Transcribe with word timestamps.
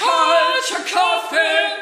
Kalter 0.00 0.82
Kaffee 0.90 1.76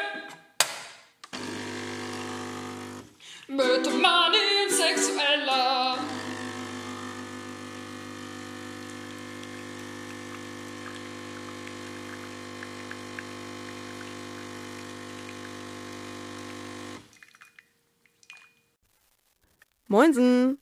mit 3.47 4.01
Mani 4.01 4.69
Sexueller. 4.69 5.97
Moinsen. 19.87 20.59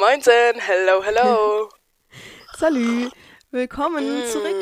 Moinsen, 0.00 0.60
hello, 0.60 1.00
hello. 1.04 1.68
Salü. 2.58 3.08
Willkommen 3.56 4.22
zurück. 4.26 4.54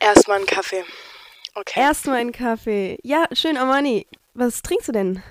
Erstmal 0.00 0.38
einen 0.38 0.46
Kaffee. 0.46 0.84
Okay. 1.54 1.78
Erstmal 1.78 2.16
einen 2.16 2.32
Kaffee. 2.32 2.98
Ja, 3.04 3.26
schön, 3.30 3.56
Amani. 3.56 4.08
Was 4.32 4.62
trinkst 4.62 4.88
du 4.88 4.92
denn? 4.92 5.22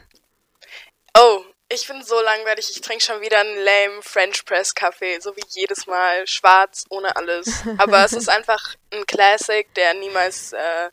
Oh, 1.17 1.41
ich 1.67 1.85
bin 1.89 2.01
so 2.03 2.15
langweilig. 2.21 2.69
Ich 2.71 2.79
trinke 2.79 3.03
schon 3.03 3.19
wieder 3.19 3.41
einen 3.41 3.57
lame 3.57 4.01
French 4.01 4.45
Press 4.45 4.73
Kaffee, 4.73 5.19
so 5.19 5.35
wie 5.35 5.43
jedes 5.49 5.87
Mal. 5.87 6.25
Schwarz, 6.25 6.85
ohne 6.87 7.13
alles. 7.17 7.63
Aber 7.79 8.05
es 8.05 8.13
ist 8.13 8.29
einfach 8.33 8.75
ein 8.93 9.05
Classic, 9.07 9.67
der 9.73 9.95
niemals 9.95 10.53
äh, 10.53 10.89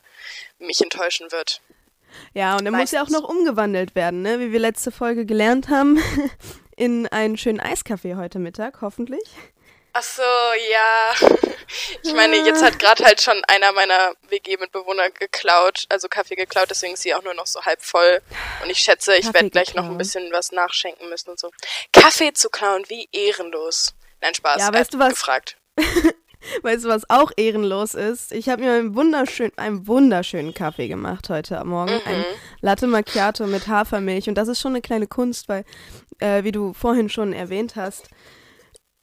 mich 0.58 0.80
enttäuschen 0.80 1.30
wird. 1.30 1.60
Ja, 2.34 2.56
und 2.56 2.66
er 2.66 2.72
muss 2.72 2.90
ja 2.90 3.04
auch 3.04 3.10
noch 3.10 3.22
umgewandelt 3.22 3.94
werden, 3.94 4.22
ne? 4.22 4.40
Wie 4.40 4.50
wir 4.50 4.58
letzte 4.58 4.90
Folge 4.90 5.24
gelernt 5.24 5.68
haben, 5.68 6.02
in 6.76 7.06
einen 7.06 7.36
schönen 7.36 7.60
Eiskaffee 7.60 8.16
heute 8.16 8.40
Mittag, 8.40 8.80
hoffentlich. 8.80 9.22
Ach 9.92 10.02
so, 10.02 10.22
ja. 10.70 11.28
Ich 12.02 12.12
meine, 12.14 12.36
jetzt 12.36 12.64
hat 12.64 12.80
gerade 12.80 13.04
halt 13.04 13.20
schon 13.20 13.40
einer 13.46 13.70
meiner 13.70 14.14
WG-Mitbewohner 14.28 15.10
geklaut, 15.10 15.84
also 15.88 16.08
Kaffee 16.08 16.34
geklaut, 16.34 16.68
deswegen 16.68 16.94
ist 16.94 17.02
sie 17.02 17.14
auch 17.14 17.22
nur 17.22 17.34
noch 17.34 17.46
so 17.46 17.62
halb 17.62 17.80
voll. 17.80 18.20
Und 18.62 18.70
ich 18.70 18.78
schätze, 18.78 19.14
ich 19.16 19.32
werde 19.32 19.50
gleich 19.50 19.74
noch 19.74 19.84
ein 19.84 19.96
bisschen 19.96 20.32
was 20.32 20.50
nachschenken 20.50 21.08
müssen 21.08 21.30
und 21.30 21.38
so. 21.38 21.50
Kaffee 21.92 22.32
zu 22.32 22.50
klauen, 22.50 22.84
wie 22.88 23.08
ehrenlos. 23.12 23.94
Nein, 24.20 24.34
Spaß. 24.34 24.60
Ja, 24.60 24.72
weißt 24.72 24.94
du 24.94 24.98
was? 24.98 25.10
Gefragt. 25.10 25.56
Weißt 26.62 26.84
du, 26.84 26.88
was 26.88 27.08
auch 27.10 27.32
ehrenlos 27.36 27.94
ist? 27.94 28.32
Ich 28.32 28.48
habe 28.48 28.62
mir 28.62 28.72
einen 28.72 28.94
wunderschönen, 28.94 29.52
einen 29.56 29.86
wunderschönen 29.86 30.54
Kaffee 30.54 30.88
gemacht 30.88 31.28
heute 31.28 31.58
am 31.58 31.68
Morgen. 31.68 31.92
Mhm. 31.92 32.00
Ein 32.06 32.24
Latte 32.62 32.86
Macchiato 32.86 33.46
mit 33.46 33.68
Hafermilch. 33.68 34.26
Und 34.28 34.36
das 34.36 34.48
ist 34.48 34.58
schon 34.60 34.72
eine 34.72 34.80
kleine 34.80 35.06
Kunst, 35.06 35.50
weil, 35.50 35.64
äh, 36.18 36.42
wie 36.42 36.52
du 36.52 36.72
vorhin 36.72 37.10
schon 37.10 37.34
erwähnt 37.34 37.76
hast, 37.76 38.08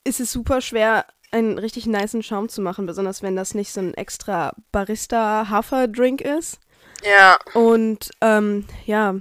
ist 0.08 0.20
es 0.20 0.32
super 0.32 0.62
schwer, 0.62 1.06
einen 1.32 1.58
richtig 1.58 1.86
niceen 1.86 2.24
Schaum 2.24 2.50
zu 2.50 2.62
machen, 2.62 2.86
besonders 2.86 3.22
wenn 3.22 3.36
das 3.36 3.54
nicht 3.54 3.74
so 3.74 3.82
ein 3.82 3.94
extra 3.94 4.54
Barista-Haferdrink 4.72 6.22
ist. 6.22 6.60
Ja. 7.04 7.38
Und 7.54 8.10
ähm, 8.22 8.66
ja, 8.86 9.16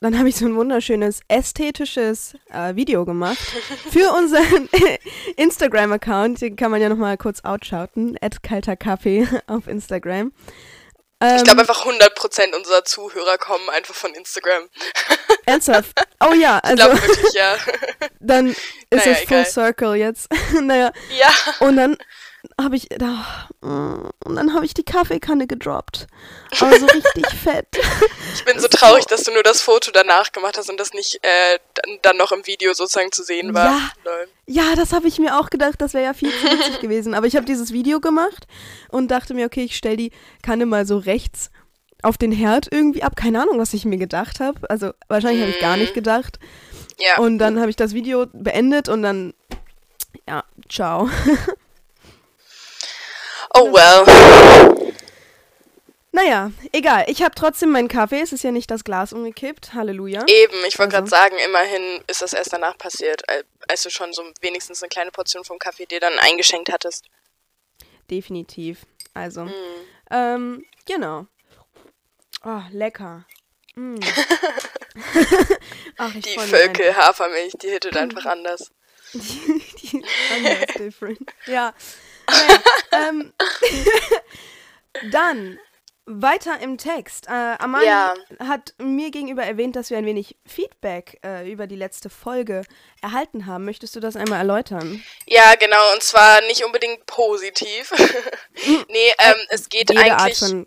dann 0.00 0.18
habe 0.18 0.28
ich 0.28 0.36
so 0.36 0.44
ein 0.44 0.54
wunderschönes 0.54 1.20
ästhetisches 1.28 2.34
äh, 2.52 2.76
Video 2.76 3.04
gemacht 3.04 3.38
für 3.90 4.12
unseren 4.12 4.68
Instagram-Account. 5.36 6.42
Den 6.42 6.56
kann 6.56 6.70
man 6.70 6.82
ja 6.82 6.90
nochmal 6.90 7.16
kurz 7.16 7.42
outschauten. 7.42 8.16
kalter 8.42 8.76
Kaffee 8.76 9.26
auf 9.46 9.66
Instagram. 9.66 10.32
Ähm, 11.20 11.36
Ich 11.36 11.44
glaube 11.44 11.60
einfach 11.62 11.84
100% 11.86 12.54
unserer 12.54 12.84
Zuhörer 12.84 13.38
kommen 13.38 13.68
einfach 13.70 13.94
von 13.94 14.14
Instagram. 14.14 14.68
ernsthaft. 15.46 15.92
Oh 16.20 16.32
ja, 16.34 16.58
Ich 16.58 16.70
also 16.70 16.76
glaube 16.84 17.02
wirklich, 17.02 17.32
ja. 17.34 17.56
dann 18.20 18.48
ist 18.50 18.58
Naja, 18.90 19.10
es 19.12 19.18
full 19.18 19.22
egal. 19.38 19.46
circle 19.46 19.94
jetzt. 19.94 20.28
naja, 20.60 20.92
ja. 21.18 21.30
und 21.60 21.76
dann 21.76 21.96
habe 22.60 22.76
ich 22.76 22.88
da 22.88 23.48
und 23.60 24.36
dann 24.36 24.54
habe 24.54 24.64
ich 24.64 24.74
die 24.74 24.84
Kaffeekanne 24.84 25.46
gedroppt. 25.46 26.06
Aber 26.60 26.78
so 26.78 26.86
richtig 26.86 27.26
fett. 27.42 27.66
Ich 28.34 28.44
bin 28.44 28.58
so 28.58 28.68
traurig, 28.68 29.06
dass 29.06 29.22
du 29.24 29.32
nur 29.32 29.42
das 29.42 29.62
Foto 29.62 29.90
danach 29.92 30.32
gemacht 30.32 30.56
hast 30.58 30.70
und 30.70 30.78
das 30.78 30.92
nicht 30.92 31.18
äh, 31.22 31.58
dann, 32.02 32.16
noch 32.16 32.32
im 32.32 32.46
Video 32.46 32.72
sozusagen 32.72 33.12
zu 33.12 33.22
sehen 33.22 33.54
war. 33.54 33.70
Ja. 33.70 33.90
Lol. 34.04 34.28
Ja, 34.46 34.74
das 34.76 34.92
habe 34.92 35.08
ich 35.08 35.18
mir 35.18 35.38
auch 35.38 35.50
gedacht, 35.50 35.80
das 35.80 35.94
wäre 35.94 36.04
ja 36.04 36.14
viel 36.14 36.30
zu 36.30 36.44
witzig 36.44 36.80
gewesen. 36.80 37.14
Aber 37.14 37.26
ich 37.26 37.36
habe 37.36 37.46
dieses 37.46 37.72
Video 37.72 38.00
gemacht 38.00 38.46
und 38.90 39.10
dachte 39.10 39.34
mir, 39.34 39.46
okay, 39.46 39.64
ich 39.64 39.76
stelle 39.76 39.96
die 39.96 40.12
Kanne 40.42 40.66
mal 40.66 40.86
so 40.86 40.98
rechts 40.98 41.50
auf 42.02 42.16
den 42.16 42.32
Herd 42.32 42.68
irgendwie 42.70 43.02
ab. 43.02 43.16
Keine 43.16 43.42
Ahnung, 43.42 43.58
was 43.58 43.74
ich 43.74 43.84
mir 43.84 43.98
gedacht 43.98 44.40
habe. 44.40 44.68
Also 44.70 44.92
wahrscheinlich 45.08 45.42
habe 45.42 45.50
ich 45.50 45.60
gar 45.60 45.76
nicht 45.76 45.94
gedacht. 45.94 46.38
Ja. 46.98 47.22
Und 47.22 47.38
dann 47.38 47.58
habe 47.60 47.70
ich 47.70 47.76
das 47.76 47.92
Video 47.94 48.26
beendet 48.32 48.88
und 48.88 49.02
dann, 49.02 49.34
ja, 50.28 50.44
ciao. 50.68 51.10
oh 53.56 53.72
well. 53.72 54.92
Naja, 56.12 56.50
egal. 56.72 57.04
Ich 57.08 57.22
habe 57.22 57.34
trotzdem 57.34 57.70
meinen 57.70 57.88
Kaffee. 57.88 58.20
Es 58.20 58.32
ist 58.32 58.42
ja 58.42 58.50
nicht 58.50 58.70
das 58.70 58.84
Glas 58.84 59.12
umgekippt. 59.12 59.74
Halleluja. 59.74 60.24
Eben, 60.26 60.54
ich 60.66 60.78
wollte 60.78 60.96
Also. 60.96 61.10
gerade 61.10 61.12
sagen, 61.30 61.36
immerhin 61.44 62.02
ist 62.06 62.22
das 62.22 62.32
erst 62.32 62.52
danach 62.54 62.78
passiert, 62.78 63.28
al- 63.28 63.44
als 63.68 63.82
du 63.82 63.90
schon 63.90 64.14
so 64.14 64.22
wenigstens 64.40 64.82
eine 64.82 64.88
kleine 64.88 65.10
Portion 65.10 65.44
vom 65.44 65.58
Kaffee 65.58 65.84
dir 65.84 66.00
dann 66.00 66.18
eingeschenkt 66.18 66.72
hattest. 66.72 67.04
Definitiv. 68.10 68.86
Also, 69.12 69.44
Mhm. 69.44 69.52
ähm, 70.10 70.64
genau. 70.86 71.26
Oh, 72.44 72.62
lecker. 72.70 73.26
Mm. 73.74 73.96
Ach, 75.98 76.12
Die 76.14 76.38
Völkel 76.38 76.96
Hafermilch, 76.96 77.52
die 77.60 77.68
hittet 77.68 77.96
einfach 77.96 78.24
anders. 78.32 78.70
Die 79.12 80.02
anders 80.32 80.66
different. 80.78 81.18
Ja. 81.46 81.74
Naja, 82.30 83.08
ähm, 83.08 83.32
dann 85.10 85.58
weiter 86.08 86.60
im 86.60 86.78
Text. 86.78 87.26
Äh, 87.26 87.56
Amani 87.58 87.86
Ja. 87.86 88.14
hat 88.38 88.74
mir 88.78 89.10
gegenüber 89.10 89.42
erwähnt, 89.42 89.74
dass 89.74 89.90
wir 89.90 89.98
ein 89.98 90.06
wenig 90.06 90.36
Feedback 90.46 91.18
äh, 91.24 91.50
über 91.50 91.66
die 91.66 91.74
letzte 91.76 92.10
Folge 92.10 92.62
erhalten 93.02 93.46
haben. 93.46 93.64
Möchtest 93.64 93.96
du 93.96 94.00
das 94.00 94.14
einmal 94.16 94.38
erläutern? 94.38 95.02
Ja, 95.26 95.54
genau, 95.58 95.92
und 95.94 96.02
zwar 96.02 96.40
nicht 96.42 96.64
unbedingt 96.64 97.04
positiv. 97.06 97.92
nee, 98.88 99.12
ähm, 99.18 99.34
es 99.48 99.68
geht 99.68 99.90
Jede 99.90 100.12
Art 100.12 100.20
eigentlich. 100.22 100.38
von 100.38 100.66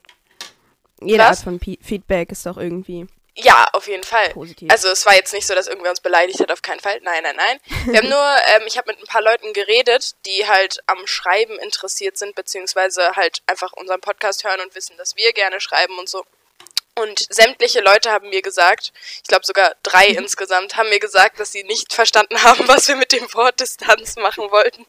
jede 1.02 1.20
Was? 1.24 1.38
Art 1.38 1.44
von 1.46 1.60
Pi- 1.60 1.80
Feedback 1.82 2.32
ist 2.34 2.46
doch 2.46 2.58
irgendwie. 2.58 3.08
Ja, 3.44 3.68
auf 3.74 3.88
jeden 3.88 4.04
Fall. 4.04 4.30
Positiv. 4.32 4.72
Also 4.72 4.90
es 4.90 5.06
war 5.06 5.16
jetzt 5.16 5.34
nicht 5.34 5.48
so, 5.48 5.56
dass 5.56 5.68
irgendwer 5.68 5.92
uns 5.92 6.02
beleidigt 6.02 6.40
hat, 6.40 6.52
auf 6.52 6.62
keinen 6.62 6.80
Fall. 6.80 7.00
Nein, 7.04 7.24
nein, 7.24 7.36
nein. 7.36 7.60
Wir 7.86 8.00
haben 8.00 8.10
nur, 8.10 8.36
ähm, 8.48 8.64
ich 8.66 8.78
habe 8.78 8.92
mit 8.92 9.00
ein 9.00 9.08
paar 9.08 9.22
Leuten 9.22 9.54
geredet, 9.54 10.16
die 10.26 10.48
halt 10.48 10.80
am 10.88 11.06
Schreiben 11.08 11.58
interessiert 11.60 12.18
sind, 12.18 12.36
beziehungsweise 12.36 13.16
halt 13.16 13.42
einfach 13.48 13.74
unseren 13.74 14.02
Podcast 14.02 14.44
hören 14.44 14.60
und 14.62 14.76
wissen, 14.76 14.98
dass 14.98 15.16
wir 15.16 15.34
gerne 15.34 15.62
schreiben 15.62 15.98
und 15.98 16.10
so. 16.10 16.26
Und 16.96 17.26
sämtliche 17.30 17.80
Leute 17.80 18.12
haben 18.12 18.30
mir 18.30 18.42
gesagt, 18.42 18.92
ich 19.16 19.28
glaube 19.28 19.46
sogar 19.46 19.76
drei 19.84 20.08
insgesamt, 20.10 20.76
haben 20.76 20.90
mir 20.90 21.00
gesagt, 21.00 21.40
dass 21.40 21.52
sie 21.52 21.64
nicht 21.64 21.94
verstanden 21.94 22.42
haben, 22.44 22.68
was 22.68 22.88
wir 22.88 22.96
mit 22.96 23.12
dem 23.12 23.34
Wort 23.34 23.60
Distanz 23.60 24.18
machen 24.18 24.52
wollten. 24.52 24.86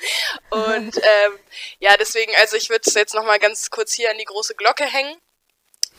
und 0.50 0.96
ähm, 0.96 1.38
ja, 1.80 1.96
deswegen, 1.96 2.32
also 2.36 2.56
ich 2.56 2.70
würde 2.70 2.84
es 2.86 2.94
jetzt 2.94 3.14
nochmal 3.14 3.38
ganz 3.38 3.70
kurz 3.70 3.92
hier 3.92 4.10
an 4.10 4.18
die 4.18 4.24
große 4.24 4.54
Glocke 4.54 4.84
hängen. 4.84 5.16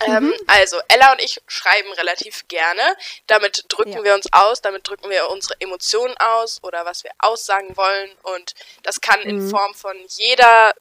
Ähm, 0.02 0.34
also, 0.48 0.80
Ella 0.88 1.12
und 1.12 1.22
ich 1.22 1.42
schreiben 1.48 1.92
relativ 1.94 2.48
gerne. 2.48 2.82
Damit 3.28 3.66
drücken 3.68 3.94
Ja. 3.94 4.04
wir 4.04 4.16
uns 4.16 4.28
aus, 4.32 4.62
damit 4.62 4.88
drücken 4.88 5.10
wir 5.10 5.30
unsere 5.30 5.56
Emotionen 5.60 6.16
aus 6.18 6.60
oder 6.64 6.86
was 6.86 7.04
wir 7.04 7.12
aussagen 7.20 7.76
wollen. 7.76 8.12
Und 8.24 8.54
das 8.84 9.02
kann 9.02 9.22
in 9.22 9.50
Form 9.50 9.74
von 9.74 9.98
jeder 10.10 10.74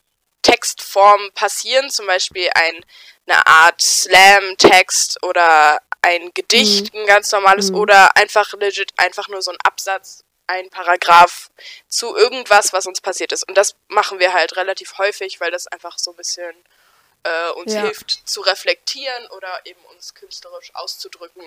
Textform 0.43 1.33
passieren, 1.35 1.91
zum 1.91 2.07
Beispiel 2.07 2.49
ein, 2.55 2.85
eine 3.27 3.47
Art 3.47 3.83
Slam-Text 3.83 5.23
oder 5.23 5.81
ein 6.01 6.31
Gedicht, 6.33 6.95
ein 6.95 7.07
ganz 7.07 7.31
normales, 7.33 7.73
oder 7.73 8.17
einfach 8.17 8.53
legit 8.55 8.93
einfach 8.97 9.29
nur 9.29 9.43
so 9.43 9.51
ein 9.51 9.59
Absatz, 9.65 10.25
ein 10.47 10.71
Paragraph 10.71 11.51
zu 11.89 12.17
irgendwas, 12.17 12.73
was 12.73 12.87
uns 12.87 13.01
passiert 13.01 13.33
ist. 13.33 13.47
Und 13.47 13.57
das 13.59 13.75
machen 13.89 14.19
wir 14.21 14.33
halt 14.33 14.57
relativ 14.57 14.97
häufig, 14.99 15.41
weil 15.41 15.51
das 15.51 15.67
einfach 15.67 15.99
so 15.99 16.13
ein 16.13 16.17
bisschen 16.17 16.55
äh, 17.25 17.61
uns 17.61 17.73
Ja. 17.75 17.83
hilft 17.83 18.11
zu 18.29 18.41
reflektieren 18.41 19.27
oder 19.37 19.49
eben 19.65 19.81
uns 19.95 20.15
künstlerisch 20.15 20.71
auszudrücken. 20.75 21.43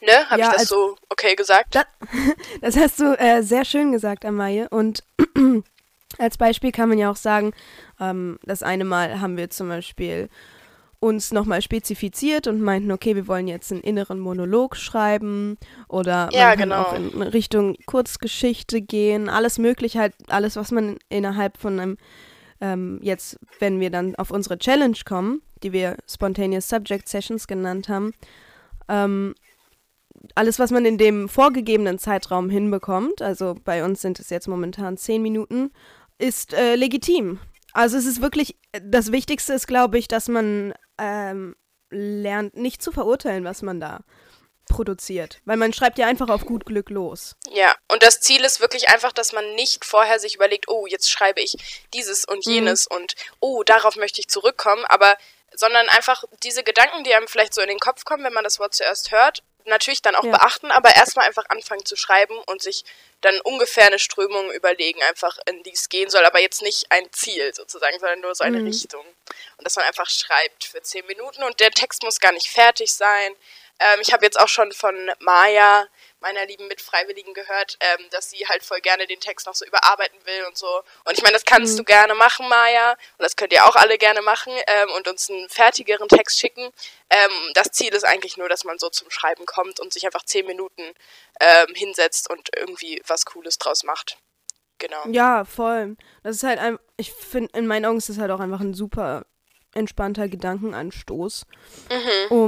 Ne? 0.00 0.30
Habe 0.30 0.40
Ja, 0.40 0.46
ich 0.46 0.52
das 0.52 0.60
als- 0.60 0.68
so 0.68 0.96
okay 1.08 1.34
gesagt? 1.34 1.74
Das, 1.74 1.84
das 2.60 2.76
hast 2.76 3.00
du 3.00 3.18
äh, 3.18 3.42
sehr 3.42 3.64
schön 3.64 3.92
gesagt, 3.92 4.24
Amaye. 4.24 4.68
Und 4.70 5.02
als 6.18 6.36
Beispiel 6.38 6.72
kann 6.72 6.88
man 6.88 6.98
ja 6.98 7.10
auch 7.10 7.16
sagen, 7.16 7.52
ähm, 8.00 8.38
das 8.44 8.62
eine 8.62 8.84
Mal 8.84 9.20
haben 9.20 9.36
wir 9.36 9.50
zum 9.50 9.68
Beispiel 9.68 10.28
uns 11.00 11.30
nochmal 11.30 11.62
spezifiziert 11.62 12.48
und 12.48 12.60
meinten, 12.60 12.90
okay, 12.90 13.14
wir 13.14 13.28
wollen 13.28 13.46
jetzt 13.46 13.70
einen 13.70 13.82
inneren 13.82 14.18
Monolog 14.18 14.74
schreiben 14.76 15.56
oder 15.88 16.28
Ja, 16.32 16.48
man 16.48 16.58
kann 16.58 16.68
genau. 16.70 16.82
auch 16.82 16.92
in 16.92 17.22
Richtung 17.22 17.76
Kurzgeschichte 17.86 18.80
gehen, 18.80 19.28
alles 19.28 19.58
mögliche, 19.58 20.00
halt 20.00 20.14
alles, 20.28 20.56
was 20.56 20.72
man 20.72 20.98
innerhalb 21.08 21.56
von 21.56 21.78
einem, 21.78 21.98
ähm, 22.60 22.98
jetzt, 23.02 23.38
wenn 23.60 23.80
wir 23.80 23.90
dann 23.90 24.14
auf 24.16 24.30
unsere 24.30 24.58
Challenge 24.58 24.96
kommen, 25.04 25.42
die 25.62 25.72
wir 25.72 25.96
Spontaneous 26.08 26.68
Subject 26.68 27.08
Sessions 27.08 27.46
genannt 27.46 27.88
haben, 27.88 28.12
ähm, 28.88 29.34
alles, 30.34 30.58
was 30.58 30.70
man 30.70 30.84
in 30.84 30.98
dem 30.98 31.28
vorgegebenen 31.28 31.98
Zeitraum 31.98 32.50
hinbekommt, 32.50 33.22
also 33.22 33.56
bei 33.64 33.84
uns 33.84 34.00
sind 34.00 34.18
es 34.18 34.30
jetzt 34.30 34.48
momentan 34.48 34.96
zehn 34.96 35.22
Minuten, 35.22 35.70
ist 36.18 36.52
äh, 36.52 36.74
legitim. 36.74 37.38
Also 37.72 37.96
es 37.96 38.06
ist 38.06 38.20
wirklich, 38.20 38.56
das 38.82 39.12
Wichtigste 39.12 39.52
ist, 39.52 39.66
glaube 39.66 39.98
ich, 39.98 40.08
dass 40.08 40.28
man 40.28 40.74
ähm, 40.98 41.54
lernt, 41.90 42.56
nicht 42.56 42.82
zu 42.82 42.90
verurteilen, 42.90 43.44
was 43.44 43.62
man 43.62 43.78
da 43.78 44.00
produziert. 44.68 45.38
Weil 45.44 45.56
man 45.56 45.72
schreibt 45.72 45.98
ja 45.98 46.06
einfach 46.06 46.28
auf 46.28 46.44
gut 46.44 46.66
Glück 46.66 46.90
los. 46.90 47.34
Ja, 47.50 47.74
und 47.88 48.02
das 48.02 48.20
Ziel 48.20 48.44
ist 48.44 48.60
wirklich 48.60 48.88
einfach, 48.88 49.12
dass 49.12 49.32
man 49.32 49.54
nicht 49.54 49.84
vorher 49.84 50.18
sich 50.20 50.34
überlegt, 50.36 50.68
oh, 50.68 50.86
jetzt 50.86 51.10
schreibe 51.10 51.40
ich 51.40 51.56
dieses 51.94 52.24
und 52.24 52.46
Mhm. 52.46 52.52
jenes 52.52 52.86
und 52.86 53.14
oh, 53.40 53.62
darauf 53.64 53.96
möchte 53.96 54.20
ich 54.20 54.28
zurückkommen, 54.28 54.84
aber 54.86 55.16
sondern 55.54 55.88
einfach 55.88 56.24
diese 56.42 56.62
Gedanken, 56.62 57.02
die 57.04 57.14
einem 57.14 57.26
vielleicht 57.26 57.54
so 57.54 57.60
in 57.62 57.68
den 57.68 57.80
Kopf 57.80 58.04
kommen, 58.04 58.22
wenn 58.22 58.34
man 58.34 58.44
das 58.44 58.58
Wort 58.60 58.74
zuerst 58.74 59.10
hört, 59.10 59.42
natürlich 59.64 60.02
dann 60.02 60.14
auch 60.14 60.24
Ja. 60.24 60.30
beachten, 60.30 60.70
aber 60.70 60.94
erstmal 60.94 61.26
einfach 61.26 61.44
anfangen 61.48 61.84
zu 61.84 61.96
schreiben 61.96 62.38
und 62.46 62.62
sich 62.62 62.84
dann 63.22 63.38
ungefähr 63.40 63.86
eine 63.86 63.98
Strömung 63.98 64.50
überlegen, 64.52 65.02
einfach 65.02 65.36
in 65.46 65.62
die 65.64 65.72
es 65.72 65.88
gehen 65.88 66.08
soll, 66.10 66.24
aber 66.24 66.40
jetzt 66.40 66.62
nicht 66.62 66.90
ein 66.90 67.06
Ziel 67.12 67.52
sozusagen, 67.54 67.98
sondern 67.98 68.20
nur 68.20 68.34
so 68.34 68.44
eine 68.44 68.60
Mhm. 68.60 68.66
Richtung. 68.68 69.04
Und 69.56 69.66
dass 69.66 69.74
man 69.76 69.84
einfach 69.86 70.08
schreibt 70.08 70.64
für 70.64 70.80
zehn 70.82 71.04
Minuten 71.06 71.42
und 71.42 71.58
der 71.60 71.70
Text 71.70 72.02
muss 72.02 72.20
gar 72.20 72.32
nicht 72.32 72.48
fertig 72.48 72.92
sein. 72.94 73.34
Ähm, 73.78 74.00
ich 74.00 74.12
habe 74.12 74.24
jetzt 74.24 74.38
auch 74.38 74.48
schon 74.48 74.72
von 74.72 75.10
Maya, 75.20 75.86
meiner 76.20 76.44
lieben 76.46 76.66
Mitfreiwilligen, 76.68 77.32
gehört, 77.34 77.78
ähm, 77.80 78.06
dass 78.10 78.30
sie 78.30 78.46
halt 78.48 78.62
voll 78.62 78.80
gerne 78.80 79.06
den 79.06 79.20
Text 79.20 79.46
noch 79.46 79.54
so 79.54 79.64
überarbeiten 79.64 80.18
will 80.24 80.44
und 80.46 80.56
so. 80.56 80.82
Und 81.04 81.16
ich 81.16 81.22
meine, 81.22 81.34
das 81.34 81.44
kannst 81.44 81.78
du 81.78 81.84
gerne 81.84 82.14
machen, 82.14 82.48
Maya. 82.48 82.92
Und 82.92 83.22
das 83.22 83.36
könnt 83.36 83.52
ihr 83.52 83.64
auch 83.66 83.76
alle 83.76 83.98
gerne 83.98 84.22
machen 84.22 84.52
ähm, 84.66 84.90
und 84.96 85.06
uns 85.06 85.30
einen 85.30 85.48
fertigeren 85.48 86.08
Text 86.08 86.38
schicken. 86.38 86.70
Ähm, 87.10 87.52
das 87.54 87.70
Ziel 87.70 87.94
ist 87.94 88.04
eigentlich 88.04 88.36
nur, 88.36 88.48
dass 88.48 88.64
man 88.64 88.78
so 88.78 88.88
zum 88.88 89.10
Schreiben 89.10 89.46
kommt 89.46 89.80
und 89.80 89.92
sich 89.92 90.04
einfach 90.06 90.24
zehn 90.24 90.46
Minuten 90.46 90.82
ähm, 91.40 91.74
hinsetzt 91.74 92.28
und 92.30 92.50
irgendwie 92.56 93.00
was 93.06 93.24
Cooles 93.26 93.58
draus 93.58 93.84
macht. 93.84 94.18
Genau. 94.78 95.04
Ja, 95.08 95.44
voll. 95.44 95.96
Das 96.22 96.36
ist 96.36 96.42
halt 96.44 96.58
ein, 96.58 96.78
ich 96.96 97.12
finde, 97.12 97.56
in 97.58 97.66
meinen 97.66 97.84
Augen 97.84 97.98
ist 97.98 98.08
das 98.08 98.18
halt 98.18 98.30
auch 98.30 98.40
einfach 98.40 98.60
ein 98.60 98.74
super 98.74 99.24
entspannter 99.74 100.28
Gedankenanstoß, 100.28 101.46
um 102.30 102.47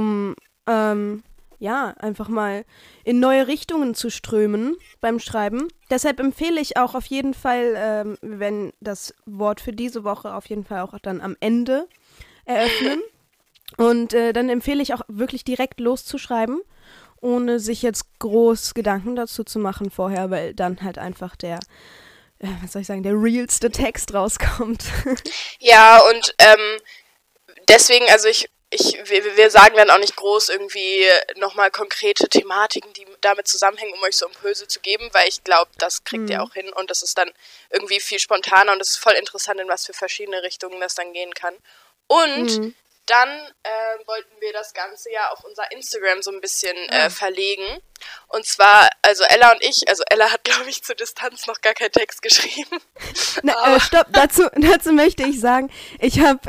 ähm, 0.91 1.23
ja, 1.61 1.93
einfach 1.99 2.27
mal 2.27 2.65
in 3.03 3.19
neue 3.19 3.47
Richtungen 3.47 3.93
zu 3.93 4.09
strömen 4.09 4.75
beim 4.99 5.19
Schreiben. 5.19 5.67
Deshalb 5.91 6.19
empfehle 6.19 6.59
ich 6.59 6.75
auch 6.77 6.95
auf 6.95 7.05
jeden 7.05 7.35
Fall, 7.35 7.75
ähm, 7.77 8.17
wenn 8.21 8.73
das 8.79 9.13
Wort 9.27 9.61
für 9.61 9.71
diese 9.71 10.03
Woche 10.03 10.33
auf 10.33 10.47
jeden 10.47 10.65
Fall 10.65 10.81
auch 10.81 10.97
dann 10.97 11.21
am 11.21 11.37
Ende 11.39 11.87
eröffnen. 12.45 13.01
Und 13.77 14.13
äh, 14.13 14.33
dann 14.33 14.49
empfehle 14.49 14.81
ich 14.81 14.93
auch 14.93 15.01
wirklich 15.07 15.43
direkt 15.43 15.79
loszuschreiben, 15.79 16.61
ohne 17.21 17.59
sich 17.59 17.83
jetzt 17.83 18.05
groß 18.19 18.73
Gedanken 18.73 19.15
dazu 19.15 19.43
zu 19.43 19.59
machen 19.59 19.91
vorher, 19.91 20.31
weil 20.31 20.53
dann 20.53 20.81
halt 20.81 20.97
einfach 20.97 21.35
der, 21.35 21.59
äh, 22.39 22.47
was 22.61 22.73
soll 22.73 22.81
ich 22.81 22.87
sagen, 22.87 23.03
der 23.03 23.13
realste 23.13 23.69
Text 23.69 24.13
rauskommt. 24.13 24.83
Ja, 25.59 25.99
und 26.09 26.33
ähm, 26.39 26.79
deswegen, 27.69 28.05
also 28.09 28.27
ich, 28.27 28.49
ich, 28.73 28.97
wir, 29.03 29.35
wir 29.35 29.51
sagen 29.51 29.75
dann 29.75 29.89
auch 29.89 29.97
nicht 29.99 30.15
groß 30.15 30.49
irgendwie 30.49 31.05
nochmal 31.35 31.71
konkrete 31.71 32.29
Thematiken, 32.29 32.93
die 32.93 33.05
damit 33.19 33.47
zusammenhängen, 33.47 33.93
um 33.93 34.03
euch 34.03 34.15
so 34.15 34.25
Impulse 34.25 34.65
zu 34.67 34.79
geben, 34.79 35.09
weil 35.11 35.27
ich 35.27 35.43
glaube, 35.43 35.69
das 35.77 36.05
kriegt 36.05 36.29
ihr 36.29 36.41
auch 36.41 36.53
hin 36.53 36.71
und 36.73 36.89
das 36.89 37.03
ist 37.03 37.17
dann 37.17 37.29
irgendwie 37.69 37.99
viel 37.99 38.19
spontaner 38.19 38.71
und 38.71 38.81
es 38.81 38.91
ist 38.91 38.97
voll 38.97 39.13
interessant, 39.13 39.59
in 39.59 39.67
was 39.67 39.85
für 39.85 39.93
verschiedene 39.93 40.41
Richtungen 40.41 40.79
das 40.79 40.95
dann 40.95 41.11
gehen 41.11 41.33
kann. 41.33 41.53
Und 42.07 42.73
dann 43.05 43.29
äh, 43.63 44.07
wollten 44.07 44.39
wir 44.39 44.53
das 44.53 44.73
Ganze 44.73 45.11
ja 45.11 45.29
auf 45.31 45.43
unser 45.43 45.71
Instagram 45.71 46.21
so 46.21 46.31
ein 46.31 46.41
bisschen 46.41 46.75
äh, 46.89 47.09
verlegen. 47.09 47.63
Und 48.27 48.45
zwar, 48.45 48.89
also 49.01 49.23
Ella 49.25 49.51
und 49.51 49.63
ich, 49.63 49.87
also 49.89 50.03
Ella 50.09 50.31
hat, 50.31 50.43
glaube 50.45 50.69
ich, 50.69 50.83
zur 50.83 50.95
Distanz 50.95 51.47
noch 51.47 51.61
gar 51.61 51.73
keinen 51.73 51.91
Text 51.91 52.21
geschrieben. 52.21 52.77
Na, 53.43 53.75
äh, 53.75 53.79
stopp, 53.79 54.07
dazu, 54.11 54.43
dazu 54.55 54.93
möchte 54.93 55.23
ich 55.23 55.39
sagen, 55.39 55.69
ich 55.99 56.19
habe 56.19 56.39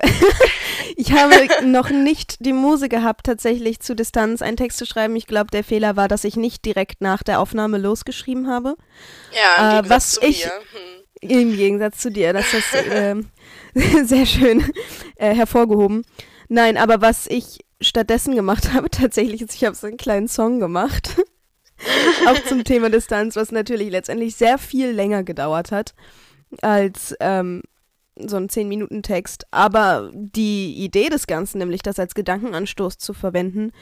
ich 0.97 1.13
habe 1.13 1.65
noch 1.65 1.91
nicht 1.91 2.37
die 2.41 2.53
Muse 2.53 2.89
gehabt, 2.89 3.27
tatsächlich 3.27 3.81
zu 3.81 3.95
Distanz 3.95 4.43
einen 4.43 4.57
Text 4.57 4.79
zu 4.79 4.87
schreiben. 4.87 5.17
Ich 5.17 5.27
glaube, 5.27 5.51
der 5.51 5.65
Fehler 5.65 5.97
war, 5.97 6.09
dass 6.09 6.25
ich 6.25 6.37
nicht 6.37 6.65
direkt 6.65 7.01
nach 7.01 7.23
der 7.23 7.41
Aufnahme 7.41 7.79
losgeschrieben 7.79 8.49
habe. 8.49 8.77
Ja, 9.33 9.55
im 9.57 9.65
Äh, 9.65 9.83
Gegensatz 9.83 9.91
was 9.91 10.11
zu 10.13 10.23
ich-. 10.23 10.45
Hm. 10.45 10.51
Im 11.21 11.57
Gegensatz 11.57 11.99
zu 11.99 12.11
dir, 12.11 12.33
das 12.33 12.53
ist 12.53 12.75
ähm, 12.91 13.31
sehr 13.75 14.27
schön 14.27 14.73
äh, 15.15 15.33
hervorgehoben. 15.33 16.05
Nein, 16.53 16.77
aber 16.77 17.01
was 17.01 17.27
ich 17.29 17.61
stattdessen 17.81 18.35
gemacht 18.35 18.73
habe, 18.75 18.91
tatsächlich 18.91 19.41
ist, 19.41 19.55
ich 19.55 19.65
habe 19.65 19.75
so 19.75 19.87
einen 19.87 19.97
kleinen 19.97 20.29
Song 20.29 20.61
gemacht. 20.61 21.17
auch 22.27 22.45
zum 22.47 22.63
Thema 22.63 22.91
Distanz, 22.91 23.37
was 23.37 23.53
natürlich 23.53 23.91
letztendlich 23.91 24.37
sehr 24.37 24.59
viel 24.59 24.91
länger 24.91 25.23
gedauert 25.23 25.73
hat 25.73 25.95
als 26.61 27.17
ähm, 27.21 27.63
so 28.17 28.37
ein 28.37 28.51
10-Minuten-Text. 28.51 29.47
Aber 29.51 30.11
die 30.13 30.75
Idee 30.75 31.09
des 31.09 31.27
Ganzen, 31.27 31.57
nämlich 31.57 31.81
das 31.81 31.99
als 31.99 32.15
Gedankenanstoß 32.15 32.99
zu 32.99 33.15
verwenden, 33.15 33.73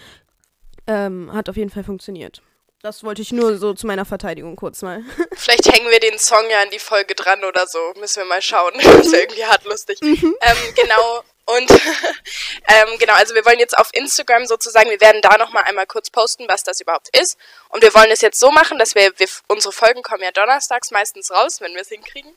ähm, 0.87 1.33
hat 1.33 1.49
auf 1.49 1.57
jeden 1.57 1.71
Fall 1.71 1.83
funktioniert. 1.83 2.41
Das 2.83 3.03
wollte 3.03 3.21
ich 3.21 3.33
nur 3.33 3.59
so 3.59 3.75
zu 3.75 3.89
meiner 3.89 4.05
Verteidigung 4.05 4.55
kurz 4.55 4.83
mal. 4.83 5.03
Vielleicht 5.33 5.67
hängen 5.67 5.91
wir 5.91 5.99
den 5.99 6.21
Song 6.21 6.45
ja 6.49 6.63
an 6.63 6.71
die 6.73 6.79
Folge 6.79 7.17
dran 7.17 7.43
oder 7.43 7.67
so. 7.67 7.79
Müssen 7.99 8.21
wir 8.21 8.27
mal 8.27 8.41
schauen. 8.41 8.75
Das 8.77 9.11
wäre 9.11 9.23
irgendwie 9.23 9.45
hart 9.45 9.65
lustig. 9.65 9.99
Ähm, 10.01 10.57
genau. 10.77 11.25
Und 11.57 11.71
ähm, 12.69 12.99
genau, 12.99 13.15
also 13.15 13.35
wir 13.35 13.45
wollen 13.45 13.59
jetzt 13.59 13.77
auf 13.77 13.91
Instagram 13.93 14.47
sozusagen, 14.47 14.91
wir 14.91 15.01
werden 15.01 15.23
da 15.23 15.37
nochmal 15.39 15.65
einmal 15.65 15.87
kurz 15.87 16.11
posten, 16.11 16.47
was 16.49 16.63
das 16.63 16.81
überhaupt 16.81 17.09
ist. 17.17 17.37
Und 17.69 17.83
wir 17.83 17.95
wollen 17.95 18.11
es 18.11 18.21
jetzt 18.21 18.39
so 18.39 18.51
machen, 18.51 18.79
dass 18.79 18.95
wir, 18.95 19.13
wir 19.19 19.29
unsere 19.49 19.73
Folgen 19.73 20.03
kommen 20.03 20.23
ja 20.23 20.33
donnerstags 20.33 20.91
meistens 20.91 21.31
raus, 21.31 21.61
wenn 21.61 21.75
wir 21.75 21.83
es 21.83 21.89
hinkriegen. 21.89 22.33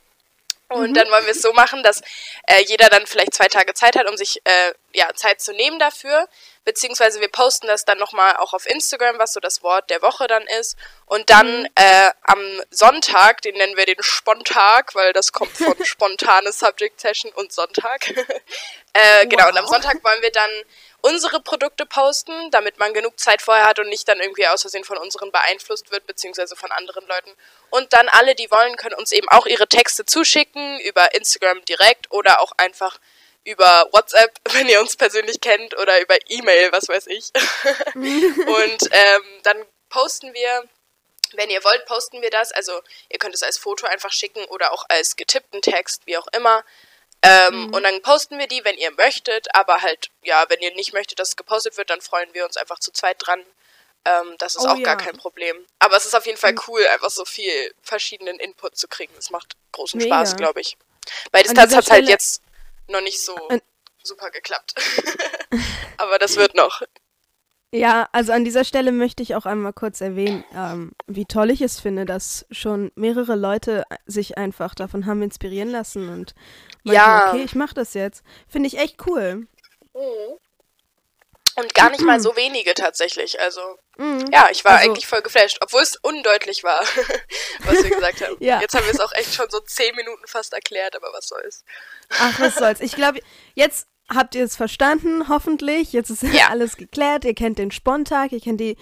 Und 0.70 0.96
dann 0.96 1.10
wollen 1.12 1.26
wir 1.26 1.34
es 1.34 1.42
so 1.42 1.54
machen, 1.54 1.84
dass 1.84 2.02
äh, 2.48 2.64
jeder 2.66 2.90
dann 2.90 3.06
vielleicht 3.06 3.36
zwei 3.36 3.48
Tage 3.48 3.74
Zeit 3.74 3.96
hat, 3.96 4.10
um 4.10 4.18
sich 4.18 4.42
äh, 4.44 4.74
ja, 4.94 5.14
Zeit 5.14 5.40
zu 5.40 5.54
nehmen 5.54 5.78
dafür. 5.78 6.28
Beziehungsweise 6.66 7.20
wir 7.20 7.28
posten 7.28 7.68
das 7.68 7.86
dann 7.86 8.00
nochmal 8.00 8.38
auch 8.38 8.54
auf 8.54 8.66
Instagram, 8.66 9.20
was 9.20 9.34
so 9.34 9.40
das 9.40 9.62
Wort 9.62 9.90
der 9.90 10.02
Woche 10.02 10.28
dann 10.28 10.44
ist. 10.60 10.76
Und 11.06 11.30
dann 11.30 11.68
äh, 11.76 12.10
am 12.24 12.40
Sonntag, 12.72 13.42
den 13.42 13.56
nennen 13.56 13.78
wir 13.78 13.86
den 13.86 14.02
Spontag, 14.02 14.96
weil 14.96 15.14
das 15.14 15.32
kommt 15.32 15.56
von 15.56 15.76
spontane 15.86 16.52
Subject 16.52 17.00
Session 17.00 17.32
und 17.34 17.52
Sonntag. 17.52 18.08
äh, 18.94 19.28
genau, 19.28 19.50
und 19.50 19.58
am 19.58 19.68
Sonntag 19.68 20.04
wollen 20.04 20.22
wir 20.22 20.32
dann 20.32 20.52
unsere 21.04 21.42
Produkte 21.42 21.86
posten, 21.86 22.50
damit 22.52 22.80
man 22.80 22.94
genug 22.94 23.20
Zeit 23.20 23.42
vorher 23.42 23.66
hat 23.66 23.78
und 23.78 23.90
nicht 23.90 24.08
dann 24.08 24.22
irgendwie 24.22 24.48
aus 24.48 24.62
Versehen 24.62 24.86
von 24.86 24.98
unseren 24.98 25.32
beeinflusst 25.32 25.92
wird, 25.92 26.08
beziehungsweise 26.08 26.56
von 26.56 26.72
anderen 26.72 27.06
Leuten. 27.06 27.32
Und 27.70 27.92
dann 27.92 28.08
alle, 28.08 28.36
die 28.36 28.50
wollen, 28.50 28.78
können 28.78 28.96
uns 28.96 29.12
eben 29.12 29.28
auch 29.28 29.46
ihre 29.46 29.68
Texte 29.68 30.06
zuschicken, 30.06 30.80
über 30.80 31.14
Instagram 31.14 31.64
direkt 31.66 32.10
oder 32.12 32.40
auch 32.40 32.54
einfach 32.58 33.00
über 33.44 33.90
WhatsApp, 33.92 34.34
wenn 34.54 34.70
ihr 34.70 34.80
uns 34.80 34.96
persönlich 34.96 35.42
kennt, 35.42 35.78
oder 35.78 36.02
über 36.02 36.16
E-Mail, 36.30 36.72
was 36.72 36.88
weiß 36.88 37.08
ich. 37.08 37.32
und 37.96 38.90
ähm, 38.92 39.24
dann 39.44 39.58
posten 39.90 40.34
wir, 40.34 40.64
wenn 41.34 41.50
ihr 41.50 41.64
wollt, 41.66 41.86
posten 41.86 42.22
wir 42.22 42.30
das. 42.30 42.54
Also 42.54 42.82
ihr 43.10 43.20
könnt 43.20 43.36
es 43.36 43.44
als 43.44 43.58
Foto 43.58 43.86
einfach 43.88 44.14
schicken 44.14 44.46
oder 44.46 44.72
auch 44.72 44.86
als 44.88 45.18
getippten 45.18 45.62
Text, 45.62 46.04
wie 46.06 46.18
auch 46.18 46.28
immer. 46.32 46.64
Ähm, 47.24 47.68
Mhm. 47.68 47.74
Und 47.74 47.84
dann 47.84 48.02
posten 48.02 48.38
wir 48.38 48.48
die, 48.48 48.64
wenn 48.66 48.78
ihr 48.78 48.92
möchtet. 48.92 49.48
Aber 49.56 49.82
halt, 49.82 50.10
ja, 50.24 50.44
wenn 50.50 50.60
ihr 50.60 50.74
nicht 50.76 50.94
möchtet, 50.94 51.20
dass 51.20 51.30
es 51.30 51.36
gepostet 51.36 51.78
wird, 51.78 51.90
dann 51.90 52.02
freuen 52.02 52.30
wir 52.34 52.46
uns 52.46 52.58
einfach 52.58 52.80
zu 52.80 52.92
zweit 52.92 53.16
dran. 53.20 53.42
Ähm, 54.06 54.36
das 54.40 54.56
ist 54.56 54.64
Oh 54.64 54.68
auch 54.68 54.76
gar 54.76 54.80
ja. 54.80 54.96
Mhm. 54.96 55.00
kein 55.00 55.18
Problem. 55.18 55.56
Aber 55.80 55.96
es 55.96 56.06
ist 56.06 56.14
auf 56.16 56.26
jeden 56.26 56.38
Fall 56.38 56.56
cool, 56.68 56.86
einfach 56.94 57.10
so 57.10 57.24
viel 57.26 57.74
verschiedenen 57.82 58.38
Input 58.40 58.76
zu 58.76 58.88
kriegen. 58.90 59.14
Es 59.18 59.30
macht 59.30 59.56
großen 59.72 59.98
Mega. 59.98 60.16
Spaß, 60.18 60.36
glaube 60.36 60.60
ich. 60.62 60.78
Bei 61.32 61.40
An 61.40 61.44
Distanz 61.46 61.74
hat 61.76 61.86
es 61.86 61.90
halt 61.92 62.08
jetzt 62.10 62.42
noch 62.90 63.02
nicht 63.02 63.22
so 63.24 63.34
An- 63.48 63.62
super 64.04 64.30
geklappt. 64.30 64.76
Aber 65.98 66.20
das 66.20 66.36
wird 66.36 66.56
noch. 66.56 66.82
Ja, 67.72 68.08
also 68.12 68.34
an 68.34 68.46
dieser 68.46 68.66
Stelle 68.66 68.92
möchte 68.92 69.24
ich 69.24 69.34
auch 69.36 69.46
einmal 69.48 69.74
kurz 69.74 70.00
erwähnen, 70.00 70.44
ähm, 70.56 70.92
wie 71.08 71.26
toll 71.26 71.50
ich 71.50 71.62
es 71.62 71.80
finde, 71.80 72.06
dass 72.06 72.46
schon 72.52 72.92
mehrere 72.96 73.36
Leute 73.36 73.84
sich 74.06 74.38
einfach 74.38 74.76
davon 74.76 75.06
haben 75.08 75.24
inspirieren 75.24 75.72
lassen 75.72 76.10
und 76.10 76.36
Ja. 76.84 77.30
okay, 77.30 77.44
ich 77.44 77.56
mache 77.56 77.74
das 77.74 77.94
jetzt. 77.94 78.24
Finde 78.50 78.68
ich 78.68 78.78
echt 78.78 78.98
cool. 79.08 79.48
Und 81.56 81.74
gar 81.76 81.92
nicht 81.92 82.02
mal 82.02 82.20
so 82.20 82.36
wenige 82.36 82.74
tatsächlich. 82.74 83.40
Also, 83.40 83.62
Mhm. 83.98 84.26
ja, 84.34 84.48
ich 84.52 84.66
war 84.66 84.72
Also- 84.78 84.90
eigentlich 84.90 85.06
voll 85.06 85.22
geflasht, 85.22 85.60
obwohl 85.62 85.84
es 85.84 85.96
undeutlich 85.98 86.64
war, 86.64 86.82
was 87.66 87.84
wir 87.84 87.92
gesagt 87.92 88.22
haben. 88.22 88.36
Ja. 88.40 88.60
Jetzt 88.60 88.74
haben 88.74 88.86
wir 88.86 88.92
es 88.94 89.00
auch 89.00 89.14
echt 89.14 89.36
schon 89.36 89.46
so 89.52 89.60
zehn 89.60 89.96
Minuten 89.96 90.26
fast 90.26 90.54
erklärt, 90.54 90.96
aber 90.96 91.14
was 91.14 91.28
soll's. 91.28 91.64
Ach, 92.18 92.40
was 92.40 92.56
soll's. 92.56 92.80
Ich 92.82 92.94
glaube, 92.96 93.20
jetzt 93.54 93.88
habt 94.10 94.34
ihr 94.34 94.44
es 94.44 94.56
verstanden, 94.56 95.30
hoffentlich. 95.30 95.94
Jetzt 95.94 96.10
ist 96.10 96.24
Ja. 96.24 96.48
alles 96.50 96.76
geklärt. 96.76 97.24
Ihr 97.24 97.36
kennt 97.36 97.60
den 97.60 97.70
Spontag, 97.70 98.32
ihr 98.32 98.42
kennt 98.42 98.60
die 98.60 98.76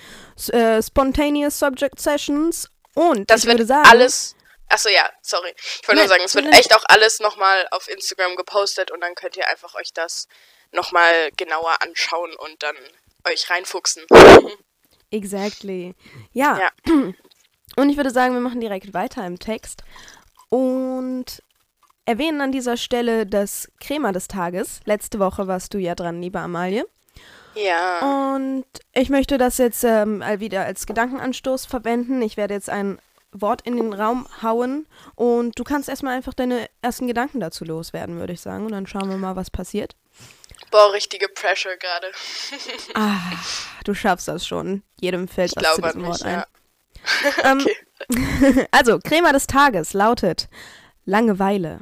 äh, 0.54 0.82
Spontaneous 0.82 1.60
Subject 1.60 2.00
Sessions 2.00 2.70
und 2.96 3.30
Das 3.30 3.42
ich 3.42 3.48
wird 3.48 3.58
würde 3.58 3.66
sagen, 3.68 3.90
alles. 3.90 4.36
Achso, 4.72 4.90
ja, 4.90 5.10
sorry. 5.22 5.54
Ich 5.82 5.88
wollte 5.88 6.02
nur 6.02 6.08
sagen, 6.08 6.24
es 6.24 6.34
wird 6.34 6.54
echt 6.54 6.74
auch 6.74 6.84
alles 6.88 7.20
nochmal 7.20 7.68
auf 7.72 7.90
Instagram 7.90 8.36
gepostet 8.38 8.90
und 8.90 9.02
dann 9.02 9.16
könnt 9.16 9.36
ihr 9.36 9.48
einfach 9.50 9.76
euch 9.76 9.94
das 9.94 10.28
nochmal 10.72 11.30
genauer 11.36 11.82
anschauen 11.82 12.34
und 12.36 12.64
dann 12.64 12.76
euch 13.28 13.50
reinfuchsen. 13.50 14.06
Exactly. 15.12 15.94
Ja. 16.32 16.58
Ja. 16.60 16.70
Und 17.78 17.90
ich 17.90 17.96
würde 17.96 18.12
sagen, 18.12 18.34
wir 18.34 18.42
machen 18.42 18.60
direkt 18.60 18.94
weiter 18.94 19.26
im 19.26 19.40
Text. 19.40 19.84
Und 20.50 21.42
erwähnen 22.06 22.42
an 22.42 22.52
dieser 22.52 22.76
Stelle 22.76 23.26
das 23.26 23.70
Crema 23.80 24.12
des 24.12 24.28
Tages. 24.28 24.82
Letzte 24.86 25.20
Woche 25.20 25.48
warst 25.48 25.74
du 25.74 25.78
ja 25.78 25.96
dran, 25.96 26.22
liebe 26.22 26.40
Amalie. 26.40 26.86
Ja. 27.56 28.34
Und 28.36 28.66
ich 28.94 29.10
möchte 29.10 29.38
das 29.38 29.58
jetzt 29.58 29.84
ähm, 29.84 30.22
wieder 30.38 30.66
als 30.66 30.86
Gedankenanstoß 30.86 31.66
verwenden. 31.66 32.22
Ich 32.22 32.38
werde 32.38 32.54
jetzt 32.54 32.70
ein 32.70 33.00
Wort 33.34 33.62
in 33.64 33.78
den 33.78 33.94
Raum 33.94 34.28
hauen 34.42 34.88
und 35.16 35.58
du 35.58 35.64
kannst 35.64 35.90
erstmal 35.90 36.16
einfach 36.16 36.34
deine 36.34 36.68
ersten 36.82 37.08
Gedanken 37.08 37.40
dazu 37.40 37.64
loswerden, 37.66 38.20
würde 38.20 38.34
ich 38.34 38.42
sagen. 38.42 38.66
Und 38.66 38.72
dann 38.72 38.88
schauen 38.88 39.10
wir 39.10 39.18
mal, 39.18 39.36
was 39.36 39.50
passiert. 39.50 39.96
Boah, 40.70 40.92
richtige 40.94 41.28
Pressure 41.28 41.78
gerade. 41.78 42.12
Ah, 42.94 43.18
du 43.86 43.94
schaffst 43.94 44.28
das 44.28 44.46
schon. 44.46 44.84
Jedem 45.00 45.28
fällt 45.28 45.52
Ich 45.56 45.64
was 45.64 45.76
zu 45.76 45.82
diesem 45.82 46.06
Wort 46.06 46.20
mich, 46.20 46.26
ein. 46.26 46.34
ja. 46.34 46.46
Ähm, 47.52 47.60
Okay. 47.60 48.68
also, 48.72 49.00
Crema 49.00 49.32
des 49.32 49.48
Tages 49.48 49.94
lautet 49.94 50.50
Langeweile. 51.06 51.82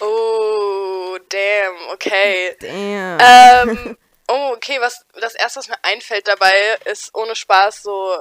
Oh, 0.00 1.18
damn, 1.28 1.74
okay. 1.92 2.56
Damn. 2.60 3.18
Ähm, 3.20 3.96
oh, 4.28 4.52
okay, 4.54 4.78
was 4.80 5.04
das 5.20 5.34
erste, 5.34 5.60
was 5.60 5.68
mir 5.68 5.82
einfällt 5.82 6.28
dabei, 6.28 6.52
ist 6.84 7.14
ohne 7.14 7.34
Spaß 7.34 7.82
so 7.82 8.20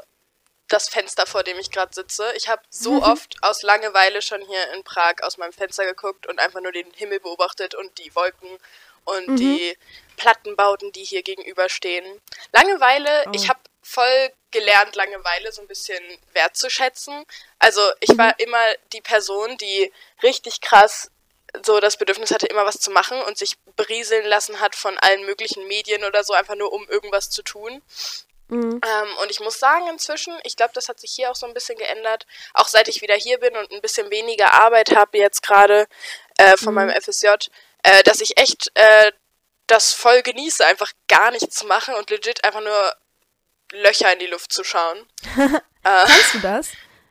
das 0.67 0.89
Fenster, 0.89 1.25
vor 1.25 1.43
dem 1.43 1.60
ich 1.60 1.72
gerade 1.72 1.93
sitze. 1.93 2.31
Ich 2.36 2.48
habe 2.48 2.62
so 2.69 3.03
oft 3.03 3.36
aus 3.41 3.62
Langeweile 3.62 4.22
schon 4.22 4.41
hier 4.41 4.74
in 4.74 4.84
Prag 4.84 5.15
aus 5.22 5.38
meinem 5.38 5.53
Fenster 5.53 5.86
geguckt 5.86 6.25
und 6.27 6.39
einfach 6.39 6.62
nur 6.62 6.72
den 6.72 6.89
Himmel 6.93 7.19
beobachtet 7.19 7.75
und 7.75 7.98
die 8.00 8.13
Wolken 8.15 8.50
und 9.03 9.36
die 9.38 9.77
Plattenbauten, 10.17 10.91
die 10.91 11.03
hier 11.03 11.22
gegenüberstehen. 11.22 12.19
Langeweile, 12.51 13.25
Oh. 13.27 13.31
ich 13.34 13.48
habe 13.50 13.60
voll 13.84 14.31
gelernt, 14.50 14.95
Langeweile 14.95 15.51
so 15.51 15.62
ein 15.62 15.67
bisschen 15.67 16.03
wertzuschätzen. 16.34 17.24
Also 17.60 17.81
ich 18.00 18.17
war 18.17 18.39
immer 18.39 18.63
die 18.93 19.01
Person, 19.01 19.57
die 19.57 19.91
richtig 20.24 20.62
krass 20.62 21.12
so 21.63 21.79
das 21.79 21.98
Bedürfnis 21.98 22.31
hatte, 22.31 22.48
immer 22.48 22.65
was 22.65 22.79
zu 22.79 22.91
machen 22.91 23.22
und 23.22 23.38
sich 23.38 23.57
berieseln 23.75 24.25
lassen 24.25 24.60
hat 24.60 24.75
von 24.75 24.98
allen 24.98 25.25
möglichen 25.25 25.67
Medien 25.67 26.03
oder 26.03 26.24
so, 26.24 26.34
einfach 26.34 26.55
nur 26.55 26.74
um 26.74 26.88
irgendwas 26.89 27.29
zu 27.29 27.43
tun. 27.43 27.81
Mhm. 28.47 28.79
Ähm, 28.83 29.17
und 29.21 29.31
ich 29.31 29.39
muss 29.39 29.59
sagen, 29.59 29.87
inzwischen, 29.87 30.33
ich 30.43 30.55
glaube, 30.55 30.73
das 30.73 30.87
hat 30.87 30.99
sich 30.99 31.11
hier 31.11 31.31
auch 31.31 31.35
so 31.35 31.47
ein 31.47 31.53
bisschen 31.53 31.77
geändert, 31.77 32.27
auch 32.53 32.67
seit 32.67 32.87
ich 32.87 33.01
wieder 33.01 33.15
hier 33.15 33.39
bin 33.39 33.55
und 33.57 33.71
ein 33.71 33.81
bisschen 33.81 34.09
weniger 34.11 34.53
Arbeit 34.53 34.95
habe 34.95 35.17
jetzt 35.17 35.41
gerade 35.41 35.87
äh, 36.37 36.55
von 36.57 36.73
meinem 36.73 36.91
FSJ, 37.01 37.27
äh, 37.83 38.03
dass 38.03 38.21
ich 38.21 38.37
echt 38.37 38.71
äh, 38.75 39.11
das 39.67 39.93
voll 39.93 40.21
genieße, 40.21 40.65
einfach 40.65 40.91
gar 41.07 41.31
nichts 41.31 41.55
zu 41.55 41.65
machen 41.65 41.95
und 41.95 42.09
legit 42.09 42.43
einfach 42.43 42.61
nur 42.61 42.93
Löcher 43.71 44.13
in 44.13 44.19
die 44.19 44.27
Luft 44.27 44.53
zu 44.53 44.63
schauen. 44.63 45.07
Kannst 45.83 46.33
du 46.33 46.39
das? 46.39 46.69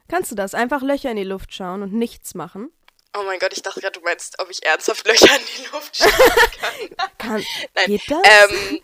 Kannst 0.08 0.30
du 0.30 0.34
das? 0.34 0.54
Einfach 0.54 0.82
Löcher 0.82 1.10
in 1.10 1.16
die 1.16 1.24
Luft 1.24 1.54
schauen 1.54 1.82
und 1.82 1.92
nichts 1.92 2.34
machen? 2.34 2.72
Oh 3.16 3.22
mein 3.22 3.38
Gott, 3.38 3.52
ich 3.52 3.62
dachte 3.62 3.80
gerade, 3.80 3.98
du 3.98 4.04
meinst, 4.04 4.38
ob 4.40 4.50
ich 4.50 4.64
ernsthaft 4.64 5.06
Löcher 5.06 5.36
in 5.36 5.46
die 5.56 5.68
Luft 5.72 5.96
schauen 5.96 6.10
kann. 6.98 7.18
Kann, 7.18 7.46
Nein, 7.74 7.86
geht 7.86 8.02
das? 8.08 8.22
Ähm, 8.24 8.82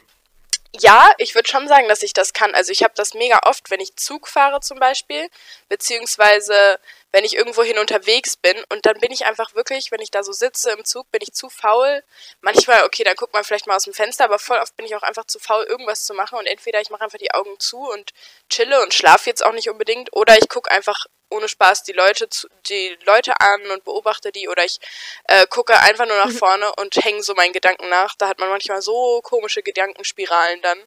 ja, 0.73 1.11
ich 1.19 1.35
würde 1.35 1.49
schon 1.49 1.67
sagen, 1.67 1.89
dass 1.89 2.03
ich 2.03 2.12
das 2.12 2.33
kann. 2.33 2.55
Also 2.55 2.71
ich 2.71 2.85
habe 2.85 2.95
das 2.97 3.15
mega 3.15 3.41
oft, 3.45 3.71
wenn 3.71 3.81
ich 3.81 3.97
Zug 3.97 4.29
fahre 4.29 4.61
zum 4.61 4.79
Beispiel, 4.79 5.29
beziehungsweise 5.69 6.79
wenn 7.11 7.25
ich 7.25 7.35
irgendwo 7.35 7.65
hin 7.65 7.79
unterwegs 7.79 8.37
bin 8.37 8.57
und 8.69 8.87
dann 8.87 9.00
bin 9.00 9.11
ich 9.11 9.27
einfach 9.27 9.55
wirklich, 9.55 9.91
wenn 9.91 10.00
ich 10.00 10.12
da 10.12 10.23
so 10.23 10.33
sitze 10.33 10.71
im 10.71 10.85
Zug, 10.85 11.11
bin 11.11 11.23
ich 11.23 11.33
zu 11.33 11.50
faul. 11.50 12.05
Manchmal, 12.41 12.85
okay, 12.85 13.03
dann 13.03 13.17
guckt 13.17 13.33
man 13.33 13.43
vielleicht 13.43 13.67
mal 13.67 13.75
aus 13.75 13.83
dem 13.83 13.95
Fenster, 13.95 14.25
aber 14.25 14.39
voll 14.39 14.59
oft 14.59 14.77
bin 14.77 14.87
ich 14.87 14.95
auch 14.95 15.03
einfach 15.03 15.25
zu 15.27 15.41
faul, 15.41 15.65
irgendwas 15.65 16.05
zu 16.05 16.15
machen 16.15 16.39
und 16.39 16.47
entweder 16.47 16.81
ich 16.81 16.91
mache 16.91 17.03
einfach 17.03 17.19
die 17.19 17.33
Augen 17.33 17.59
zu 17.59 17.79
und 17.79 18.12
chille 18.49 18.81
und 18.83 18.95
schlafe 18.95 19.29
jetzt 19.29 19.45
auch 19.45 19.53
nicht 19.53 19.71
unbedingt 19.71 20.12
oder 20.12 20.39
ich 20.39 20.49
gucke 20.49 20.71
einfach 20.71 21.07
ohne 21.31 21.49
Spaß 21.49 21.83
die 21.85 21.93
Leute 21.93 22.29
zu, 22.29 22.49
die 22.69 22.97
Leute 23.05 23.41
an 23.41 23.71
und 23.71 23.85
beobachte 23.85 24.33
die 24.33 24.49
oder 24.49 24.65
ich 24.65 24.79
äh, 25.25 25.47
gucke 25.47 25.79
einfach 25.81 26.07
nur 26.07 26.17
nach 26.17 26.31
vorne 26.39 26.73
und 26.77 26.95
hänge 26.97 27.23
so 27.23 27.35
meinen 27.35 27.53
Gedanken 27.53 27.89
nach. 27.89 28.15
Da 28.17 28.29
hat 28.29 28.39
man 28.39 28.49
manchmal 28.51 28.83
so 28.83 29.21
komische 29.23 29.63
Gedankenspiralen 29.63 30.61
dann. 30.63 30.79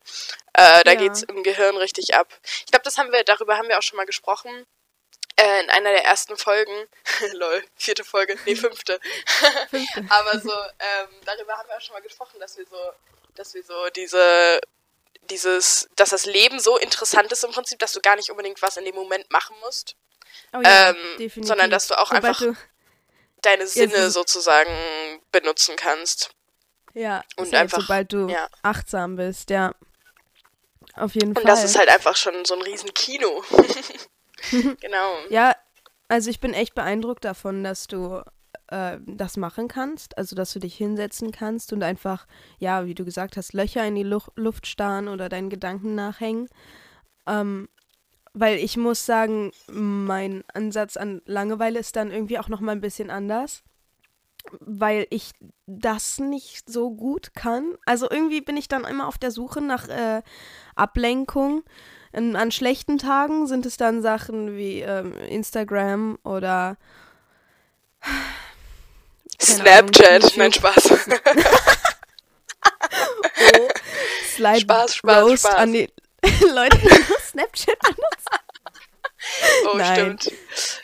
Äh, 0.54 0.84
da 0.84 0.92
Ja. 0.92 0.96
geht's 0.96 1.24
im 1.24 1.44
Gehirn 1.44 1.78
richtig 1.78 2.14
ab. 2.16 2.28
Ich 2.44 2.68
glaube, 2.68 2.84
das 2.84 2.98
haben 2.98 3.12
wir, 3.12 3.24
darüber 3.24 3.58
haben 3.58 3.68
wir 3.68 3.78
auch 3.78 3.84
schon 3.84 3.98
mal 3.98 4.06
gesprochen. 4.06 4.66
Äh, 5.36 5.64
in 5.64 5.70
einer 5.72 5.90
der 5.92 6.06
ersten 6.06 6.38
Folgen. 6.38 6.88
Lol, 7.34 7.64
vierte 7.76 8.04
Folge, 8.04 8.38
nee, 8.46 8.56
fünfte. 8.56 9.00
Aber 10.10 10.40
so, 10.40 10.52
ähm, 10.52 11.08
darüber 11.26 11.58
haben 11.58 11.68
wir 11.70 11.78
auch 11.78 11.82
schon 11.82 11.94
mal 11.94 12.02
gesprochen, 12.04 12.40
dass 12.40 12.56
wir 12.58 12.66
so, 12.66 12.78
dass 13.36 13.54
wir 13.56 13.64
so 13.64 13.90
diese, 13.96 14.62
dieses, 15.32 15.90
dass 15.96 16.10
das 16.12 16.26
Leben 16.26 16.60
so 16.60 16.78
interessant 16.78 17.32
ist 17.32 17.44
im 17.44 17.52
Prinzip, 17.52 17.80
dass 17.80 17.94
du 17.94 18.02
gar 18.02 18.16
nicht 18.16 18.30
unbedingt 18.30 18.62
was 18.62 18.78
in 18.78 18.86
dem 18.86 18.94
Moment 18.94 19.32
machen 19.32 19.56
musst, 19.62 19.96
Oh 20.54 20.62
ähm, 20.64 20.96
sondern 21.44 21.70
dass 21.70 21.88
du 21.88 21.98
auch 21.98 22.08
Sobald 22.08 22.24
einfach 22.26 22.40
Du, 22.40 22.54
deine 23.42 23.68
Sinne 23.68 23.94
ist- 23.94 24.14
sozusagen 24.14 24.70
benutzen 25.32 25.76
kannst. 25.76 26.32
ja, 26.94 27.24
Und 27.38 27.46
safe, 27.46 27.58
einfach- 27.58 27.82
sobald 27.82 28.14
du 28.14 28.28
ja. 28.30 28.48
achtsam 28.62 29.16
bist, 29.16 29.50
ja. 29.50 29.74
Auf 30.96 31.16
jeden 31.16 31.30
Und 31.30 31.36
Fall. 31.36 31.46
das 31.46 31.64
ist 31.64 31.78
halt 31.78 31.90
einfach 31.90 32.16
schon 32.16 32.46
so 32.46 32.54
ein 32.56 32.62
riesen 32.62 32.94
Kino. 32.94 33.44
genau. 34.82 35.16
Ja, 35.30 35.56
also 36.08 36.30
ich 36.30 36.40
bin 36.40 36.54
echt 36.54 36.76
beeindruckt 36.76 37.26
davon, 37.26 37.64
dass 37.64 37.88
du 37.88 38.22
äh, 38.68 38.98
das 39.06 39.38
machen 39.38 39.68
kannst, 39.68 40.18
also 40.18 40.36
dass 40.36 40.54
du 40.54 40.60
dich 40.60 40.76
hinsetzen 40.76 41.32
kannst 41.32 41.74
und 41.74 41.82
einfach, 41.84 42.28
ja, 42.60 42.86
wie 42.86 42.94
du 42.96 43.06
gesagt 43.06 43.38
hast, 43.38 43.54
Löcher 43.54 43.86
in 43.86 43.96
die 43.96 44.04
Lu 44.04 44.20
Luft 44.36 44.68
starren 44.68 45.08
oder 45.08 45.30
deinen 45.30 45.50
Gedanken 45.50 45.96
nachhängen. 45.96 46.50
Ähm, 47.26 47.70
weil 48.34 48.58
ich 48.58 48.78
muss 48.78 49.06
sagen, 49.06 49.52
mein 49.68 50.44
Ansatz 50.54 50.98
an 50.98 51.22
Langeweile 51.26 51.80
ist 51.80 51.96
dann 51.96 52.12
irgendwie 52.12 52.40
auch 52.40 52.50
noch 52.50 52.60
mal 52.60 52.72
ein 52.72 52.82
bisschen 52.82 53.10
anders, 53.10 53.64
weil 54.60 55.08
ich 55.10 55.32
das 55.68 56.20
nicht 56.20 56.70
so 56.70 56.92
gut 56.92 57.34
kann. 57.36 57.76
Also 57.86 58.10
irgendwie 58.10 58.42
bin 58.42 58.58
ich 58.58 58.68
dann 58.68 58.86
immer 58.86 59.08
auf 59.08 59.18
der 59.18 59.32
Suche 59.32 59.62
nach 59.62 59.88
äh, 59.88 60.22
Ablenkung. 60.76 61.64
An, 62.12 62.36
an 62.36 62.52
schlechten 62.52 62.98
Tagen 62.98 63.48
sind 63.48 63.66
es 63.66 63.78
dann 63.78 64.02
Sachen 64.02 64.56
wie 64.56 64.82
ähm, 64.82 65.14
Instagram 65.14 66.18
oder 66.24 66.78
Ahnung, 68.02 69.64
Snapchat, 69.94 70.38
nein, 70.38 70.54
Spaß. 70.54 71.08
Oh, 73.56 73.68
Slide 74.26 74.62
Spaß, 74.62 74.96
Spaß, 74.96 75.40
Spaß. 75.40 75.56
an 75.56 75.74
die 75.74 75.90
Leute, 76.54 76.78
die 76.78 76.86
nur 76.88 77.20
Snapchat 77.30 77.80
benutzen. 77.80 78.00
Oh, 79.72 79.78
Nein. 79.78 80.20
stimmt. 80.20 80.38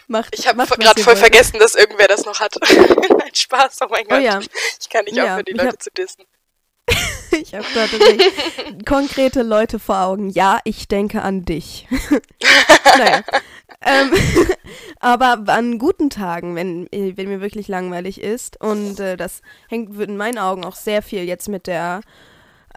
Macht, 0.07 0.33
Ich 0.39 0.47
habe 0.47 0.65
gerade 0.65 1.01
voll 1.03 1.11
wollt. 1.13 1.17
vergessen, 1.19 1.59
dass 1.59 1.75
irgendwer 1.75 2.07
das 2.07 2.23
noch 2.23 2.39
hat. 2.39 2.55
nein, 2.69 3.35
Spaß, 3.35 3.79
oh 3.81 3.87
mein 3.89 4.05
Oh 4.05 4.09
Gott. 4.11 4.21
ja. 4.21 4.39
Ich 4.79 4.87
kann 4.89 5.03
nicht 5.03 5.17
Ja, 5.17 5.23
aufhören, 5.25 5.43
die 5.45 5.51
Leute 5.51 5.67
hab- 5.69 5.83
zu 5.83 5.89
dissen. 5.91 6.23
Ich 7.31 7.53
habe 7.53 7.65
da 7.75 7.85
tatsächlich 7.85 8.85
konkrete 8.85 9.43
Leute 9.43 9.77
vor 9.77 9.99
Augen. 9.99 10.29
Ja, 10.29 10.59
ich 10.63 10.87
denke 10.87 11.21
an 11.21 11.43
dich. 11.43 11.85
naja. 12.97 13.23
Ähm, 13.81 14.11
aber 15.01 15.43
an 15.47 15.77
guten 15.77 16.09
Tagen, 16.09 16.55
wenn, 16.55 16.87
äh, 16.93 17.17
wenn 17.17 17.27
mir 17.27 17.41
wirklich 17.41 17.67
langweilig 17.67 18.21
ist, 18.21 18.59
und 18.61 18.99
äh, 19.01 19.17
das 19.17 19.41
hängt 19.67 19.99
in 19.99 20.15
meinen 20.17 20.37
Augen 20.37 20.63
auch 20.65 20.75
sehr 20.75 21.01
viel 21.01 21.23
jetzt 21.23 21.49
mit 21.49 21.67
der, 21.67 22.01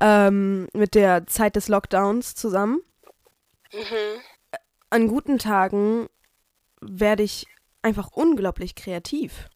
ähm, 0.00 0.68
mit 0.72 0.94
der 0.94 1.26
Zeit 1.26 1.56
des 1.56 1.68
Lockdowns 1.68 2.34
zusammen. 2.34 2.80
Mhm. 3.72 4.20
An 4.90 5.08
guten 5.08 5.38
Tagen 5.38 6.08
werde 6.80 7.22
ich 7.22 7.46
einfach 7.82 8.10
unglaublich 8.12 8.74
kreativ. 8.74 9.48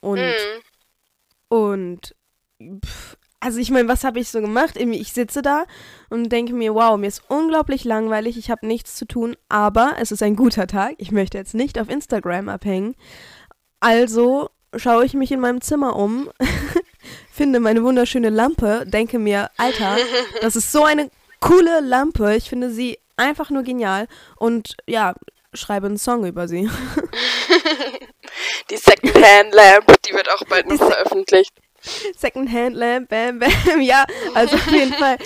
Und 0.00 0.18
Mhm. 0.18 0.62
Und 1.52 2.14
pff, 2.82 3.18
also 3.40 3.58
ich 3.58 3.70
meine, 3.70 3.86
was 3.86 4.04
habe 4.04 4.18
ich 4.18 4.30
so 4.30 4.40
gemacht? 4.40 4.76
Ich 4.78 5.12
sitze 5.12 5.42
da 5.42 5.66
und 6.08 6.30
denke 6.30 6.54
mir, 6.54 6.74
wow, 6.74 6.96
mir 6.96 7.08
ist 7.08 7.24
unglaublich 7.28 7.84
langweilig, 7.84 8.38
ich 8.38 8.50
habe 8.50 8.66
nichts 8.66 8.94
zu 8.94 9.04
tun, 9.04 9.36
aber 9.50 9.96
es 9.98 10.12
ist 10.12 10.22
ein 10.22 10.34
guter 10.34 10.66
Tag. 10.66 10.94
Ich 10.96 11.10
möchte 11.10 11.36
jetzt 11.36 11.54
nicht 11.54 11.78
auf 11.78 11.90
Instagram 11.90 12.48
abhängen. 12.48 12.94
Also 13.80 14.48
schaue 14.76 15.04
ich 15.04 15.12
mich 15.12 15.30
in 15.30 15.40
meinem 15.40 15.60
Zimmer 15.60 15.94
um, 15.96 16.30
finde 17.32 17.60
meine 17.60 17.82
wunderschöne 17.82 18.30
Lampe, 18.30 18.84
denke 18.86 19.18
mir, 19.18 19.50
Alter, 19.56 19.96
das 20.40 20.56
ist 20.56 20.72
so 20.72 20.84
eine 20.84 21.10
coole 21.40 21.80
Lampe. 21.80 22.34
Ich 22.36 22.48
finde 22.48 22.70
sie 22.70 22.98
einfach 23.16 23.50
nur 23.50 23.62
genial 23.62 24.06
und 24.36 24.76
ja, 24.86 25.14
schreibe 25.54 25.86
einen 25.86 25.98
Song 25.98 26.24
über 26.26 26.48
sie. 26.48 26.68
Die 28.70 28.76
Secondhand 28.76 29.54
Lamp, 29.54 30.02
die 30.02 30.12
wird 30.14 30.30
auch 30.30 30.42
bald 30.48 30.66
noch 30.68 30.76
veröffentlicht. 30.78 31.52
Secondhand 32.16 32.76
Lamp, 32.76 33.08
bam, 33.08 33.38
bam. 33.38 33.80
Ja, 33.80 34.04
also 34.34 34.56
auf 34.56 34.70
jeden 34.70 34.92
Fall. 34.94 35.18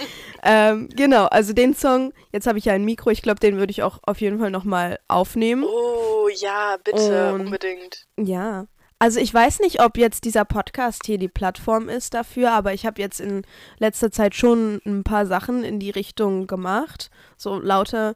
Ähm, 0.42 0.88
genau, 0.94 1.26
also 1.26 1.52
den 1.52 1.74
Song, 1.74 2.12
jetzt 2.32 2.46
habe 2.46 2.58
ich 2.58 2.64
ja 2.66 2.72
ein 2.72 2.84
Mikro, 2.84 3.10
ich 3.10 3.22
glaube, 3.22 3.40
den 3.40 3.56
würde 3.58 3.70
ich 3.72 3.82
auch 3.82 3.98
auf 4.02 4.20
jeden 4.20 4.38
Fall 4.38 4.50
nochmal 4.50 4.98
aufnehmen. 5.08 5.64
Oh, 5.64 6.28
ja, 6.34 6.76
bitte, 6.82 7.32
Und- 7.34 7.40
unbedingt. 7.46 8.06
Ja. 8.16 8.66
Also 8.98 9.20
ich 9.20 9.32
weiß 9.32 9.60
nicht, 9.60 9.80
ob 9.82 9.98
jetzt 9.98 10.24
dieser 10.24 10.44
Podcast 10.46 11.02
hier 11.04 11.18
die 11.18 11.28
Plattform 11.28 11.88
ist 11.90 12.14
dafür, 12.14 12.52
aber 12.52 12.72
ich 12.72 12.86
habe 12.86 13.00
jetzt 13.02 13.20
in 13.20 13.42
letzter 13.78 14.10
Zeit 14.10 14.34
schon 14.34 14.80
ein 14.86 15.04
paar 15.04 15.26
Sachen 15.26 15.64
in 15.64 15.78
die 15.78 15.90
Richtung 15.90 16.46
gemacht. 16.46 17.10
So 17.36 17.58
lauter 17.58 18.14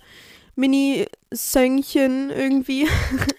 Mini-Söngchen 0.57 2.31
irgendwie. 2.31 2.89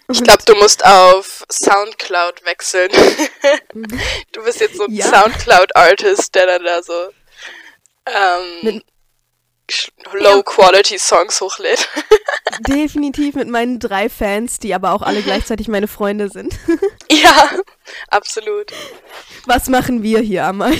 Ich 0.08 0.22
glaube, 0.22 0.42
du 0.46 0.54
musst 0.54 0.84
auf 0.84 1.44
Soundcloud 1.50 2.44
wechseln. 2.44 2.90
du 4.32 4.44
bist 4.44 4.60
jetzt 4.60 4.76
so 4.76 4.84
ein 4.84 4.92
Ja. 4.92 5.06
Soundcloud-Artist, 5.06 6.34
der 6.34 6.46
dann 6.46 6.64
da 6.64 6.82
so 6.82 6.92
ähm, 8.06 8.44
Mit- 8.62 8.84
Low-Quality-Songs 10.12 11.40
hochlädt. 11.40 11.88
Definitiv 12.60 13.34
mit 13.34 13.48
meinen 13.48 13.78
drei 13.78 14.08
Fans, 14.08 14.58
die 14.58 14.74
aber 14.74 14.92
auch 14.92 15.02
alle 15.02 15.22
gleichzeitig 15.24 15.68
meine 15.68 15.88
Freunde 15.88 16.28
sind. 16.28 16.54
ja, 17.10 17.50
absolut. 18.08 18.72
Was 19.46 19.68
machen 19.68 20.02
wir 20.02 20.20
hier, 20.20 20.44
Amal? 20.44 20.76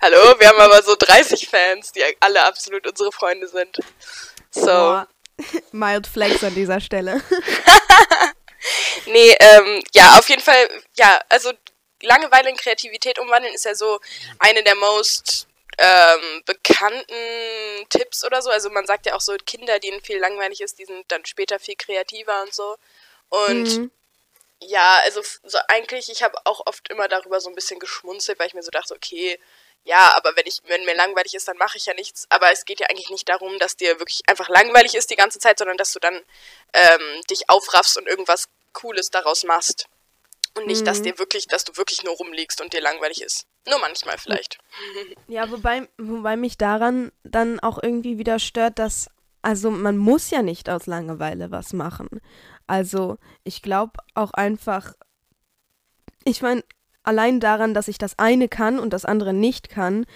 Hallo, 0.00 0.34
wir 0.38 0.48
haben 0.48 0.60
aber 0.60 0.82
so 0.82 0.94
30 0.96 1.48
Fans, 1.48 1.92
die 1.92 2.02
alle 2.20 2.44
absolut 2.44 2.86
unsere 2.86 3.12
Freunde 3.12 3.48
sind. 3.48 3.78
So. 4.50 4.66
Boah. 4.66 5.08
Mild 5.72 6.06
Flex 6.06 6.42
an 6.42 6.54
dieser 6.54 6.80
Stelle. 6.80 7.22
Nee, 9.06 9.36
ähm, 9.38 9.82
ja, 9.94 10.18
auf 10.18 10.28
jeden 10.28 10.42
Fall, 10.42 10.68
ja, 10.96 11.20
also 11.28 11.52
Langeweile 12.02 12.50
in 12.50 12.56
Kreativität 12.56 13.18
umwandeln 13.18 13.54
ist 13.54 13.64
ja 13.64 13.74
so 13.74 13.98
eine 14.38 14.62
der 14.62 14.76
most 14.76 15.47
ähm, 15.78 16.42
bekannten 16.44 17.88
Tipps 17.90 18.24
oder 18.24 18.42
so. 18.42 18.50
Also 18.50 18.70
man 18.70 18.86
sagt 18.86 19.06
ja 19.06 19.14
auch 19.14 19.20
so, 19.20 19.36
Kinder, 19.46 19.78
denen 19.78 20.02
viel 20.02 20.18
langweilig 20.18 20.60
ist, 20.60 20.78
die 20.78 20.84
sind 20.84 21.10
dann 21.10 21.24
später 21.24 21.58
viel 21.58 21.76
kreativer 21.76 22.42
und 22.42 22.54
so. 22.54 22.76
Und 23.30 23.78
Mhm. 23.78 23.90
ja, 24.60 25.00
also 25.04 25.22
so 25.44 25.58
eigentlich, 25.68 26.10
ich 26.10 26.22
habe 26.22 26.38
auch 26.44 26.66
oft 26.66 26.88
immer 26.90 27.08
darüber 27.08 27.40
so 27.40 27.48
ein 27.48 27.54
bisschen 27.54 27.78
geschmunzelt, 27.80 28.38
weil 28.38 28.48
ich 28.48 28.54
mir 28.54 28.62
so 28.62 28.70
dachte, 28.70 28.94
okay, 28.94 29.38
ja, 29.84 30.14
aber 30.16 30.36
wenn 30.36 30.46
ich, 30.46 30.60
wenn 30.66 30.84
mir 30.84 30.94
langweilig 30.96 31.34
ist, 31.34 31.48
dann 31.48 31.56
mache 31.58 31.78
ich 31.78 31.86
ja 31.86 31.94
nichts. 31.94 32.26
Aber 32.30 32.50
es 32.52 32.64
geht 32.64 32.80
ja 32.80 32.88
eigentlich 32.88 33.10
nicht 33.10 33.28
darum, 33.28 33.58
dass 33.58 33.76
dir 33.76 33.98
wirklich 34.00 34.22
einfach 34.28 34.48
langweilig 34.48 34.94
ist 34.94 35.10
die 35.10 35.16
ganze 35.16 35.38
Zeit, 35.38 35.58
sondern 35.58 35.76
dass 35.78 35.92
du 35.92 36.00
dann 36.00 36.22
ähm, 36.74 37.20
dich 37.30 37.48
aufraffst 37.48 37.96
und 37.96 38.06
irgendwas 38.08 38.48
Cooles 38.72 39.10
daraus 39.10 39.44
machst. 39.44 39.86
Und 40.56 40.66
nicht, 40.66 40.86
dass 40.86 41.00
Mhm. 41.00 41.04
dir 41.04 41.18
wirklich, 41.18 41.46
dass 41.46 41.64
du 41.64 41.76
wirklich 41.76 42.02
nur 42.04 42.14
rumliegst 42.14 42.60
und 42.60 42.72
dir 42.72 42.80
langweilig 42.80 43.22
ist. 43.22 43.46
Nur 43.68 43.78
manchmal 43.80 44.18
vielleicht. 44.18 44.58
Ja, 45.28 45.50
wobei, 45.50 45.88
wobei 45.98 46.36
mich 46.36 46.56
daran 46.56 47.12
dann 47.22 47.60
auch 47.60 47.82
irgendwie 47.82 48.16
wieder 48.18 48.38
stört, 48.38 48.78
dass, 48.78 49.08
also 49.42 49.70
man 49.70 49.96
muss 49.98 50.30
ja 50.30 50.40
nicht 50.42 50.70
aus 50.70 50.86
Langeweile 50.86 51.50
was 51.50 51.72
machen. 51.74 52.08
Also 52.66 53.18
ich 53.44 53.60
glaube 53.62 53.92
auch 54.14 54.30
einfach, 54.32 54.94
ich 56.24 56.40
meine, 56.42 56.64
allein 57.02 57.40
daran, 57.40 57.74
dass 57.74 57.88
ich 57.88 57.98
das 57.98 58.18
eine 58.18 58.48
kann 58.48 58.78
und 58.78 58.92
das 58.92 59.04
andere 59.04 59.32
nicht 59.34 59.68
kann, 59.68 60.06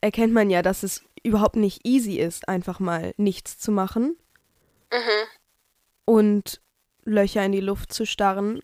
erkennt 0.00 0.32
man 0.32 0.48
ja, 0.50 0.62
dass 0.62 0.82
es 0.82 1.04
überhaupt 1.22 1.56
nicht 1.56 1.86
easy 1.86 2.16
ist, 2.18 2.48
einfach 2.48 2.80
mal 2.80 3.12
nichts 3.18 3.58
zu 3.58 3.70
machen 3.72 4.16
Mhm. 4.92 5.26
und 6.06 6.60
Löcher 7.04 7.44
in 7.44 7.52
die 7.52 7.60
Luft 7.60 7.92
zu 7.92 8.06
starren. 8.06 8.60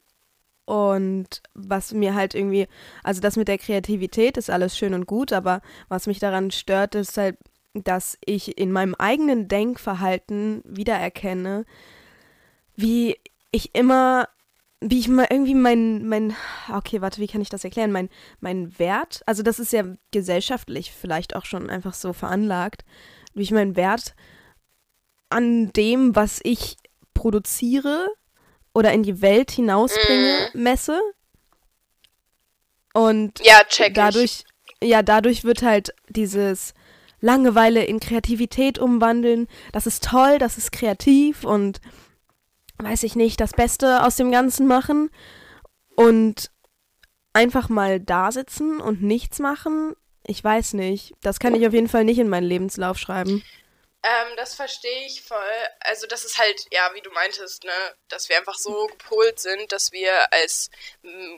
Und 0.66 1.42
was 1.54 1.94
mir 1.94 2.14
halt 2.14 2.34
irgendwie, 2.34 2.66
also 3.04 3.20
das 3.20 3.36
mit 3.36 3.46
der 3.46 3.56
Kreativität 3.56 4.36
ist 4.36 4.50
alles 4.50 4.76
schön 4.76 4.94
und 4.94 5.06
gut, 5.06 5.32
aber 5.32 5.62
was 5.88 6.08
mich 6.08 6.18
daran 6.18 6.50
stört, 6.50 6.96
ist 6.96 7.16
halt, 7.16 7.38
dass 7.72 8.18
ich 8.24 8.58
in 8.58 8.72
meinem 8.72 8.96
eigenen 8.96 9.46
Denkverhalten 9.46 10.62
wiedererkenne, 10.64 11.64
wie 12.74 13.16
ich 13.52 13.76
immer, 13.76 14.28
wie 14.80 14.98
ich 14.98 15.08
mal 15.08 15.28
irgendwie 15.30 15.54
mein, 15.54 16.08
mein, 16.08 16.34
okay, 16.74 17.00
warte, 17.00 17.20
wie 17.20 17.28
kann 17.28 17.40
ich 17.40 17.48
das 17.48 17.62
erklären? 17.62 17.92
Mein, 17.92 18.08
mein 18.40 18.76
Wert, 18.78 19.22
also 19.24 19.44
das 19.44 19.60
ist 19.60 19.72
ja 19.72 19.84
gesellschaftlich 20.10 20.90
vielleicht 20.92 21.36
auch 21.36 21.44
schon 21.44 21.70
einfach 21.70 21.94
so 21.94 22.12
veranlagt, 22.12 22.84
wie 23.34 23.42
ich 23.42 23.52
meinen 23.52 23.76
Wert 23.76 24.16
an 25.28 25.72
dem, 25.74 26.16
was 26.16 26.40
ich 26.42 26.76
produziere 27.14 28.08
oder 28.76 28.92
in 28.92 29.02
die 29.02 29.22
Welt 29.22 29.50
hinausbringe, 29.50 30.50
messe. 30.52 31.00
Und 32.92 33.40
Ja, 33.42 33.62
check 33.66 33.88
ich. 33.88 33.94
dadurch, 33.94 34.44
ja, 34.82 35.02
dadurch 35.02 35.44
wird 35.44 35.62
halt 35.62 35.94
dieses 36.10 36.74
Langeweile 37.22 37.84
in 37.84 38.00
Kreativität 38.00 38.78
umwandeln. 38.78 39.48
Das 39.72 39.86
ist 39.86 40.04
toll, 40.04 40.36
das 40.38 40.58
ist 40.58 40.72
kreativ 40.72 41.44
und 41.44 41.80
weiß 42.76 43.04
ich 43.04 43.16
nicht, 43.16 43.40
das 43.40 43.52
Beste 43.54 44.04
aus 44.04 44.16
dem 44.16 44.30
Ganzen 44.30 44.66
machen 44.66 45.08
und 45.94 46.50
einfach 47.32 47.70
mal 47.70 47.98
da 47.98 48.30
sitzen 48.30 48.78
und 48.80 49.02
nichts 49.02 49.38
machen. 49.38 49.94
Ich 50.26 50.44
weiß 50.44 50.74
nicht. 50.74 51.14
Das 51.22 51.38
kann 51.38 51.54
ich 51.54 51.66
auf 51.66 51.72
jeden 51.72 51.88
Fall 51.88 52.04
nicht 52.04 52.18
in 52.18 52.28
meinen 52.28 52.44
Lebenslauf 52.46 52.98
schreiben. 52.98 53.42
Ähm, 54.02 54.36
das 54.36 54.54
verstehe 54.54 55.06
ich 55.06 55.22
voll. 55.22 55.38
Also 55.80 56.06
das 56.06 56.24
ist 56.24 56.38
halt, 56.38 56.66
ja, 56.70 56.90
wie 56.94 57.00
du 57.00 57.10
meintest, 57.10 57.64
ne, 57.64 57.72
dass 58.08 58.28
wir 58.28 58.36
einfach 58.36 58.56
so 58.56 58.86
gepolt 58.86 59.40
sind, 59.40 59.72
dass 59.72 59.90
wir 59.90 60.32
als 60.32 60.70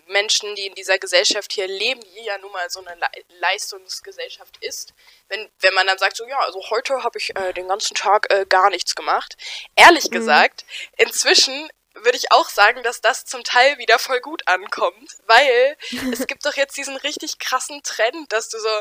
Menschen, 0.07 0.55
die 0.55 0.67
in 0.67 0.75
dieser 0.75 0.99
Gesellschaft 0.99 1.53
hier 1.53 1.67
leben, 1.67 2.01
die 2.01 2.25
ja 2.25 2.37
nun 2.39 2.53
mal 2.53 2.69
so 2.69 2.85
eine 2.85 2.95
Le 2.95 3.09
Leistungsgesellschaft 3.41 4.59
ist, 4.61 4.93
wenn, 5.29 5.49
wenn 5.61 5.75
man 5.75 5.87
dann 5.87 5.99
sagt, 5.99 6.17
so 6.17 6.27
ja, 6.27 6.39
also 6.41 6.61
heute 6.71 7.03
habe 7.03 7.19
ich 7.19 7.35
äh, 7.37 7.53
den 7.55 7.69
ganzen 7.69 7.95
Tag 7.95 8.31
äh, 8.31 8.45
gar 8.47 8.69
nichts 8.71 8.95
gemacht. 8.95 9.37
Ehrlich 9.77 10.11
gesagt, 10.11 10.65
inzwischen 10.97 11.71
würde 11.95 12.17
ich 12.17 12.31
auch 12.31 12.49
sagen, 12.49 12.83
dass 12.83 13.01
das 13.01 13.25
zum 13.25 13.43
Teil 13.45 13.77
wieder 13.79 13.99
voll 13.99 14.21
gut 14.21 14.47
ankommt, 14.47 15.17
weil 15.27 15.77
es 16.13 16.27
gibt 16.27 16.47
doch 16.47 16.55
jetzt 16.55 16.77
diesen 16.77 16.97
richtig 16.97 17.39
krassen 17.39 17.83
Trend, 17.83 18.33
dass 18.33 18.49
du 18.49 18.59
so, 18.59 18.81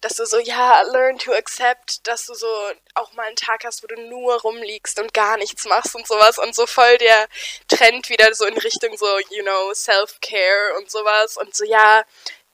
dass 0.00 0.14
du 0.14 0.26
so, 0.26 0.38
ja, 0.38 0.82
learn 0.82 1.18
to 1.18 1.32
accept, 1.32 2.06
dass 2.06 2.26
du 2.26 2.34
so 2.34 2.46
auch 2.94 3.12
mal 3.14 3.26
einen 3.26 3.36
Tag 3.36 3.64
hast, 3.64 3.82
wo 3.82 3.86
du 3.86 3.96
nur 4.08 4.40
rumliegst 4.40 4.98
und 5.00 5.14
gar 5.14 5.36
nichts 5.38 5.64
machst 5.64 5.94
und 5.94 6.06
sowas 6.06 6.38
und 6.38 6.54
so 6.54 6.66
voll 6.66 6.98
der 6.98 7.28
Trend 7.68 8.08
wieder 8.10 8.34
so 8.34 8.44
in 8.44 8.58
Richtung 8.58 8.96
so, 8.98 9.18
you 9.30 9.42
know, 9.42 9.72
Self-Care 9.72 10.74
und 10.78 10.90
sowas 10.90 11.36
und 11.38 11.56
so, 11.56 11.64
ja, 11.64 12.04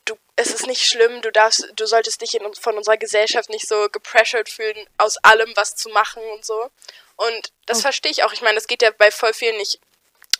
du, 0.05 0.17
es 0.37 0.51
ist 0.51 0.67
nicht 0.67 0.87
schlimm, 0.87 1.23
du 1.23 1.33
darfst, 1.33 1.67
du 1.77 1.87
solltest 1.87 2.21
dich 2.21 2.35
in, 2.35 2.55
von 2.55 2.77
unserer 2.77 2.97
Gesellschaft 2.99 3.49
nicht 3.51 3.67
so 3.67 3.89
gepressured 3.89 4.49
fühlen, 4.49 4.87
aus 4.99 5.17
allem 5.19 5.53
was 5.57 5.75
zu 5.77 5.89
machen 5.89 6.23
und 6.35 6.45
so. 6.45 6.71
Und 7.17 7.53
das 7.67 7.79
Oh. 7.79 7.83
verstehe 7.83 8.13
ich 8.13 8.23
auch. 8.25 8.33
Ich 8.33 8.43
meine, 8.43 8.57
das 8.57 8.67
geht 8.67 8.83
ja 8.83 8.91
bei 8.91 9.11
voll 9.11 9.33
vielen 9.33 9.57
nicht 9.57 9.81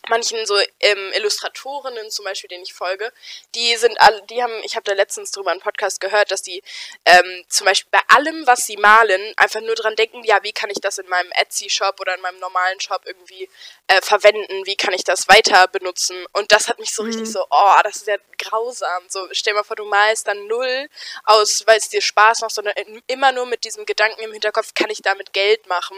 manchen 0.09 0.45
so 0.45 0.57
ähm, 0.79 1.11
Illustratorinnen 1.13 2.09
zum 2.11 2.25
Beispiel, 2.25 2.47
denen 2.47 2.63
ich 2.63 2.73
folge, 2.73 3.11
die 3.55 3.75
sind 3.77 3.99
alle, 3.99 4.21
die 4.23 4.41
haben, 4.41 4.53
ich 4.63 4.75
habe 4.75 4.83
da 4.83 4.93
letztens 4.93 5.31
drüber 5.31 5.51
einen 5.51 5.61
Podcast 5.61 5.99
gehört, 5.99 6.31
dass 6.31 6.41
die 6.41 6.63
ähm, 7.05 7.45
zum 7.49 7.65
Beispiel 7.65 7.89
bei 7.91 8.01
allem, 8.15 8.45
was 8.47 8.65
sie 8.65 8.77
malen, 8.77 9.33
einfach 9.37 9.61
nur 9.61 9.75
dran 9.75 9.95
denken, 9.95 10.23
ja, 10.23 10.43
wie 10.43 10.53
kann 10.53 10.69
ich 10.69 10.79
das 10.81 10.97
in 10.97 11.07
meinem 11.07 11.31
Etsy-Shop 11.31 11.99
oder 11.99 12.15
in 12.15 12.21
meinem 12.21 12.39
normalen 12.39 12.79
Shop 12.79 13.01
irgendwie 13.05 13.49
äh, 13.87 14.01
verwenden, 14.01 14.65
wie 14.65 14.75
kann 14.75 14.93
ich 14.93 15.03
das 15.03 15.27
weiter 15.27 15.67
benutzen? 15.67 16.25
Und 16.33 16.51
das 16.51 16.67
hat 16.67 16.79
mich 16.79 16.93
so 16.93 17.03
richtig 17.03 17.31
so, 17.31 17.45
oh, 17.49 17.77
das 17.83 17.97
ist 17.97 18.07
ja 18.07 18.17
grausam, 18.37 19.03
so, 19.09 19.27
stell 19.31 19.53
mal 19.53 19.63
vor, 19.63 19.75
du 19.75 19.85
malst 19.85 20.27
dann 20.27 20.47
null 20.47 20.89
aus, 21.23 21.63
weil 21.65 21.77
es 21.77 21.89
dir 21.89 22.01
Spaß 22.01 22.41
macht, 22.41 22.53
sondern 22.53 22.73
immer 23.07 23.31
nur 23.31 23.45
mit 23.45 23.63
diesem 23.63 23.85
Gedanken 23.85 24.21
im 24.21 24.31
Hinterkopf, 24.31 24.73
kann 24.73 24.89
ich 24.89 25.01
damit 25.01 25.33
Geld 25.33 25.67
machen, 25.67 25.97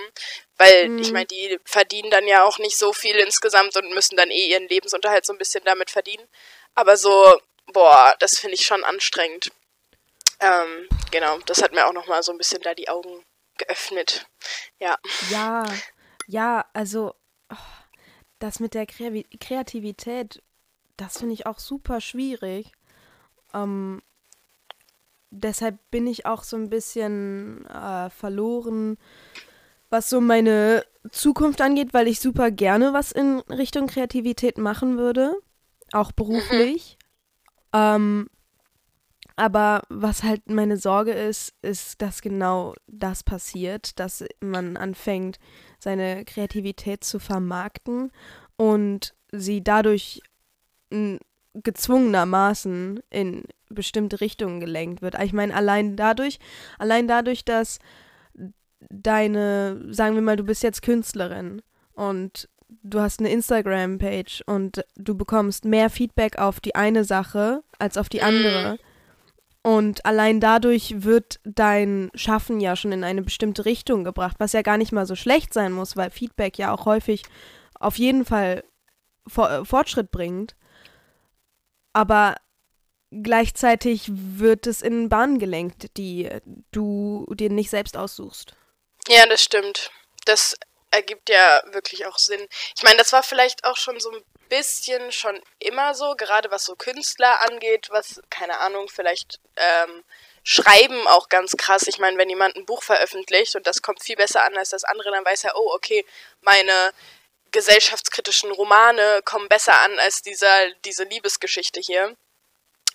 weil 0.58 1.00
ich 1.00 1.12
meine, 1.12 1.28
die 1.28 1.60
verdienen 1.65 2.10
dann 2.10 2.28
ja 2.28 2.43
auch 2.43 2.58
nicht 2.58 2.78
so 2.78 2.93
viel 2.93 3.15
insgesamt 3.17 3.76
und 3.78 3.93
müssen 3.93 4.17
dann 4.17 4.32
eh 4.32 4.48
ihren 4.48 4.67
Lebensunterhalt 4.67 5.26
so 5.26 5.34
ein 5.34 5.38
bisschen 5.38 5.63
damit 5.65 5.91
verdienen. 5.91 6.28
Aber 6.74 6.98
so, 6.98 7.39
boah, 7.74 8.15
das 8.20 8.39
finde 8.39 8.56
ich 8.56 8.65
schon 8.65 8.84
anstrengend. 8.84 9.52
Ähm, 10.39 10.88
genau, 11.12 11.39
das 11.46 11.62
hat 11.62 11.74
mir 11.74 11.88
auch 11.88 11.93
nochmal 11.93 12.24
so 12.24 12.32
ein 12.32 12.38
bisschen 12.38 12.62
da 12.62 12.74
die 12.74 12.89
Augen 12.89 13.24
geöffnet. 13.58 14.28
Ja. 14.80 14.98
Ja, 15.30 15.65
ja, 16.28 16.65
also 16.74 17.15
oh, 17.52 17.56
das 18.39 18.60
mit 18.60 18.74
der 18.74 18.86
Kreativität, 18.86 20.41
das 20.98 21.20
finde 21.20 21.34
ich 21.34 21.46
auch 21.46 21.60
super 21.60 22.02
schwierig. 22.02 22.72
Ähm, 23.54 24.02
deshalb 25.30 25.78
bin 25.91 26.08
ich 26.08 26.26
auch 26.26 26.43
so 26.43 26.56
ein 26.58 26.70
bisschen 26.70 27.65
äh, 27.67 28.10
verloren, 28.10 28.98
was 29.89 30.10
so 30.10 30.21
meine 30.21 30.84
Zukunft 31.12 31.62
angeht, 31.62 31.93
weil 31.93 32.08
ich 32.08 32.19
super 32.19 32.52
gerne 32.52 32.93
was 32.93 33.12
in 33.12 33.39
Richtung 33.50 33.88
Kreativität 33.88 34.58
machen 34.58 34.97
würde, 34.97 35.36
auch 35.93 36.12
beruflich. 36.12 36.97
Ähm, 37.73 38.28
aber 39.36 39.84
was 39.89 40.23
halt 40.23 40.50
meine 40.50 40.78
Sorge 40.78 41.12
ist, 41.12 41.54
ist, 41.62 42.02
dass 42.02 42.21
genau 42.21 42.73
das 42.88 43.23
passiert, 43.23 44.00
dass 44.00 44.26
man 44.39 44.78
anfängt, 44.78 45.38
seine 45.80 46.26
Kreativität 46.26 47.04
zu 47.04 47.19
vermarkten 47.19 48.12
und 48.56 49.13
sie 49.32 49.63
dadurch 49.63 50.21
gezwungenermaßen 51.54 53.00
in 53.10 53.43
bestimmte 53.69 54.21
Richtungen 54.21 54.60
gelenkt 54.60 55.02
wird. 55.02 55.21
Ich 55.21 55.34
meine, 55.34 55.54
allein 55.54 55.95
dadurch, 55.95 56.39
allein 56.80 57.08
dadurch, 57.08 57.45
dass 57.45 57.80
deine, 58.89 59.81
sagen 59.93 60.15
wir 60.15 60.21
mal, 60.21 60.35
du 60.35 60.43
bist 60.43 60.63
jetzt 60.63 60.81
Künstlerin 60.81 61.61
und 61.93 62.49
du 62.83 62.99
hast 62.99 63.19
eine 63.19 63.29
Instagram-Page 63.29 64.43
und 64.45 64.83
du 64.95 65.15
bekommst 65.15 65.65
mehr 65.65 65.89
Feedback 65.89 66.37
auf 66.37 66.59
die 66.59 66.75
eine 66.75 67.03
Sache 67.03 67.63
als 67.79 67.97
auf 67.97 68.09
die 68.09 68.21
andere. 68.21 68.77
Und 69.63 70.05
allein 70.05 70.39
dadurch 70.39 71.03
wird 71.03 71.39
dein 71.43 72.09
Schaffen 72.15 72.59
ja 72.59 72.75
schon 72.75 72.93
in 72.93 73.03
eine 73.03 73.21
bestimmte 73.21 73.65
Richtung 73.65 74.03
gebracht, 74.03 74.37
was 74.39 74.53
ja 74.53 74.61
gar 74.61 74.77
nicht 74.77 74.93
mal 74.93 75.05
so 75.05 75.15
schlecht 75.15 75.53
sein 75.53 75.73
muss, 75.73 75.97
weil 75.97 76.09
Feedback 76.09 76.57
ja 76.57 76.73
auch 76.73 76.85
häufig 76.85 77.23
auf 77.79 77.97
jeden 77.97 78.23
Fall 78.23 78.63
For 79.27 79.65
Fortschritt 79.65 80.09
bringt. 80.11 80.55
Aber 81.91 82.35
gleichzeitig 83.11 84.09
wird 84.13 84.67
es 84.67 84.81
in 84.81 85.09
Bahnen 85.09 85.39
gelenkt, 85.39 85.97
die 85.97 86.29
du 86.71 87.25
dir 87.33 87.49
nicht 87.49 87.69
selbst 87.69 87.97
aussuchst. 87.97 88.55
Ja, 89.08 89.26
das 89.26 89.43
stimmt. 89.43 89.91
Das 90.26 90.56
ergibt 90.91 91.30
ja 91.30 91.62
wirklich 91.67 92.06
auch 92.06 92.17
Sinn. 92.17 92.48
Ich 92.76 92.84
meine, 92.84 92.98
das 92.98 93.13
war 93.13 93.24
vielleicht 93.24 93.63
auch 93.65 93.78
schon 93.78 94.00
so 94.00 94.12
ein 94.12 94.24
bisschen 94.50 95.12
schon 95.12 95.41
immer 95.60 95.93
so, 95.93 96.15
gerade 96.15 96.52
was 96.52 96.65
so 96.65 96.76
Künstler 96.76 97.41
angeht, 97.41 97.88
was, 97.89 98.22
keine 98.30 98.60
Ahnung, 98.60 98.88
vielleicht 98.89 99.39
ähm, 99.56 100.04
Schreiben 100.43 101.08
auch 101.08 101.28
ganz 101.28 101.58
krass. 101.58 101.88
Ich 101.88 102.00
meine, 102.00 102.17
wenn 102.17 102.30
jemand 102.30 102.56
ein 102.56 102.65
Buch 102.65 102.84
veröffentlicht 102.84 103.56
und 103.56 103.67
das 103.67 103.82
kommt 103.82 104.02
viel 104.02 104.15
besser 104.15 104.43
an 104.43 104.58
als 104.58 104.70
das 104.70 104.86
andere, 104.86 105.12
dann 105.12 105.26
weiß 105.26 105.43
er, 105.43 105.58
oh, 105.58 105.72
okay, 105.74 106.06
meine 106.41 106.93
gesellschaftskritischen 107.52 108.52
Romane 108.52 109.22
kommen 109.24 109.50
besser 109.50 109.80
an 109.82 110.00
als 110.00 110.22
dieser, 110.22 110.72
diese 110.86 111.04
Liebesgeschichte 111.04 111.80
hier. 111.80 112.15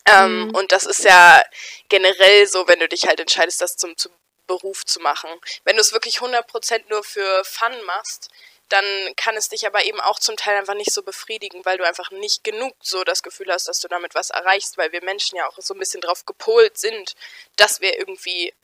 Ähm, 0.06 0.46
mhm. 0.46 0.54
Und 0.54 0.72
das 0.72 0.86
ist 0.86 1.04
ja 1.04 1.42
generell 1.88 2.46
so, 2.46 2.66
wenn 2.68 2.80
du 2.80 2.88
dich 2.88 3.06
halt 3.06 3.20
entscheidest, 3.20 3.60
das 3.60 3.76
zum, 3.76 3.96
zum 3.96 4.12
Beruf 4.46 4.84
zu 4.84 5.00
machen. 5.00 5.30
Wenn 5.64 5.76
du 5.76 5.82
es 5.82 5.92
wirklich 5.92 6.18
100% 6.18 6.84
nur 6.88 7.04
für 7.04 7.44
Fun 7.44 7.82
machst, 7.84 8.30
dann 8.68 8.84
kann 9.16 9.36
es 9.36 9.50
dich 9.50 9.66
aber 9.66 9.84
eben 9.84 10.00
auch 10.00 10.18
zum 10.18 10.36
Teil 10.36 10.56
einfach 10.56 10.74
nicht 10.74 10.92
so 10.92 11.02
befriedigen, 11.02 11.64
weil 11.64 11.76
du 11.76 11.86
einfach 11.86 12.10
nicht 12.10 12.42
genug 12.42 12.74
so 12.80 13.04
das 13.04 13.22
Gefühl 13.22 13.52
hast, 13.52 13.68
dass 13.68 13.80
du 13.80 13.88
damit 13.88 14.14
was 14.14 14.30
erreichst, 14.30 14.78
weil 14.78 14.92
wir 14.92 15.04
Menschen 15.04 15.36
ja 15.36 15.46
auch 15.46 15.58
so 15.58 15.74
ein 15.74 15.78
bisschen 15.78 16.00
drauf 16.00 16.24
gepolt 16.24 16.78
sind, 16.78 17.14
dass 17.56 17.80
wir 17.82 17.98
irgendwie 17.98 18.54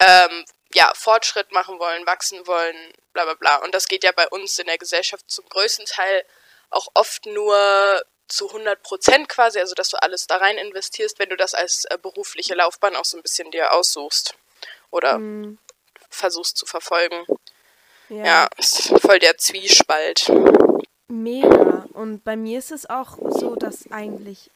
ähm, 0.00 0.44
ja, 0.72 0.92
Fortschritt 0.94 1.52
machen 1.52 1.78
wollen, 1.78 2.04
wachsen 2.06 2.46
wollen, 2.48 2.76
bla 3.12 3.24
bla 3.24 3.34
bla. 3.34 3.56
Und 3.58 3.74
das 3.74 3.86
geht 3.86 4.02
ja 4.02 4.10
bei 4.10 4.26
uns 4.28 4.58
in 4.58 4.66
der 4.66 4.78
Gesellschaft 4.78 5.30
zum 5.30 5.48
größten 5.48 5.86
Teil 5.86 6.24
auch 6.70 6.88
oft 6.94 7.26
nur 7.26 8.02
zu 8.26 8.48
100 8.48 8.82
Prozent 8.82 9.28
quasi, 9.28 9.60
also 9.60 9.74
dass 9.74 9.90
du 9.90 10.02
alles 10.02 10.26
da 10.26 10.38
rein 10.38 10.58
investierst, 10.58 11.18
wenn 11.20 11.28
du 11.28 11.36
das 11.36 11.54
als 11.54 11.84
äh, 11.84 11.98
berufliche 11.98 12.54
Laufbahn 12.54 12.96
auch 12.96 13.04
so 13.04 13.16
ein 13.16 13.22
bisschen 13.22 13.52
dir 13.52 13.72
aussuchst 13.72 14.34
oder 14.94 15.18
mhm. 15.18 15.58
versuchst 16.08 16.56
zu 16.56 16.66
verfolgen. 16.66 17.24
Ja. 18.08 18.24
ja, 18.24 18.48
ist 18.58 18.88
voll 19.00 19.18
der 19.18 19.36
Zwiespalt. 19.38 20.30
Mega. 21.08 21.86
Und 21.92 22.22
bei 22.24 22.36
mir 22.36 22.58
ist 22.58 22.70
es 22.70 22.88
auch 22.88 23.18
so, 23.18 23.56
dass 23.56 23.90
eigentlich 23.90 24.50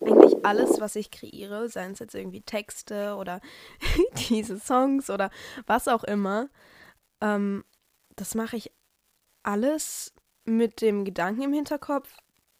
eigentlich 0.00 0.44
alles, 0.44 0.80
was 0.80 0.94
ich 0.94 1.10
kreiere, 1.10 1.68
seien 1.68 1.92
es 1.92 2.00
jetzt 2.00 2.14
irgendwie 2.14 2.42
Texte 2.42 3.16
oder 3.16 3.40
diese 4.28 4.58
Songs 4.58 5.08
oder 5.08 5.30
was 5.66 5.88
auch 5.88 6.04
immer, 6.04 6.50
ähm, 7.22 7.64
das 8.14 8.34
mache 8.34 8.56
ich 8.56 8.72
alles 9.42 10.12
mit 10.44 10.80
dem 10.80 11.04
Gedanken 11.04 11.42
im 11.42 11.52
Hinterkopf, 11.52 12.12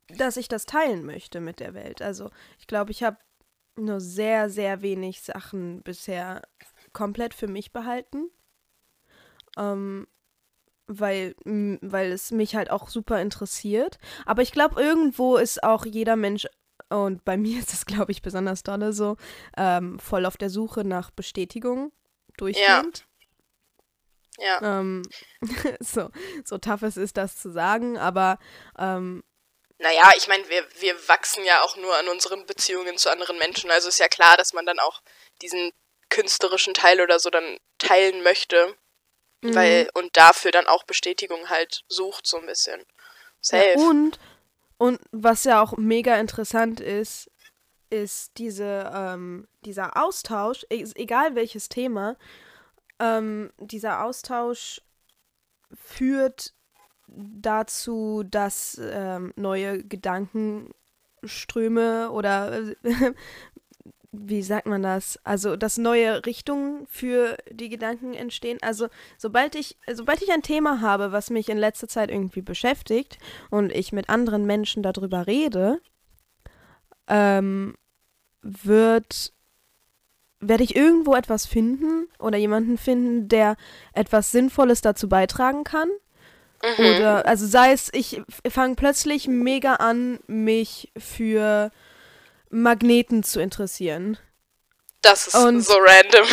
dass 0.08 0.36
ich 0.36 0.48
das 0.48 0.66
teilen 0.66 1.04
möchte 1.04 1.40
mit 1.40 1.60
der 1.60 1.74
Welt. 1.74 2.00
Also 2.00 2.30
ich 2.58 2.66
glaube, 2.66 2.90
ich 2.90 3.02
habe 3.02 3.18
nur 3.76 4.00
sehr, 4.00 4.48
sehr 4.48 4.80
wenig 4.82 5.20
Sachen 5.20 5.82
bisher 5.82 6.42
komplett 6.96 7.34
für 7.34 7.46
mich 7.46 7.72
behalten. 7.72 8.30
Ähm, 9.58 10.08
weil, 10.86 11.34
weil 11.44 12.10
es 12.10 12.30
mich 12.30 12.56
halt 12.56 12.70
auch 12.70 12.88
super 12.88 13.20
interessiert. 13.20 13.98
Aber 14.24 14.40
ich 14.40 14.50
glaube, 14.50 14.80
irgendwo 14.80 15.36
ist 15.36 15.62
auch 15.62 15.84
jeder 15.84 16.16
Mensch, 16.16 16.46
und 16.88 17.24
bei 17.24 17.36
mir 17.36 17.58
ist 17.58 17.74
es, 17.74 17.84
glaube 17.84 18.12
ich, 18.12 18.22
besonders 18.22 18.62
dolle 18.62 18.94
so, 18.94 19.16
ähm, 19.58 19.98
voll 19.98 20.24
auf 20.24 20.38
der 20.38 20.48
Suche 20.48 20.84
nach 20.84 21.10
Bestätigung 21.10 21.92
durchgehend. 22.38 23.06
Ja. 24.38 24.60
ja. 24.60 24.80
Ähm, 24.80 25.02
so, 25.80 26.10
so 26.44 26.56
tough 26.56 26.82
es 26.82 26.96
ist, 26.96 27.18
das 27.18 27.36
zu 27.36 27.50
sagen, 27.50 27.98
aber 27.98 28.38
ähm, 28.78 29.22
naja, 29.78 30.10
ich 30.16 30.26
meine, 30.28 30.48
wir, 30.48 30.66
wir 30.78 30.94
wachsen 31.08 31.44
ja 31.44 31.62
auch 31.62 31.76
nur 31.76 31.94
an 31.98 32.08
unseren 32.08 32.46
Beziehungen 32.46 32.96
zu 32.96 33.10
anderen 33.10 33.36
Menschen. 33.36 33.70
Also 33.70 33.88
ist 33.88 33.98
ja 33.98 34.08
klar, 34.08 34.38
dass 34.38 34.54
man 34.54 34.64
dann 34.64 34.78
auch 34.78 35.02
diesen 35.42 35.70
künstlerischen 36.10 36.74
Teil 36.74 37.00
oder 37.00 37.18
so 37.18 37.30
dann 37.30 37.58
teilen 37.78 38.22
möchte. 38.22 38.74
Mhm. 39.42 39.54
Weil, 39.54 39.88
und 39.94 40.16
dafür 40.16 40.50
dann 40.50 40.66
auch 40.66 40.84
Bestätigung 40.84 41.48
halt 41.48 41.84
sucht, 41.88 42.26
so 42.26 42.38
ein 42.38 42.46
bisschen. 42.46 42.82
Safe. 43.40 43.74
Ja, 43.76 43.88
und, 43.88 44.18
und 44.78 45.00
was 45.12 45.44
ja 45.44 45.62
auch 45.62 45.76
mega 45.76 46.16
interessant 46.16 46.80
ist, 46.80 47.30
ist 47.90 48.32
diese, 48.38 48.90
ähm, 48.94 49.46
dieser 49.60 49.96
Austausch, 49.96 50.64
e-, 50.70 50.86
egal 50.96 51.34
welches 51.34 51.68
Thema, 51.68 52.16
ähm, 52.98 53.52
dieser 53.58 54.04
Austausch 54.04 54.80
führt 55.72 56.54
dazu, 57.08 58.24
dass 58.24 58.80
ähm, 58.80 59.32
neue 59.36 59.84
Gedankenströme 59.84 62.10
oder 62.10 62.62
wie 64.18 64.42
sagt 64.42 64.66
man 64.66 64.82
das? 64.82 65.18
Also, 65.24 65.56
dass 65.56 65.78
neue 65.78 66.24
Richtungen 66.26 66.86
für 66.88 67.36
die 67.50 67.68
Gedanken 67.68 68.14
entstehen. 68.14 68.58
Also, 68.62 68.88
sobald 69.18 69.54
ich, 69.54 69.76
sobald 69.92 70.22
ich 70.22 70.32
ein 70.32 70.42
Thema 70.42 70.80
habe, 70.80 71.12
was 71.12 71.30
mich 71.30 71.48
in 71.48 71.58
letzter 71.58 71.88
Zeit 71.88 72.10
irgendwie 72.10 72.42
beschäftigt 72.42 73.18
und 73.50 73.72
ich 73.72 73.92
mit 73.92 74.08
anderen 74.08 74.46
Menschen 74.46 74.82
darüber 74.82 75.26
rede, 75.26 75.80
ähm, 77.08 77.74
wird 78.42 79.32
werde 80.40 80.64
ich 80.64 80.76
irgendwo 80.76 81.14
etwas 81.14 81.46
finden 81.46 82.08
oder 82.18 82.36
jemanden 82.36 82.76
finden, 82.76 83.28
der 83.28 83.56
etwas 83.94 84.32
Sinnvolles 84.32 84.82
dazu 84.82 85.08
beitragen 85.08 85.64
kann. 85.64 85.88
Mhm. 86.62 86.84
Oder, 86.84 87.26
also 87.26 87.46
sei 87.46 87.72
es, 87.72 87.90
ich 87.92 88.20
fange 88.48 88.74
plötzlich 88.74 89.28
mega 89.28 89.74
an, 89.76 90.18
mich 90.26 90.92
für 90.96 91.70
Magneten 92.56 93.22
zu 93.22 93.40
interessieren. 93.40 94.16
Das 95.02 95.26
ist 95.26 95.34
Und 95.34 95.60
so 95.60 95.74
random. 95.74 96.26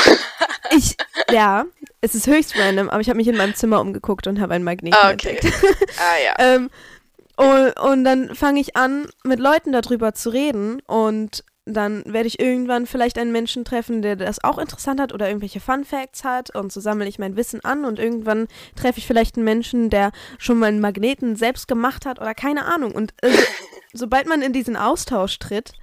ich, 0.78 0.96
ja, 1.32 1.66
es 2.02 2.16
ist 2.16 2.28
höchst 2.28 2.58
random, 2.58 2.90
aber 2.90 3.02
ich 3.02 3.10
habe 3.10 3.18
mich 3.18 3.28
in 3.28 3.36
meinem 3.36 3.56
Zimmer 3.56 3.82
umgeguckt 3.82 4.26
und 4.28 4.40
habe 4.40 4.54
einen 4.54 4.64
Magneten 4.64 4.98
ah, 5.00 5.12
okay. 5.12 5.36
entdeckt. 5.36 5.54
ah, 6.00 6.24
ja. 6.24 6.56
ähm, 6.56 6.70
und, 7.36 7.80
und 7.80 8.04
dann 8.04 8.36
fange 8.36 8.62
ich 8.62 8.76
an, 8.76 9.08
mit 9.24 9.40
Leuten 9.40 9.72
darüber 9.74 10.14
zu 10.14 10.30
reden 10.30 10.82
und 10.88 11.44
dann 11.66 12.04
werde 12.06 12.28
ich 12.28 12.40
irgendwann 12.40 12.86
vielleicht 12.86 13.18
einen 13.18 13.32
Menschen 13.32 13.64
treffen, 13.66 14.02
der 14.02 14.16
das 14.16 14.44
auch 14.44 14.58
interessant 14.58 15.00
hat 15.00 15.14
oder 15.14 15.28
irgendwelche 15.28 15.62
Fun 15.62 15.86
Facts 15.86 16.24
hat 16.24 16.54
und 16.54 16.72
so 16.72 16.82
sammle 16.82 17.08
ich 17.08 17.20
mein 17.20 17.38
Wissen 17.38 17.64
an 17.64 17.86
und 17.86 18.00
irgendwann 18.00 18.48
treffe 18.76 19.00
ich 19.00 19.08
vielleicht 19.08 19.36
einen 19.36 19.46
Menschen, 19.46 19.90
der 19.90 20.12
schon 20.38 20.60
mal 20.60 20.68
einen 20.68 20.82
Magneten 20.82 21.36
selbst 21.36 21.68
gemacht 21.68 22.06
hat 22.06 22.20
oder 22.20 22.34
keine 22.34 22.66
Ahnung. 22.66 22.92
Und 22.94 23.14
äh, 23.22 23.32
sobald 23.94 24.28
man 24.28 24.42
in 24.42 24.52
diesen 24.52 24.76
Austausch 24.76 25.40
tritt, 25.40 25.74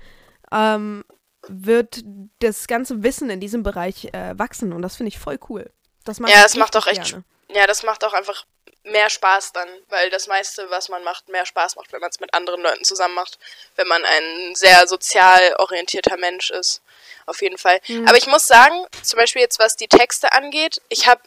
ähm, 0.53 1.05
wird 1.49 2.03
das 2.41 2.67
ganze 2.67 3.03
Wissen 3.03 3.31
in 3.31 3.41
diesem 3.41 3.63
Bereich 3.63 4.07
äh, 4.13 4.39
wachsen 4.39 4.73
und 4.73 4.83
das 4.83 4.97
finde 4.97 5.09
ich 5.09 5.19
voll 5.19 5.39
cool. 5.49 5.71
Das 6.05 6.19
ja, 6.19 6.43
das 6.43 6.57
macht 6.57 6.77
auch 6.77 6.87
echt. 6.87 7.05
Gerne. 7.05 7.25
Ja, 7.49 7.67
das 7.67 7.83
macht 7.83 8.05
auch 8.05 8.13
einfach 8.13 8.47
mehr 8.85 9.11
Spaß 9.11 9.53
dann, 9.53 9.69
weil 9.89 10.09
das 10.11 10.27
meiste, 10.27 10.71
was 10.71 10.89
man 10.89 11.05
macht, 11.05 11.29
mehr 11.29 11.45
Spaß 11.45 11.77
macht, 11.77 11.93
wenn 11.93 12.01
man 12.01 12.11
es 12.11 12.21
mit 12.21 12.33
anderen 12.33 12.63
Leuten 12.63 12.85
zusammen 12.85 13.15
macht, 13.15 13.39
wenn 13.77 13.87
man 13.87 14.05
ein 14.05 14.55
sehr 14.55 14.87
sozial 14.87 15.55
orientierter 15.59 16.17
Mensch 16.17 16.51
ist. 16.51 16.81
Auf 17.27 17.43
jeden 17.43 17.59
Fall. 17.59 17.81
Mhm. 17.89 18.09
Aber 18.09 18.17
ich 18.17 18.27
muss 18.27 18.47
sagen, 18.47 18.87
zum 19.03 19.19
Beispiel 19.19 19.43
jetzt 19.43 19.59
was 19.59 19.77
die 19.77 19.89
Texte 19.89 20.33
angeht, 20.33 20.81
ich 20.89 21.07
habe 21.07 21.21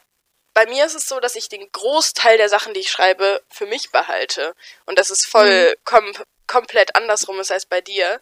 bei 0.55 0.67
mir 0.67 0.85
ist 0.85 0.95
es 0.95 1.07
so, 1.07 1.19
dass 1.19 1.35
ich 1.35 1.49
den 1.49 1.71
Großteil 1.71 2.37
der 2.37 2.47
Sachen, 2.47 2.73
die 2.73 2.81
ich 2.81 2.91
schreibe, 2.91 3.41
für 3.49 3.65
mich 3.65 3.91
behalte. 3.91 4.53
Und 4.85 4.99
das 4.99 5.09
ist 5.09 5.25
voll 5.25 5.69
mhm. 5.69 5.75
kom 5.83 6.13
komplett 6.45 6.95
andersrum 6.95 7.39
ist 7.39 7.51
als 7.51 7.65
bei 7.65 7.81
dir. 7.81 8.19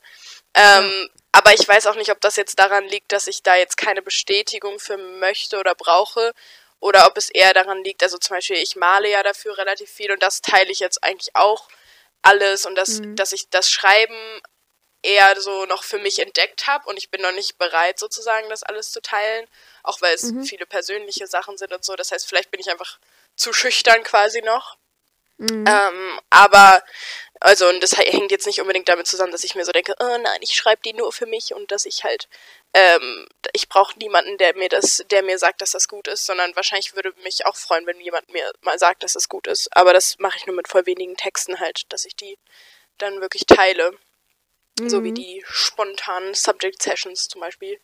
Ähm, 0.54 1.10
aber 1.32 1.54
ich 1.54 1.68
weiß 1.68 1.88
auch 1.88 1.96
nicht, 1.96 2.12
ob 2.12 2.20
das 2.22 2.36
jetzt 2.36 2.60
daran 2.60 2.86
liegt, 2.86 3.12
dass 3.12 3.28
ich 3.28 3.44
da 3.44 3.56
jetzt 3.56 3.78
keine 3.78 4.02
Bestätigung 4.02 4.80
für 4.80 4.98
möchte 4.98 5.58
oder 5.60 5.76
brauche. 5.76 6.34
Oder 6.82 7.06
ob 7.06 7.16
es 7.16 7.30
eher 7.30 7.54
daran 7.54 7.84
liegt, 7.84 8.02
also 8.02 8.18
zum 8.18 8.36
Beispiel, 8.36 8.58
ich 8.58 8.76
male 8.76 9.08
ja 9.08 9.22
dafür 9.22 9.56
relativ 9.56 9.90
viel 9.90 10.12
und 10.12 10.24
das 10.24 10.42
teile 10.42 10.72
ich 10.72 10.80
jetzt 10.80 11.04
eigentlich 11.04 11.36
auch 11.36 11.70
alles 12.24 12.66
und 12.66 12.74
das, 12.74 13.00
mhm. 13.00 13.16
dass 13.16 13.34
ich 13.34 13.50
das 13.50 13.70
Schreiben 13.70 14.42
eher 15.04 15.40
so 15.40 15.66
noch 15.66 15.84
für 15.84 16.00
mich 16.00 16.20
entdeckt 16.20 16.66
habe 16.68 16.90
und 16.90 16.98
ich 16.98 17.12
bin 17.12 17.22
noch 17.22 17.34
nicht 17.34 17.60
bereit, 17.60 18.00
sozusagen 18.00 18.50
das 18.50 18.64
alles 18.64 18.92
zu 18.92 19.00
teilen, 19.00 19.48
auch 19.84 20.02
weil 20.02 20.14
es 20.16 20.24
mhm. 20.24 20.44
viele 20.44 20.66
persönliche 20.66 21.28
Sachen 21.28 21.56
sind 21.58 21.72
und 21.72 21.86
so. 21.86 21.96
Das 21.96 22.12
heißt, 22.12 22.28
vielleicht 22.28 22.50
bin 22.50 22.60
ich 22.60 22.70
einfach 22.72 22.98
zu 23.36 23.54
schüchtern 23.54 24.04
quasi 24.04 24.42
noch. 24.42 24.78
Mhm. 25.38 25.66
Ähm, 25.68 26.20
aber 26.30 26.84
also, 27.43 27.67
und 27.67 27.82
das 27.82 27.97
hängt 27.97 28.32
jetzt 28.32 28.45
nicht 28.45 28.62
unbedingt 28.62 28.88
damit 28.88 29.08
zusammen, 29.08 29.32
dass 29.32 29.43
ich 29.43 29.56
mir 29.56 29.65
so 29.65 29.71
denke, 29.71 29.95
oh 29.99 30.17
nein, 30.19 30.39
ich 30.41 30.56
schreibe 30.56 30.84
die 30.84 30.93
nur 30.93 31.12
für 31.12 31.25
mich 31.25 31.56
und 31.56 31.71
dass 31.71 31.88
ich 31.88 32.04
halt, 32.04 32.30
ähm, 32.73 33.27
ich 33.54 33.67
brauche 33.67 33.97
niemanden, 33.97 34.38
der 34.38 34.56
mir 34.56 34.69
das, 34.69 35.04
der 35.10 35.23
mir 35.23 35.39
sagt, 35.39 35.62
dass 35.62 35.71
das 35.71 35.88
gut 35.88 36.08
ist, 36.08 36.27
sondern 36.27 36.56
wahrscheinlich 36.56 36.95
würde 36.95 37.13
mich 37.23 37.47
auch 37.47 37.56
freuen, 37.56 37.88
wenn 37.88 37.99
jemand 37.99 38.30
mir 38.32 38.51
mal 38.62 38.77
sagt, 38.77 39.01
dass 39.01 39.13
das 39.13 39.27
gut 39.27 39.47
ist. 39.47 39.75
Aber 39.75 39.91
das 39.91 40.19
mache 40.19 40.38
ich 40.38 40.45
nur 40.45 40.56
mit 40.56 40.67
voll 40.67 40.86
wenigen 40.86 41.17
Texten 41.17 41.60
halt, 41.60 41.91
dass 41.91 42.06
ich 42.06 42.15
die 42.15 42.38
dann 42.99 43.21
wirklich 43.21 43.47
teile. 43.47 43.97
So 44.80 45.04
wie 45.04 45.12
die 45.12 45.43
spontanen 45.47 46.34
Subject 46.34 46.82
Sessions 46.82 47.27
zum 47.27 47.41
Beispiel. 47.41 47.80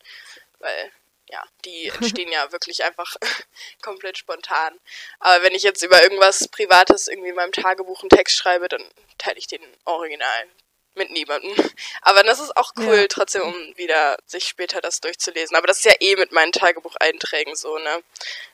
Weil, 0.58 0.92
ja, 1.30 1.42
die 1.64 1.88
entstehen 2.00 2.30
ja 2.32 2.50
wirklich 2.52 2.84
einfach 2.84 3.16
komplett 3.82 4.18
spontan. 4.18 4.78
Aber 5.20 5.42
wenn 5.42 5.54
ich 5.54 5.62
jetzt 5.62 5.82
über 5.82 6.02
irgendwas 6.02 6.48
Privates 6.48 7.08
irgendwie 7.08 7.30
in 7.30 7.34
meinem 7.34 7.52
Tagebuch 7.52 8.00
einen 8.02 8.10
Text 8.10 8.36
schreibe, 8.36 8.68
dann 8.68 8.82
teile 9.18 9.38
ich 9.38 9.46
den 9.46 9.62
original 9.84 10.46
mit 10.94 11.10
niemandem. 11.10 11.54
Aber 12.02 12.22
das 12.24 12.40
ist 12.40 12.56
auch 12.56 12.72
cool, 12.78 12.96
Ja. 13.02 13.06
trotzdem, 13.08 13.42
um 13.42 13.54
wieder 13.76 14.16
sich 14.26 14.44
später 14.48 14.80
das 14.80 15.00
durchzulesen. 15.00 15.56
Aber 15.56 15.66
das 15.66 15.78
ist 15.78 15.84
ja 15.84 15.94
eh 16.00 16.16
mit 16.16 16.32
meinen 16.32 16.52
Tagebucheinträgen 16.52 17.54
so, 17.54 17.78
ne? 17.78 18.02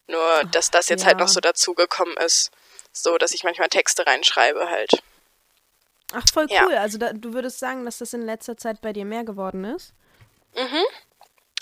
Nur, 0.06 0.42
dass 0.52 0.70
das 0.70 0.88
jetzt 0.90 1.06
halt 1.06 1.18
ja. 1.18 1.24
noch 1.24 1.28
so 1.28 1.40
dazugekommen 1.40 2.16
ist. 2.18 2.50
So, 2.92 3.16
dass 3.18 3.32
ich 3.32 3.44
manchmal 3.44 3.68
Texte 3.70 4.06
reinschreibe 4.06 4.68
halt. 4.68 4.90
Ach, 6.12 6.22
voll 6.32 6.46
Ja. 6.50 6.64
cool. 6.66 6.74
Also 6.76 6.98
da, 6.98 7.12
du 7.12 7.32
würdest 7.32 7.58
sagen, 7.58 7.84
dass 7.87 7.98
das 7.98 8.12
in 8.12 8.22
letzter 8.22 8.56
Zeit 8.56 8.80
bei 8.82 8.92
dir 8.92 9.04
mehr 9.06 9.24
geworden 9.24 9.64
ist? 9.64 9.92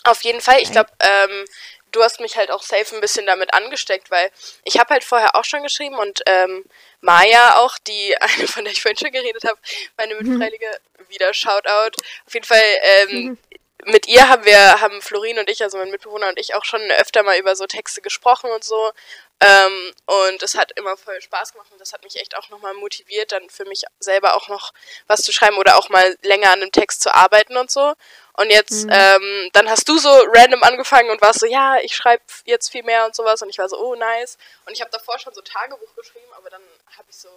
Auf 0.05 0.23
jeden 0.23 0.41
Fall. 0.41 0.61
Ich 0.61 0.73
glaube, 0.73 0.91
ähm, 1.01 1.45
du 1.93 2.03
hast 2.03 2.21
mich 2.21 2.37
halt 2.37 2.51
auch 2.51 2.63
safe 2.63 2.95
ein 2.95 3.01
bisschen 3.01 3.27
damit 3.27 3.55
angesteckt, 3.55 4.11
weil 4.11 4.31
ich 4.65 4.79
habe 4.79 4.91
halt 4.95 5.05
vorher 5.05 5.37
auch 5.37 5.45
schon 5.45 5.63
geschrieben 5.63 5.97
und 5.97 6.23
ähm, 6.27 6.65
Maya 7.01 7.57
auch, 7.57 7.79
die 7.79 8.17
eine, 8.21 8.49
von 8.49 8.65
der 8.65 8.73
ich 8.73 8.83
vorhin 8.83 8.99
schon 8.99 9.13
geredet 9.13 9.45
habe, 9.45 9.59
meine 9.97 10.15
Mitfreilige, 10.17 10.67
wieder 11.09 11.33
Shoutout. 11.35 11.97
Auf 12.27 12.35
jeden 12.35 12.47
Fall, 12.47 12.63
ähm, 13.01 13.39
mit 13.85 14.07
ihr 14.07 14.29
haben 14.29 14.45
wir, 14.45 14.81
haben 14.81 15.03
Florin 15.03 15.39
und 15.39 15.51
ich, 15.51 15.63
also 15.63 15.79
mein 15.79 15.91
Mitbewohner 15.91 16.29
und 16.29 16.39
ich, 16.39 16.55
auch 16.55 16.65
schon 16.65 16.81
öfter 16.99 17.23
mal 17.23 17.39
über 17.39 17.57
so 17.57 17.67
Texte 17.67 18.01
gesprochen 18.01 18.51
und 18.51 18.63
so. 18.63 18.93
Ähm, 19.41 19.93
und 20.07 20.43
es 20.43 20.55
hat 20.57 20.71
immer 20.77 20.97
voll 20.97 21.21
Spaß 21.21 21.53
gemacht 21.53 21.69
und 21.73 21.81
das 21.81 21.93
hat 21.93 22.05
mich 22.05 22.17
echt 22.21 22.37
auch 22.37 22.49
nochmal 22.51 22.75
motiviert, 22.75 23.33
dann 23.33 23.51
für 23.51 23.65
mich 23.65 23.83
selber 23.99 24.37
auch 24.37 24.49
noch 24.49 24.73
was 25.09 25.23
zu 25.23 25.33
schreiben 25.33 25.57
oder 25.57 25.77
auch 25.77 25.89
mal 25.89 26.17
länger 26.23 26.51
an 26.51 26.63
einem 26.63 26.71
Text 26.71 27.03
zu 27.03 27.13
arbeiten 27.13 27.57
und 27.57 27.71
so. 27.71 27.95
Und 28.35 28.51
jetzt, 28.51 28.87
ähm, 28.89 29.51
dann 29.53 29.69
hast 29.69 29.89
du 29.89 29.99
so 29.99 30.11
random 30.33 30.63
angefangen 30.63 31.11
und 31.11 31.21
warst 31.21 31.41
so, 31.41 31.47
ja, 31.47 31.79
ich 31.83 31.95
schreibe 31.95 32.23
jetzt 32.45 32.71
viel 32.71 32.83
mehr 32.85 33.05
und 33.05 33.15
sowas. 33.15 33.43
Und 33.43 33.51
ich 33.51 33.59
war 33.59 33.69
so, 33.69 33.79
oh, 33.79 33.95
nice. 33.95 34.39
Und 34.65 34.73
ich 34.73 34.81
habe 34.81 34.91
davor 34.91 35.19
schon 35.19 35.35
so 35.35 35.43
Tagebuch 35.43 35.95
geschrieben, 35.97 36.33
aber 36.37 36.49
dann 36.49 36.63
habe 36.97 37.09
ich 37.11 37.17
so 37.17 37.29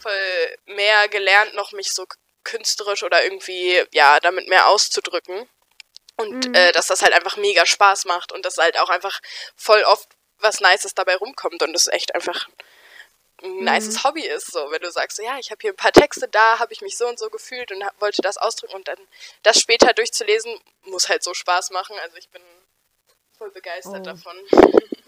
voll 0.00 0.56
mehr 0.66 1.08
gelernt, 1.08 1.54
noch 1.54 1.72
mich 1.72 1.92
so 1.92 2.06
künstlerisch 2.44 3.02
oder 3.04 3.22
irgendwie, 3.22 3.84
ja, 3.92 4.18
damit 4.20 4.48
mehr 4.48 4.68
auszudrücken. 4.68 5.48
Und 6.22 6.56
äh, 6.56 6.72
dass 6.72 6.86
das 6.86 7.02
halt 7.02 7.12
einfach 7.12 7.36
mega 7.36 7.66
Spaß 7.66 8.04
macht 8.06 8.32
und 8.32 8.44
dass 8.46 8.56
halt 8.58 8.78
auch 8.78 8.88
einfach 8.88 9.20
voll 9.56 9.82
oft 9.84 10.08
was 10.38 10.60
Nices 10.60 10.94
dabei 10.94 11.16
rumkommt 11.16 11.62
und 11.62 11.72
das 11.72 11.86
echt 11.88 12.14
einfach 12.14 12.48
ein 13.42 13.64
nices 13.64 14.04
Hobby 14.04 14.24
ist, 14.24 14.52
so 14.52 14.70
wenn 14.70 14.80
du 14.82 14.90
sagst, 14.90 15.16
so, 15.16 15.22
ja, 15.22 15.36
ich 15.38 15.50
habe 15.50 15.58
hier 15.60 15.72
ein 15.72 15.76
paar 15.76 15.92
Texte, 15.92 16.28
da 16.28 16.58
habe 16.60 16.72
ich 16.72 16.80
mich 16.80 16.96
so 16.96 17.08
und 17.08 17.18
so 17.18 17.28
gefühlt 17.28 17.72
und 17.72 17.84
hab, 17.84 18.00
wollte 18.00 18.22
das 18.22 18.38
ausdrücken 18.38 18.74
und 18.74 18.86
dann 18.88 18.98
das 19.42 19.58
später 19.58 19.92
durchzulesen, 19.92 20.60
muss 20.84 21.08
halt 21.08 21.24
so 21.24 21.34
Spaß 21.34 21.70
machen. 21.70 21.96
Also 22.02 22.16
ich 22.18 22.28
bin 22.28 22.42
voll 23.38 23.50
begeistert 23.50 24.00
Oh. 24.00 24.04
davon. 24.04 24.36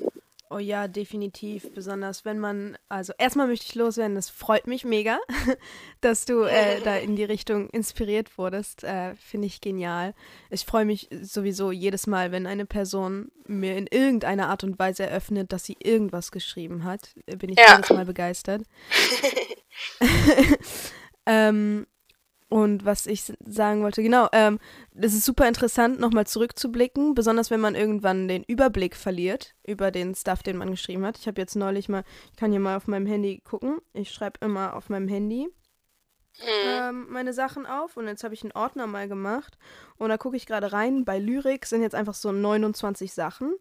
Oh 0.55 0.59
ja, 0.61 0.87
definitiv. 0.87 1.73
Besonders 1.75 2.25
wenn 2.25 2.39
man, 2.39 2.79
also 2.89 3.13
erstmal 3.19 3.49
möchte 3.49 3.67
ich 3.67 3.75
loswerden, 3.75 4.15
das 4.15 4.31
freut 4.31 4.69
mich 4.69 4.85
mega, 4.85 5.19
dass 6.01 6.27
du 6.27 6.43
äh, 6.43 6.81
da 6.81 6.95
in 6.95 7.17
die 7.17 7.25
Richtung 7.25 7.69
inspiriert 7.71 8.39
wurdest. 8.39 8.85
Äh, 8.85 9.17
Finde 9.17 9.49
ich 9.49 9.61
genial. 9.61 10.15
Ich 10.51 10.65
freue 10.65 10.85
mich 10.85 11.09
sowieso 11.23 11.73
jedes 11.73 12.07
Mal, 12.07 12.31
wenn 12.31 12.47
eine 12.47 12.67
Person 12.67 13.33
mir 13.49 13.77
in 13.77 13.89
irgendeiner 13.89 14.49
Art 14.49 14.63
und 14.63 14.79
Weise 14.79 15.03
eröffnet, 15.03 15.53
dass 15.53 15.65
sie 15.65 15.77
irgendwas 15.81 16.31
geschrieben 16.31 16.85
hat. 16.85 17.09
Äh, 17.27 17.35
Bin 17.35 17.51
ich 17.51 17.59
Ja. 17.59 17.73
jedes 17.77 17.91
Mal 17.91 18.05
begeistert. 18.05 18.63
ähm, 21.27 21.85
und 22.49 22.85
was 22.85 23.07
ich 23.07 23.33
sagen 23.45 23.83
wollte, 23.83 24.03
genau, 24.03 24.29
ähm, 24.33 24.59
es 24.95 25.15
ist 25.15 25.25
super 25.25 25.49
interessant, 25.49 25.99
nochmal 25.99 26.27
zurückzublicken, 26.27 27.15
besonders 27.15 27.51
wenn 27.51 27.61
man 27.61 27.75
irgendwann 27.75 28.29
den 28.29 28.45
Überblick 28.45 28.97
verliert 28.97 29.55
über 29.67 29.91
den 29.91 30.15
Stuff, 30.15 30.43
den 30.43 30.57
man 30.57 30.71
geschrieben 30.71 31.05
hat. 31.05 31.19
Ich 31.19 31.27
habe 31.27 31.41
jetzt 31.41 31.57
neulich 31.57 31.89
mal, 31.89 32.05
ich 32.33 32.37
kann 32.37 32.51
hier 32.53 32.61
mal 32.61 32.77
auf 32.77 32.87
meinem 32.87 33.07
Handy 33.07 33.41
gucken. 33.45 33.79
Ich 33.93 34.11
schreibe 34.11 34.45
immer 34.45 34.75
auf 34.77 34.89
meinem 34.89 35.09
Handy 35.09 35.49
ähm, 36.43 37.07
meine 37.11 37.33
Sachen 37.33 37.67
auf 37.67 37.97
und 37.97 38.09
jetzt 38.09 38.25
habe 38.25 38.35
ich 38.35 38.43
einen 38.43 38.53
Ordner 38.53 38.87
mal 38.87 39.09
gemacht 39.09 39.57
und 39.97 40.09
da 40.09 40.19
gucke 40.19 40.37
ich 40.37 40.47
gerade 40.47 40.73
rein. 40.73 41.05
Bei 41.05 41.19
Lyrik 41.19 41.67
sind 41.67 41.83
jetzt 41.83 41.95
einfach 41.95 42.15
so 42.15 42.33
29 42.33 43.13
Sachen. 43.13 43.55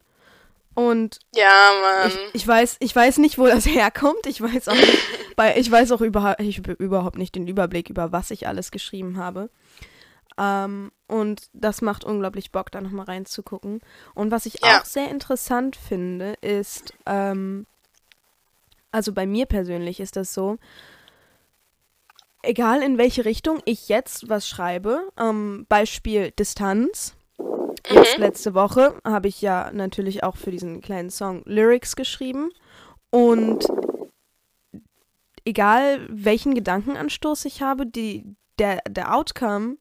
Und 0.76 1.20
Ja, 1.36 1.72
Mann. 1.82 2.08
ich, 2.08 2.42
ich 2.42 2.48
weiß, 2.48 2.78
ich 2.80 2.96
weiß 2.96 3.20
nicht, 3.20 3.38
wo 3.38 3.46
das 3.46 3.66
herkommt. 3.68 4.26
Ich 4.26 4.42
weiß 4.42 4.70
auch, 4.70 4.76
nicht, 4.76 4.98
bei, 5.36 5.58
ich 5.58 5.70
weiß 5.70 5.92
auch 5.92 6.02
überhaupt, 6.02 6.40
ich 6.42 6.58
habe 6.60 6.74
überhaupt 6.74 7.18
nicht 7.18 7.36
den 7.36 7.48
Überblick 7.48 7.90
über 7.90 8.12
was 8.12 8.32
ich 8.32 8.48
alles 8.48 8.72
geschrieben 8.72 9.18
habe. 9.18 9.50
Ähm, 10.38 10.92
und 11.08 11.50
das 11.54 11.82
macht 11.82 12.04
unglaublich 12.04 12.52
Bock, 12.52 12.72
da 12.72 12.82
nochmal 12.82 13.06
reinzugucken. 13.06 13.82
Und 14.16 14.32
was 14.32 14.46
ich 14.46 14.64
Ja. 14.64 14.80
auch 14.80 14.86
sehr 14.86 15.10
interessant 15.10 15.76
finde, 15.76 16.34
ist, 16.42 16.94
ähm, 17.06 17.66
also 18.92 19.14
bei 19.14 19.26
mir 19.26 19.46
persönlich 19.46 20.00
ist 20.00 20.16
das 20.16 20.34
so, 20.34 20.58
egal 22.42 22.82
in 22.82 22.98
welche 22.98 23.26
Richtung 23.26 23.62
ich 23.66 23.90
jetzt 23.90 24.30
was 24.30 24.48
schreibe, 24.48 25.12
ähm, 25.20 25.66
Beispiel 25.70 26.32
Distanz. 26.32 27.16
Jetzt 27.90 28.18
letzte 28.18 28.54
Woche 28.54 28.96
habe 29.04 29.28
ich 29.28 29.42
ja 29.42 29.72
natürlich 29.74 30.24
auch 30.24 30.38
für 30.38 30.52
diesen 30.52 30.82
kleinen 30.82 31.10
Song 31.10 31.42
Lyrics 31.46 31.96
geschrieben. 31.96 32.52
Und 33.10 33.66
egal 35.46 36.06
welchen 36.10 36.54
Gedankenanstoß 36.56 37.46
ich 37.46 37.62
habe, 37.62 37.86
die, 37.86 38.36
der, 38.60 38.82
der 38.88 39.14
Outcome 39.16 39.78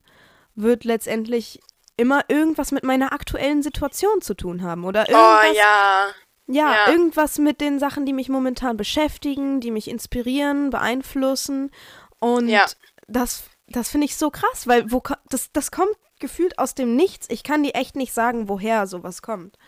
wird 0.55 0.85
letztendlich 0.85 1.61
immer 1.97 2.25
irgendwas 2.29 2.73
mit 2.73 2.85
meiner 2.85 3.13
aktuellen 3.13 3.63
Situation 3.63 4.21
zu 4.21 4.35
tun 4.35 4.63
haben. 4.63 4.85
Oder 4.85 5.09
irgendwas, 5.09 5.51
oh 5.51 5.57
ja. 5.57 6.07
ja, 6.47 6.75
Ja. 6.75 6.91
irgendwas 6.91 7.39
mit 7.39 7.61
den 7.61 7.79
Sachen, 7.79 8.07
die 8.07 8.13
mich 8.13 8.29
momentan 8.29 8.77
beschäftigen, 8.77 9.61
die 9.61 9.71
mich 9.71 9.89
inspirieren, 9.89 10.71
beeinflussen. 10.71 11.71
Und 12.19 12.49
Ja. 12.49 12.67
das, 13.09 13.45
das 13.69 13.89
finde 13.91 14.07
ich 14.07 14.17
so 14.17 14.31
krass, 14.31 14.67
weil 14.67 14.91
wo, 14.91 15.03
das, 15.29 15.53
das 15.53 15.71
kommt 15.71 15.97
gefühlt 16.19 16.59
aus 16.59 16.75
dem 16.75 16.97
Nichts. 16.97 17.27
Ich 17.31 17.43
kann 17.43 17.63
dir 17.63 17.75
echt 17.75 17.97
nicht 17.97 18.13
sagen, 18.13 18.49
woher 18.49 18.87
sowas 18.87 19.23
kommt. 19.23 19.59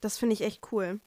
Das 0.00 0.18
finde 0.18 0.34
ich 0.34 0.42
echt 0.42 0.60
cool. 0.72 1.00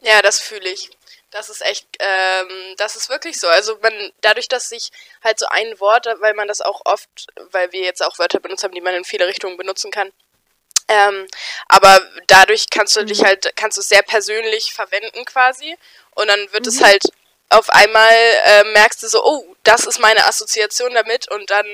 Ja, 0.00 0.22
das 0.22 0.40
fühle 0.40 0.68
ich. 0.70 0.90
Das 1.30 1.48
ist 1.48 1.62
echt, 1.62 1.86
ähm, 2.00 2.74
das 2.76 2.96
ist 2.96 3.08
wirklich 3.08 3.38
so. 3.38 3.48
Also 3.48 3.78
man, 3.82 4.12
dadurch, 4.20 4.48
dass 4.48 4.68
sich 4.68 4.90
halt 5.22 5.38
so 5.38 5.46
ein 5.46 5.78
Wort, 5.78 6.06
weil 6.20 6.34
man 6.34 6.48
das 6.48 6.60
auch 6.60 6.80
oft, 6.84 7.08
weil 7.52 7.70
wir 7.72 7.82
jetzt 7.82 8.02
auch 8.02 8.18
Wörter 8.18 8.40
benutzt 8.40 8.64
haben, 8.64 8.74
die 8.74 8.80
man 8.80 8.94
in 8.94 9.04
viele 9.04 9.26
Richtungen 9.28 9.56
benutzen 9.56 9.90
kann. 9.92 10.10
Ähm, 10.88 11.28
aber 11.68 12.00
dadurch 12.26 12.66
kannst 12.70 12.96
du 12.96 13.04
dich 13.04 13.22
halt, 13.24 13.52
kannst 13.56 13.76
du 13.76 13.80
es 13.80 13.88
sehr 13.88 14.02
persönlich 14.02 14.72
verwenden 14.72 15.24
quasi. 15.24 15.76
Und 16.12 16.28
dann 16.28 16.52
wird 16.52 16.66
es 16.66 16.82
halt 16.82 17.04
auf 17.50 17.70
einmal 17.70 18.12
äh, 18.44 18.64
merkst 18.64 19.02
du 19.02 19.08
so, 19.08 19.24
oh, 19.24 19.56
das 19.64 19.86
ist 19.86 19.98
meine 20.00 20.24
Assoziation 20.26 20.94
damit 20.94 21.30
und 21.30 21.50
dann 21.50 21.66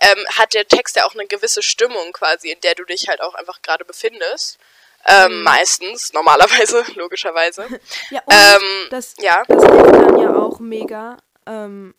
ähm, 0.00 0.26
hat 0.36 0.54
der 0.54 0.68
Text 0.68 0.96
ja 0.96 1.06
auch 1.06 1.14
eine 1.14 1.26
gewisse 1.26 1.62
Stimmung 1.62 2.12
quasi, 2.12 2.50
in 2.50 2.60
der 2.60 2.74
du 2.74 2.84
dich 2.84 3.08
halt 3.08 3.20
auch 3.22 3.34
einfach 3.34 3.60
gerade 3.62 3.84
befindest. 3.84 4.58
Ähm, 5.06 5.42
Meistens, 5.42 6.12
normalerweise, 6.12 6.84
logischerweise. 6.94 7.66
Ja, 8.10 8.20
und 8.24 8.32
Ähm, 8.34 8.86
das, 8.90 9.14
ja. 9.18 9.42
das 9.48 9.64
hilft 9.64 9.94
dann 9.94 10.18
ja 10.18 10.34
auch 10.36 10.60
mega, 10.60 11.16
ähm, 11.46 11.94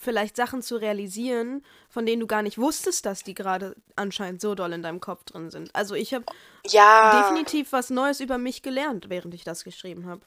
vielleicht 0.00 0.36
Sachen 0.36 0.62
zu 0.62 0.76
realisieren, 0.76 1.64
von 1.88 2.04
denen 2.06 2.20
du 2.20 2.26
gar 2.26 2.42
nicht 2.42 2.58
wusstest, 2.58 3.06
dass 3.06 3.22
die 3.22 3.34
gerade 3.34 3.74
anscheinend 3.96 4.40
so 4.40 4.54
doll 4.54 4.72
in 4.72 4.82
deinem 4.82 5.00
Kopf 5.00 5.24
drin 5.24 5.50
sind. 5.50 5.74
Also 5.74 5.94
ich 5.94 6.14
habe 6.14 6.24
Ja, 6.66 7.10
definitiv 7.22 7.72
was 7.72 7.90
Neues 7.90 8.20
über 8.20 8.38
mich 8.38 8.62
gelernt, 8.62 9.06
während 9.08 9.34
ich 9.34 9.44
das 9.44 9.62
geschrieben 9.64 10.06
habe. 10.08 10.20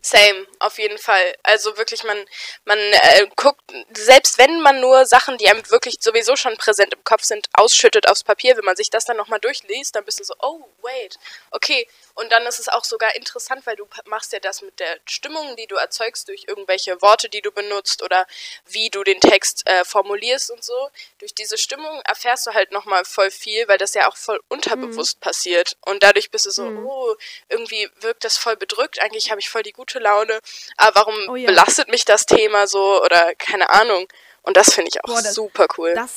same, 0.00 0.46
auf 0.60 0.78
jeden 0.78 0.96
Fall. 0.96 1.34
Also 1.42 1.76
wirklich, 1.76 2.04
man, 2.04 2.16
man 2.64 2.78
äh, 2.78 3.26
guckt, 3.36 3.60
selbst 3.94 4.38
wenn 4.38 4.60
man 4.62 4.80
nur 4.80 5.04
Sachen, 5.06 5.36
die 5.38 5.48
einem 5.48 5.68
wirklich 5.70 5.96
sowieso 6.00 6.36
schon 6.36 6.56
präsent 6.56 6.94
im 6.94 7.02
Kopf 7.04 7.24
sind, 7.24 7.48
ausschüttet 7.52 8.08
aufs 8.08 8.22
Papier, 8.24 8.56
wenn 8.56 8.64
man 8.64 8.76
sich 8.76 8.90
das 8.90 9.04
dann 9.04 9.16
nochmal 9.18 9.40
durchliest, 9.40 9.96
dann 9.96 10.04
bist 10.04 10.20
du 10.20 10.24
so, 10.24 10.34
oh, 10.40 10.64
wait, 10.82 11.18
okay. 11.50 11.88
Und 12.14 12.30
dann 12.32 12.46
ist 12.46 12.58
es 12.58 12.68
auch 12.68 12.84
sogar 12.84 13.14
interessant, 13.16 13.66
weil 13.66 13.76
du 13.76 13.86
machst 14.06 14.32
ja 14.32 14.40
das 14.40 14.62
mit 14.62 14.78
der 14.80 14.98
Stimmung, 15.06 15.56
die 15.56 15.66
du 15.66 15.76
erzeugst 15.76 16.28
durch 16.28 16.44
irgendwelche 16.48 17.00
Worte, 17.02 17.28
die 17.28 17.42
du 17.42 17.50
benutzt 17.52 18.02
oder 18.02 18.26
wie 18.66 18.90
du 18.90 19.04
den 19.04 19.20
Text 19.20 19.66
äh, 19.68 19.84
formulierst 19.84 20.50
und 20.50 20.64
so. 20.64 20.90
Durch 21.18 21.34
diese 21.34 21.58
Stimmung 21.58 22.00
erfährst 22.02 22.46
du 22.46 22.52
halt 22.54 22.72
nochmal 22.72 23.04
voll 23.04 23.30
viel, 23.30 23.66
weil 23.68 23.78
das 23.78 23.94
ja 23.94 24.08
auch 24.08 24.16
voll 24.16 24.40
unterbewusst 24.48 25.20
passiert. 25.20 25.76
Und 25.84 26.02
dadurch 26.02 26.30
bist 26.30 26.46
du 26.46 26.50
so, 26.50 26.64
oh, 26.64 27.14
irgendwie 27.48 27.88
wirkt 28.00 28.24
das 28.24 28.36
voll 28.38 28.56
bedrückt, 28.56 29.00
eigentlich 29.00 29.30
habe 29.30 29.40
ich 29.40 29.50
voll 29.50 29.62
die 29.62 29.72
gute 29.72 29.98
Laune, 29.98 30.38
aber 30.76 30.94
warum 31.00 31.14
Oh 31.28 31.36
ja. 31.36 31.46
belastet 31.46 31.88
mich 31.88 32.04
das 32.04 32.26
Thema 32.26 32.66
so 32.66 33.02
oder 33.02 33.34
keine 33.34 33.70
Ahnung. 33.70 34.08
Und 34.42 34.56
das 34.56 34.72
finde 34.72 34.90
ich 34.92 35.02
auch 35.04 35.08
Boah, 35.08 35.22
das- 35.22 35.34
super 35.34 35.66
cool. 35.76 35.94
Das, 35.94 36.10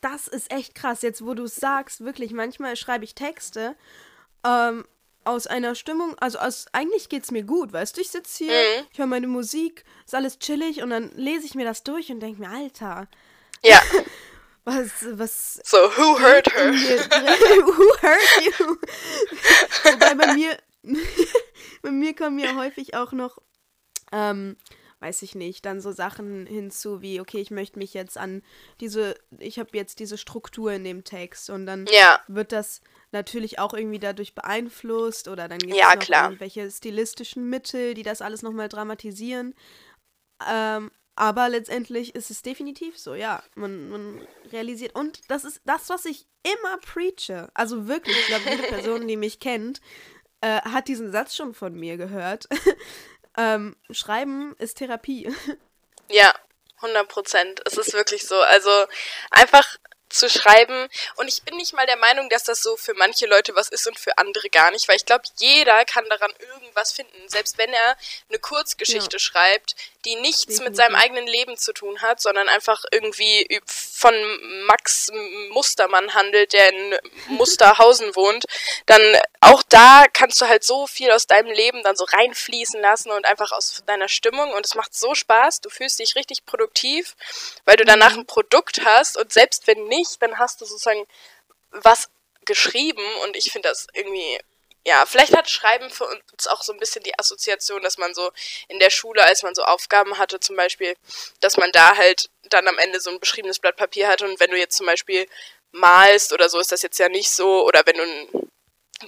das 0.00 0.28
ist 0.28 0.50
echt 0.52 0.74
krass. 0.74 1.02
Jetzt, 1.02 1.24
wo 1.24 1.34
du 1.34 1.44
es 1.44 1.56
sagst, 1.56 2.04
wirklich, 2.04 2.32
manchmal 2.32 2.76
schreibe 2.76 3.04
ich 3.04 3.14
Texte 3.14 3.76
ähm, 4.44 4.84
aus 5.24 5.46
einer 5.46 5.74
Stimmung, 5.74 6.16
also 6.18 6.38
aus, 6.38 6.66
eigentlich 6.72 7.08
geht 7.08 7.24
es 7.24 7.30
mir 7.30 7.42
gut, 7.42 7.72
weißt 7.72 7.96
du, 7.96 8.00
ich 8.00 8.10
sitze 8.10 8.44
hier, 8.44 8.52
Mhm. 8.54 8.86
ich 8.92 8.98
höre 8.98 9.06
meine 9.06 9.26
Musik, 9.28 9.84
ist 10.06 10.14
alles 10.14 10.38
chillig 10.38 10.82
und 10.82 10.90
dann 10.90 11.10
lese 11.14 11.44
ich 11.44 11.54
mir 11.54 11.66
das 11.66 11.82
durch 11.82 12.10
und 12.10 12.20
denke 12.20 12.40
mir, 12.40 12.50
Alter, 12.50 13.08
ja, 13.62 13.80
Was, 14.64 14.90
was 15.12 15.54
So, 15.64 15.78
who 15.78 16.20
hurt 16.20 16.52
her? 16.54 16.70
Who 16.72 17.96
hurt 18.02 18.58
you? 18.58 18.76
Wobei 19.84 20.14
bei 20.14 20.34
mir, 20.34 20.56
bei 21.82 21.90
mir 21.90 22.14
kommen 22.14 22.38
ja 22.38 22.54
häufig 22.54 22.94
auch 22.94 23.12
noch, 23.12 23.38
ähm, 24.12 24.56
weiß 25.00 25.22
ich 25.22 25.34
nicht, 25.34 25.64
dann 25.66 25.80
so 25.80 25.92
Sachen 25.92 26.46
hinzu 26.46 27.00
wie, 27.02 27.20
okay, 27.20 27.40
ich 27.40 27.50
möchte 27.50 27.78
mich 27.78 27.94
jetzt 27.94 28.16
an 28.18 28.42
diese, 28.80 29.14
ich 29.38 29.58
habe 29.58 29.70
jetzt 29.74 29.98
diese 29.98 30.18
Struktur 30.18 30.72
in 30.72 30.84
dem 30.84 31.04
Text 31.04 31.50
und 31.50 31.66
dann 31.66 31.86
Ja. 31.90 32.20
wird 32.28 32.52
das 32.52 32.80
natürlich 33.12 33.58
auch 33.58 33.74
irgendwie 33.74 33.98
dadurch 33.98 34.34
beeinflusst 34.34 35.26
oder 35.28 35.48
dann 35.48 35.58
gibt 35.58 35.72
es 35.72 35.78
Ja, 35.78 35.94
noch 35.94 36.04
klar. 36.04 36.26
irgendwelche 36.26 36.70
stilistischen 36.70 37.48
Mittel, 37.48 37.94
die 37.94 38.02
das 38.04 38.22
alles 38.22 38.42
nochmal 38.42 38.68
dramatisieren. 38.68 39.54
Ähm, 40.48 40.90
aber 41.16 41.48
letztendlich 41.48 42.14
ist 42.14 42.30
es 42.30 42.42
definitiv 42.42 42.96
so, 42.98 43.14
ja. 43.14 43.42
Man, 43.54 43.88
man 43.90 44.26
realisiert. 44.52 44.94
Und 44.94 45.20
das 45.30 45.44
ist 45.44 45.60
das, 45.64 45.88
was 45.90 46.04
ich 46.04 46.26
immer 46.44 46.78
preache. 46.78 47.50
Also 47.54 47.88
wirklich, 47.88 48.16
ich 48.20 48.26
glaube, 48.26 48.48
jede 48.48 48.62
Person, 48.62 49.06
die 49.06 49.16
mich 49.16 49.40
kennt, 49.40 49.80
äh, 50.40 50.60
hat 50.62 50.88
diesen 50.88 51.10
Satz 51.12 51.34
schon 51.36 51.52
von 51.52 51.74
mir 51.74 51.96
gehört. 51.96 52.48
ähm, 53.36 53.76
Schreiben 53.90 54.54
ist 54.58 54.78
Therapie. 54.78 55.34
Ja, 56.12 56.34
100 56.78 57.06
Prozent. 57.08 57.60
Es 57.66 57.74
ist 57.78 57.92
wirklich 57.92 58.26
so. 58.26 58.40
Also 58.40 58.70
einfach 59.30 59.76
zu 60.08 60.28
schreiben. 60.28 60.88
Und 61.14 61.28
ich 61.28 61.44
bin 61.44 61.56
nicht 61.56 61.72
mal 61.72 61.86
der 61.86 61.96
Meinung, 61.98 62.28
dass 62.28 62.42
das 62.42 62.62
so 62.62 62.76
für 62.76 62.94
manche 62.94 63.26
Leute 63.26 63.54
was 63.54 63.68
ist 63.68 63.86
und 63.86 63.96
für 63.98 64.18
andere 64.18 64.50
gar 64.50 64.72
nicht, 64.72 64.88
weil 64.88 64.96
ich 64.96 65.06
glaube, 65.06 65.22
jeder 65.38 65.84
kann 65.84 66.04
daran 66.08 66.32
irgendwas 66.40 66.90
finden. 66.92 67.28
Selbst 67.28 67.58
wenn 67.58 67.72
er 67.72 67.96
eine 68.28 68.40
Kurzgeschichte 68.40 69.16
Ja. 69.16 69.20
schreibt, 69.20 69.76
die 70.04 70.16
nichts 70.16 70.60
mit 70.60 70.74
seinem 70.76 70.94
eigenen 70.94 71.26
Leben 71.26 71.56
zu 71.56 71.72
tun 71.72 72.00
hat, 72.00 72.20
sondern 72.20 72.48
einfach 72.48 72.84
irgendwie 72.90 73.60
von 73.66 74.14
Max 74.66 75.10
Mustermann 75.50 76.14
handelt, 76.14 76.52
der 76.52 76.70
in 76.70 76.98
Musterhausen 77.28 78.14
wohnt, 78.16 78.44
dann 78.86 79.00
auch 79.40 79.62
da 79.68 80.06
kannst 80.12 80.40
du 80.40 80.48
halt 80.48 80.64
so 80.64 80.86
viel 80.86 81.10
aus 81.10 81.26
deinem 81.26 81.52
Leben 81.52 81.82
dann 81.82 81.96
so 81.96 82.04
reinfließen 82.04 82.80
lassen 82.80 83.10
und 83.10 83.26
einfach 83.26 83.52
aus 83.52 83.82
deiner 83.86 84.08
Stimmung 84.08 84.52
und 84.52 84.66
es 84.66 84.74
macht 84.74 84.94
so 84.94 85.14
Spaß, 85.14 85.60
du 85.60 85.70
fühlst 85.70 85.98
dich 85.98 86.16
richtig 86.16 86.46
produktiv, 86.46 87.16
weil 87.64 87.76
du 87.76 87.84
danach 87.84 88.16
ein 88.16 88.26
Produkt 88.26 88.84
hast 88.84 89.18
und 89.18 89.32
selbst 89.32 89.66
wenn 89.66 89.84
nicht, 89.84 90.20
dann 90.22 90.38
hast 90.38 90.60
du 90.60 90.64
sozusagen 90.64 91.06
was 91.70 92.08
geschrieben 92.46 93.04
und 93.24 93.36
ich 93.36 93.52
finde 93.52 93.68
das 93.68 93.86
irgendwie 93.92 94.38
ja, 94.86 95.04
vielleicht 95.06 95.36
hat 95.36 95.50
Schreiben 95.50 95.90
für 95.90 96.06
uns 96.06 96.46
auch 96.46 96.62
so 96.62 96.72
ein 96.72 96.78
bisschen 96.78 97.02
die 97.02 97.18
Assoziation, 97.18 97.82
dass 97.82 97.98
man 97.98 98.14
so 98.14 98.30
in 98.68 98.78
der 98.78 98.90
Schule, 98.90 99.26
als 99.26 99.42
man 99.42 99.54
so 99.54 99.62
Aufgaben 99.62 100.18
hatte, 100.18 100.40
zum 100.40 100.56
Beispiel, 100.56 100.94
dass 101.40 101.56
man 101.56 101.70
da 101.72 101.96
halt 101.96 102.30
dann 102.44 102.66
am 102.66 102.78
Ende 102.78 103.00
so 103.00 103.10
ein 103.10 103.20
beschriebenes 103.20 103.58
Blatt 103.58 103.76
Papier 103.76 104.08
hatte 104.08 104.24
und 104.24 104.40
wenn 104.40 104.50
du 104.50 104.58
jetzt 104.58 104.76
zum 104.76 104.86
Beispiel 104.86 105.26
malst 105.72 106.32
oder 106.32 106.48
so, 106.48 106.58
ist 106.58 106.72
das 106.72 106.82
jetzt 106.82 106.98
ja 106.98 107.08
nicht 107.08 107.30
so, 107.30 107.66
oder 107.66 107.82
wenn 107.84 107.96
du 107.96 108.02
ein 108.02 108.50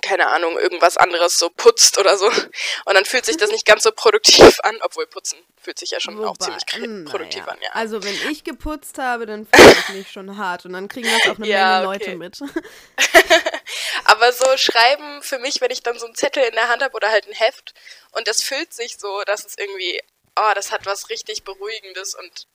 keine 0.01 0.29
Ahnung, 0.29 0.59
irgendwas 0.59 0.97
anderes 0.97 1.39
so 1.39 1.51
putzt 1.51 1.99
oder 1.99 2.17
so. 2.17 2.27
Und 2.27 2.95
dann 2.95 3.05
fühlt 3.05 3.27
sich 3.27 3.37
das 3.37 3.51
nicht 3.51 3.67
ganz 3.67 3.83
so 3.83 3.93
produktiv 3.93 4.59
an, 4.63 4.79
obwohl 4.83 5.07
putzen 5.07 5.39
fühlt 5.61 5.79
sich 5.79 5.91
ja 5.93 6.01
schon 6.01 6.19
auch 6.25 6.31
Wobei, 6.35 6.45
ziemlich 6.45 6.65
kre- 6.65 6.89
mm, 6.89 7.05
produktiv 7.05 7.43
naja. 7.43 7.53
an, 7.53 7.59
ja. 7.63 7.71
Also 7.73 8.03
wenn 8.03 8.15
ich 8.31 8.43
geputzt 8.43 8.99
habe, 8.99 9.27
dann 9.27 9.47
fühle 9.47 9.77
ich 9.79 9.89
mich 9.91 10.11
schon 10.11 10.37
hart 10.37 10.65
und 10.65 10.73
dann 10.73 10.89
kriegen 10.89 11.09
das 11.09 11.31
auch 11.31 11.37
eine 11.37 11.47
Ja, 11.47 11.81
Menge 11.83 11.89
okay. 11.89 12.05
Leute 12.05 12.17
mit. 12.17 12.41
Aber 14.05 14.33
so 14.33 14.57
schreiben 14.57 15.23
für 15.23 15.39
mich, 15.39 15.61
wenn 15.61 15.71
ich 15.71 15.83
dann 15.83 15.99
so 15.99 16.07
einen 16.07 16.15
Zettel 16.15 16.43
in 16.43 16.55
der 16.55 16.69
Hand 16.69 16.83
habe 16.83 16.95
oder 16.95 17.11
halt 17.11 17.29
ein 17.29 17.33
Heft 17.35 17.75
und 18.13 18.27
das 18.27 18.43
füllt 18.43 18.73
sich 18.75 18.97
so, 18.99 19.23
dass 19.27 19.45
es 19.45 19.57
irgendwie, 19.57 20.01
oh, 20.37 20.53
das 20.55 20.73
hat 20.73 20.85
was 20.87 21.11
richtig 21.11 21.45
Beruhigendes 21.45 22.15
und 22.15 22.47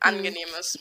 Angenehmes. 0.00 0.78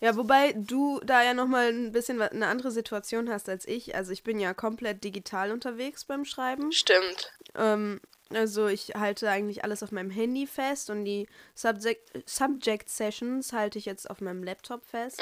Ja, 0.00 0.16
wobei 0.16 0.52
du 0.56 1.00
da 1.04 1.22
ja 1.22 1.34
nochmal 1.34 1.68
ein 1.68 1.92
bisschen 1.92 2.20
eine 2.22 2.46
andere 2.46 2.70
Situation 2.70 3.28
hast 3.30 3.48
als 3.48 3.66
ich. 3.66 3.94
Also 3.94 4.12
ich 4.12 4.22
bin 4.22 4.38
ja 4.38 4.54
komplett 4.54 5.02
digital 5.02 5.50
unterwegs 5.50 6.04
beim 6.04 6.24
Schreiben. 6.24 6.70
Stimmt. 6.72 7.32
Ähm, 7.56 8.00
also 8.30 8.66
ich 8.66 8.90
halte 8.94 9.30
eigentlich 9.30 9.64
alles 9.64 9.82
auf 9.82 9.90
meinem 9.90 10.10
Handy 10.10 10.46
fest 10.46 10.90
und 10.90 11.04
die 11.04 11.26
Subject, 11.54 12.28
Subject 12.28 12.88
Sessions 12.88 13.52
halte 13.52 13.78
ich 13.78 13.86
jetzt 13.86 14.08
auf 14.08 14.20
meinem 14.20 14.44
Laptop 14.44 14.84
fest. 14.84 15.20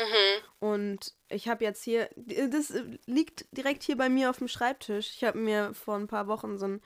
Und 0.59 1.15
ich 1.29 1.49
habe 1.49 1.65
jetzt 1.65 1.85
hier, 1.85 2.11
das 2.17 2.73
liegt 3.07 3.47
direkt 3.53 3.85
hier 3.85 3.97
bei 3.97 4.09
mir 4.09 4.29
auf 4.29 4.39
dem 4.39 4.49
Schreibtisch. 4.49 5.13
Ich 5.15 5.25
habe 5.25 5.39
mir 5.39 5.73
vor 5.73 5.97
ein 5.97 6.09
paar 6.09 6.27
Wochen 6.27 6.59
so 6.59 6.67
ein, 6.67 6.83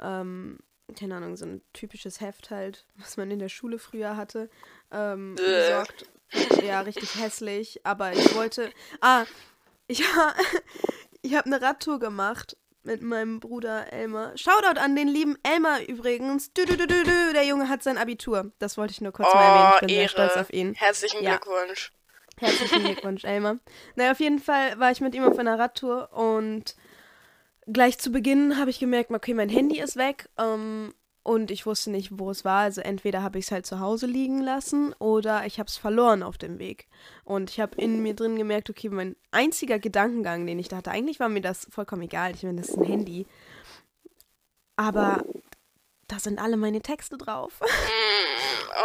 ähm, 0.00 0.58
keine 0.96 1.16
Ahnung, 1.16 1.36
so 1.36 1.44
ein 1.44 1.60
typisches 1.72 2.20
Heft 2.20 2.50
halt, 2.50 2.86
was 2.96 3.16
man 3.16 3.30
in 3.30 3.40
der 3.40 3.48
Schule 3.48 3.78
früher 3.78 4.16
hatte, 4.16 4.48
ähm, 4.92 5.34
Bäh. 5.34 5.42
besorgt. 5.42 6.06
Ja, 6.62 6.80
richtig 6.80 7.14
hässlich. 7.16 7.80
Aber 7.84 8.12
ich 8.12 8.34
wollte. 8.34 8.70
Ah, 9.00 9.24
ich, 9.86 10.02
ich 11.22 11.34
habe 11.34 11.46
eine 11.46 11.60
Radtour 11.62 11.98
gemacht 11.98 12.56
mit 12.82 13.02
meinem 13.02 13.40
Bruder 13.40 13.92
Elmar. 13.92 14.36
Shoutout 14.36 14.78
an 14.80 14.94
den 14.96 15.08
lieben 15.08 15.36
Elmar 15.42 15.80
übrigens. 15.82 16.52
Du, 16.52 16.64
du, 16.64 16.76
du, 16.76 16.86
du, 16.86 17.02
du. 17.04 17.32
Der 17.32 17.44
Junge 17.46 17.68
hat 17.68 17.82
sein 17.82 17.98
Abitur. 17.98 18.52
Das 18.58 18.76
wollte 18.76 18.92
ich 18.92 19.00
nur 19.00 19.12
kurz 19.12 19.32
mal 19.32 19.40
erwähnen. 19.42 19.70
Oh, 19.70 19.74
Ich 19.74 19.80
bin 19.80 19.88
sehr 19.88 19.98
Ehre. 20.00 20.08
stolz 20.10 20.36
auf 20.36 20.52
ihn. 20.52 20.74
Herzlichen 20.74 21.22
Ja. 21.22 21.36
Glückwunsch. 21.36 21.92
Herzlichen 22.38 22.82
Glückwunsch, 22.84 23.24
Elmar. 23.24 23.58
Naja, 23.94 24.10
auf 24.10 24.20
jeden 24.20 24.38
Fall 24.40 24.78
war 24.80 24.90
ich 24.90 25.00
mit 25.00 25.14
ihm 25.14 25.22
auf 25.24 25.38
einer 25.38 25.58
Radtour 25.58 26.12
und 26.12 26.74
gleich 27.66 27.98
zu 27.98 28.10
Beginn 28.10 28.58
habe 28.58 28.70
ich 28.70 28.80
gemerkt, 28.80 29.10
okay, 29.12 29.34
mein 29.34 29.48
Handy 29.48 29.80
ist 29.80 29.96
weg 29.96 30.28
ähm, 30.36 30.92
und 31.24 31.50
ich 31.50 31.64
wusste 31.64 31.90
nicht, 31.90 32.18
wo 32.18 32.30
es 32.30 32.44
war. 32.44 32.60
Also 32.60 32.82
entweder 32.82 33.22
habe 33.22 33.38
ich 33.38 33.46
es 33.46 33.50
halt 33.50 33.64
zu 33.66 33.80
Hause 33.80 34.06
liegen 34.06 34.40
lassen 34.42 34.92
oder 34.98 35.46
ich 35.46 35.58
habe 35.58 35.68
es 35.68 35.78
verloren 35.78 36.22
auf 36.22 36.36
dem 36.36 36.58
Weg. 36.58 36.86
Und 37.24 37.50
ich 37.50 37.60
habe 37.60 37.80
in 37.80 38.02
mir 38.02 38.14
drin 38.14 38.36
gemerkt, 38.36 38.68
okay, 38.68 38.90
mein 38.90 39.16
einziger 39.30 39.78
Gedankengang, 39.78 40.46
den 40.46 40.58
ich 40.58 40.68
da 40.68 40.76
hatte, 40.76 40.90
eigentlich 40.90 41.18
war 41.20 41.30
mir 41.30 41.40
das 41.40 41.66
vollkommen 41.70 42.02
egal. 42.02 42.34
Ich 42.34 42.42
meine, 42.42 42.60
das 42.60 42.68
ist 42.68 42.76
ein 42.76 42.84
Handy. 42.84 43.26
Aber 44.76 45.24
da 46.08 46.18
sind 46.18 46.38
alle 46.38 46.56
meine 46.56 46.80
Texte 46.80 47.16
drauf. 47.18 47.60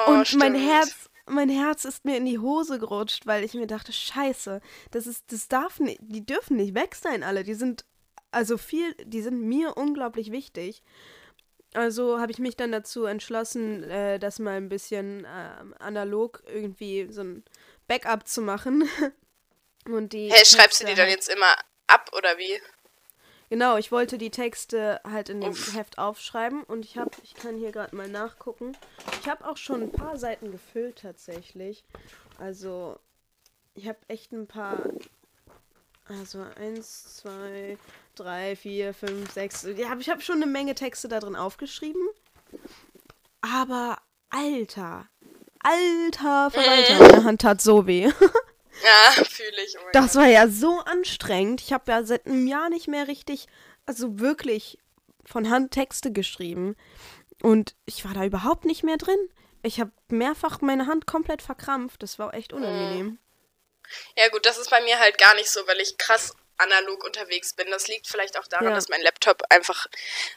Oh, 0.05 0.11
Und 0.11 0.35
mein 0.35 0.53
stimmt. 0.53 0.69
Herz, 0.69 1.09
mein 1.25 1.49
Herz 1.49 1.83
ist 1.83 2.05
mir 2.05 2.15
in 2.15 2.25
die 2.25 2.37
Hose 2.37 2.77
gerutscht, 2.77 3.25
weil 3.25 3.43
ich 3.43 3.55
mir 3.55 3.65
dachte, 3.65 3.91
scheiße, 3.91 4.61
das 4.91 5.07
ist, 5.07 5.31
das 5.31 5.47
darf 5.47 5.79
nicht, 5.79 5.99
die 6.01 6.23
dürfen 6.23 6.57
nicht 6.57 6.75
weg 6.75 6.93
sein, 6.93 7.23
alle. 7.23 7.43
Die 7.43 7.55
sind, 7.55 7.85
also 8.29 8.59
viel, 8.59 8.93
die 9.03 9.21
sind 9.23 9.41
mir 9.41 9.75
unglaublich 9.77 10.31
wichtig. 10.31 10.83
Also 11.73 12.19
habe 12.19 12.31
ich 12.31 12.39
mich 12.39 12.55
dann 12.57 12.71
dazu 12.71 13.05
entschlossen, 13.05 13.83
äh, 13.83 14.17
das 14.19 14.39
mal 14.39 14.57
ein 14.57 14.69
bisschen 14.69 15.27
ähm, 15.29 15.75
analog 15.79 16.41
irgendwie 16.47 17.07
so 17.11 17.21
ein 17.21 17.43
Backup 17.87 18.27
zu 18.27 18.41
machen. 18.41 18.89
Und 19.85 20.13
die 20.13 20.29
Hey, 20.31 20.45
schreibst 20.45 20.81
du 20.81 20.85
die 20.85 20.93
dann 20.93 21.05
halt- 21.05 21.15
jetzt 21.15 21.29
immer 21.29 21.55
ab 21.87 22.11
oder 22.15 22.37
wie? 22.37 22.59
Genau, 23.49 23.77
ich 23.77 23.91
wollte 23.91 24.19
die 24.19 24.29
Texte 24.29 25.01
halt 25.03 25.29
in 25.29 25.41
dem 25.41 25.51
Uff. 25.51 25.73
Heft 25.75 25.97
aufschreiben 25.97 26.63
und 26.65 26.85
ich 26.85 26.99
habe, 26.99 27.09
ich 27.23 27.33
kann 27.33 27.57
hier 27.57 27.71
gerade 27.71 27.95
mal 27.95 28.07
nachgucken. 28.07 28.77
Ich 29.21 29.27
habe 29.27 29.47
auch 29.47 29.57
schon 29.57 29.81
ein 29.81 29.91
paar 29.91 30.17
Seiten 30.17 30.51
gefüllt 30.51 30.99
tatsächlich. 31.01 31.83
Also 32.37 32.99
ich 33.73 33.87
habe 33.87 33.97
echt 34.07 34.31
ein 34.33 34.45
paar. 34.45 34.91
Also 36.09 36.43
eins, 36.55 37.17
zwei, 37.17 37.77
drei, 38.15 38.55
vier, 38.55 38.93
fünf, 38.93 39.31
sechs. 39.31 39.63
Ja, 39.77 39.95
ich 39.97 40.09
habe 40.09 40.21
schon 40.21 40.37
eine 40.37 40.47
Menge 40.47 40.75
Texte 40.75 41.07
da 41.07 41.19
drin 41.19 41.35
aufgeschrieben. 41.35 42.01
Aber 43.41 43.97
Alter, 44.29 45.07
Alter 45.59 46.51
Verwalter, 46.51 46.99
meine 46.99 47.23
Hand 47.23 47.41
tat 47.41 47.61
so 47.61 47.87
weh. 47.87 48.11
Ja, 48.81 49.23
fühle 49.25 49.61
ich. 49.65 49.75
Oh 49.77 49.89
Das 49.91 50.15
war 50.15 50.27
ja 50.27 50.47
so 50.47 50.79
anstrengend. 50.79 51.59
Ich 51.59 51.73
habe 51.73 51.91
ja 51.91 52.03
seit 52.03 52.25
einem 52.25 52.47
Jahr 52.47 52.69
nicht 52.69 52.87
mehr 52.87 53.09
richtig, 53.09 53.47
also 53.85 54.19
wirklich 54.19 54.77
von 55.25 55.49
Hand 55.49 55.71
Texte 55.71 56.13
geschrieben. 56.13 56.77
Und 57.41 57.75
ich 57.85 58.05
war 58.05 58.13
da 58.13 58.23
überhaupt 58.23 58.63
nicht 58.63 58.83
mehr 58.83 58.95
drin. 58.95 59.19
Ich 59.63 59.81
habe 59.81 59.91
mehrfach 60.07 60.61
meine 60.61 60.87
Hand 60.87 61.07
komplett 61.07 61.41
verkrampft. 61.41 62.01
Das 62.03 62.19
war 62.19 62.33
echt 62.33 62.53
unangenehm. 62.53 63.17
Ja 64.15 64.27
gut, 64.29 64.45
das 64.45 64.57
ist 64.57 64.69
bei 64.69 64.81
mir 64.81 64.99
halt 64.99 65.17
gar 65.17 65.33
nicht 65.35 65.49
so, 65.49 65.65
weil 65.67 65.79
ich 65.79 65.97
krass 65.97 66.33
analog 66.57 67.03
unterwegs 67.05 67.53
bin. 67.53 67.71
Das 67.71 67.87
liegt 67.87 68.07
vielleicht 68.07 68.37
auch 68.37 68.47
daran, 68.47 68.67
Ja. 68.67 68.73
dass 68.75 68.89
mein 68.89 69.01
Laptop 69.01 69.41
einfach 69.49 69.87